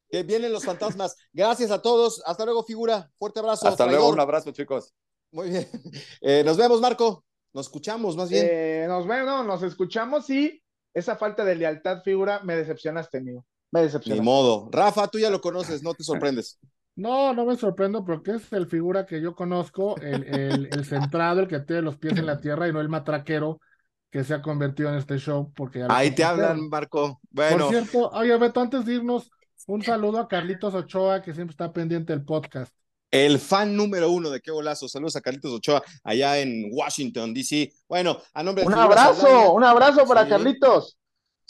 Que 0.09 0.23
vienen 0.25 0.53
los 0.53 0.65
fantasmas. 0.65 1.17
Gracias 1.33 1.71
a 1.71 1.81
todos. 1.81 2.23
Hasta 2.27 2.45
luego, 2.45 2.65
figura. 2.65 3.09
Fuerte 3.17 3.39
abrazo. 3.39 3.69
Hasta 3.69 3.87
luego, 3.87 4.09
un 4.09 4.21
abrazo, 4.21 4.51
chicos. 4.51 4.93
Muy 5.33 5.51
bien. 5.51 5.69
Eh, 6.21 6.43
nos 6.45 6.57
vemos, 6.57 6.81
Marco. 6.81 7.25
Nos 7.53 7.67
escuchamos, 7.67 8.17
más 8.17 8.29
bien. 8.29 8.47
Eh, 8.49 8.85
nos 8.89 9.07
vemos, 9.07 9.45
nos 9.45 9.63
escuchamos 9.63 10.29
y 10.31 10.63
esa 10.95 11.17
falta 11.17 11.45
de 11.45 11.57
lealtad, 11.57 12.03
figura, 12.03 12.41
me 12.45 12.57
decepcionaste, 12.57 13.19
amigo. 13.19 13.45
Me 13.73 13.83
decepcionaste. 13.83 14.21
Ni 14.21 14.25
modo. 14.25 14.69
Rafa, 14.71 15.09
tú 15.09 15.19
ya 15.19 15.31
lo 15.31 15.41
conoces, 15.41 15.83
no 15.83 15.95
te 15.95 16.05
sorprendes. 16.05 16.59
No, 17.01 17.33
no 17.33 17.47
me 17.47 17.57
sorprendo 17.57 18.05
porque 18.05 18.33
es 18.33 18.53
el 18.53 18.67
figura 18.67 19.07
que 19.07 19.23
yo 19.23 19.35
conozco, 19.35 19.97
el, 20.03 20.69
el, 20.71 20.85
centrado, 20.85 21.41
el 21.41 21.49
que 21.49 21.61
tiene 21.61 21.81
los 21.81 21.97
pies 21.97 22.19
en 22.19 22.27
la 22.27 22.39
tierra 22.39 22.69
y 22.69 22.75
no 22.75 22.81
el 22.81 22.91
matraquero 22.91 23.59
que 24.11 24.23
se 24.23 24.35
ha 24.35 24.43
convertido 24.43 24.91
en 24.91 24.97
este 24.97 25.17
show. 25.17 25.51
Porque 25.57 25.87
Ahí 25.89 26.11
te 26.11 26.25
hablan, 26.25 26.69
Marco. 26.69 27.19
Bueno. 27.31 27.69
Por 27.69 27.71
cierto, 27.71 28.11
oye, 28.11 28.37
Beto, 28.37 28.61
antes 28.61 28.85
de 28.85 28.97
irnos, 28.97 29.31
un 29.67 29.83
saludo 29.83 30.19
a 30.19 30.29
Carlitos 30.29 30.75
Ochoa, 30.75 31.23
que 31.23 31.33
siempre 31.33 31.53
está 31.53 31.73
pendiente 31.73 32.13
del 32.13 32.23
podcast. 32.23 32.75
El 33.11 33.39
fan 33.39 33.75
número 33.75 34.11
uno 34.11 34.29
de 34.29 34.41
Qué 34.41 34.51
Golazo. 34.51 34.87
Saludos 34.87 35.17
a 35.17 35.23
Carlitos 35.23 35.53
Ochoa, 35.53 35.83
allá 36.05 36.39
en 36.39 36.69
Washington, 36.71 37.33
D.C. 37.33 37.73
Bueno, 37.89 38.19
a 38.35 38.43
nombre 38.43 38.63
de. 38.63 38.69
Un 38.69 38.75
abrazo, 38.75 39.55
un 39.55 39.65
abrazo 39.65 40.05
para 40.05 40.29
Carlitos. 40.29 40.99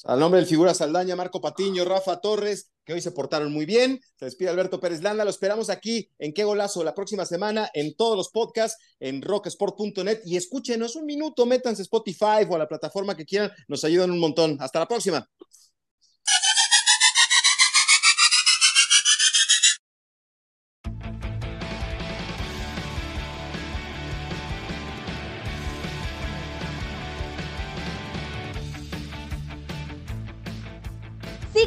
Al 0.04 0.18
nombre 0.18 0.40
del 0.40 0.48
figura 0.48 0.72
Saldaña, 0.72 1.14
Marco 1.14 1.40
Patiño, 1.40 1.84
Rafa 1.84 2.20
Torres, 2.20 2.70
que 2.84 2.94
hoy 2.94 3.00
se 3.02 3.10
portaron 3.10 3.52
muy 3.52 3.66
bien. 3.66 4.00
Se 4.16 4.24
despide 4.24 4.48
Alberto 4.48 4.80
Pérez 4.80 5.02
Landa. 5.02 5.24
Lo 5.24 5.30
esperamos 5.30 5.68
aquí 5.68 6.08
en 6.18 6.32
Qué 6.32 6.44
Golazo 6.44 6.82
la 6.82 6.94
próxima 6.94 7.26
semana 7.26 7.70
en 7.74 7.94
todos 7.94 8.16
los 8.16 8.30
podcasts 8.30 8.82
en 8.98 9.20
rocksport.net. 9.20 10.20
Y 10.24 10.36
escúchenos 10.36 10.96
un 10.96 11.04
minuto, 11.04 11.44
métanse 11.44 11.82
Spotify 11.82 12.46
o 12.48 12.54
a 12.54 12.58
la 12.58 12.68
plataforma 12.68 13.16
que 13.16 13.26
quieran. 13.26 13.50
Nos 13.68 13.84
ayudan 13.84 14.10
un 14.10 14.20
montón. 14.20 14.56
Hasta 14.60 14.78
la 14.78 14.88
próxima. 14.88 15.28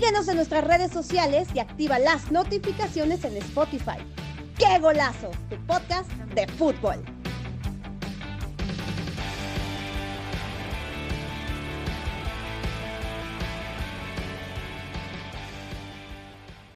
Síguenos 0.04 0.28
en 0.28 0.36
nuestras 0.36 0.66
redes 0.66 0.91
sociales 0.91 1.47
y 1.54 1.60
activa 1.60 1.97
las 1.97 2.30
notificaciones 2.30 3.24
en 3.24 3.38
Spotify. 3.38 3.95
¡Qué 4.58 4.78
golazo! 4.80 5.32
Tu 5.49 5.56
podcast 5.66 6.12
de 6.36 6.45
fútbol. 6.45 7.01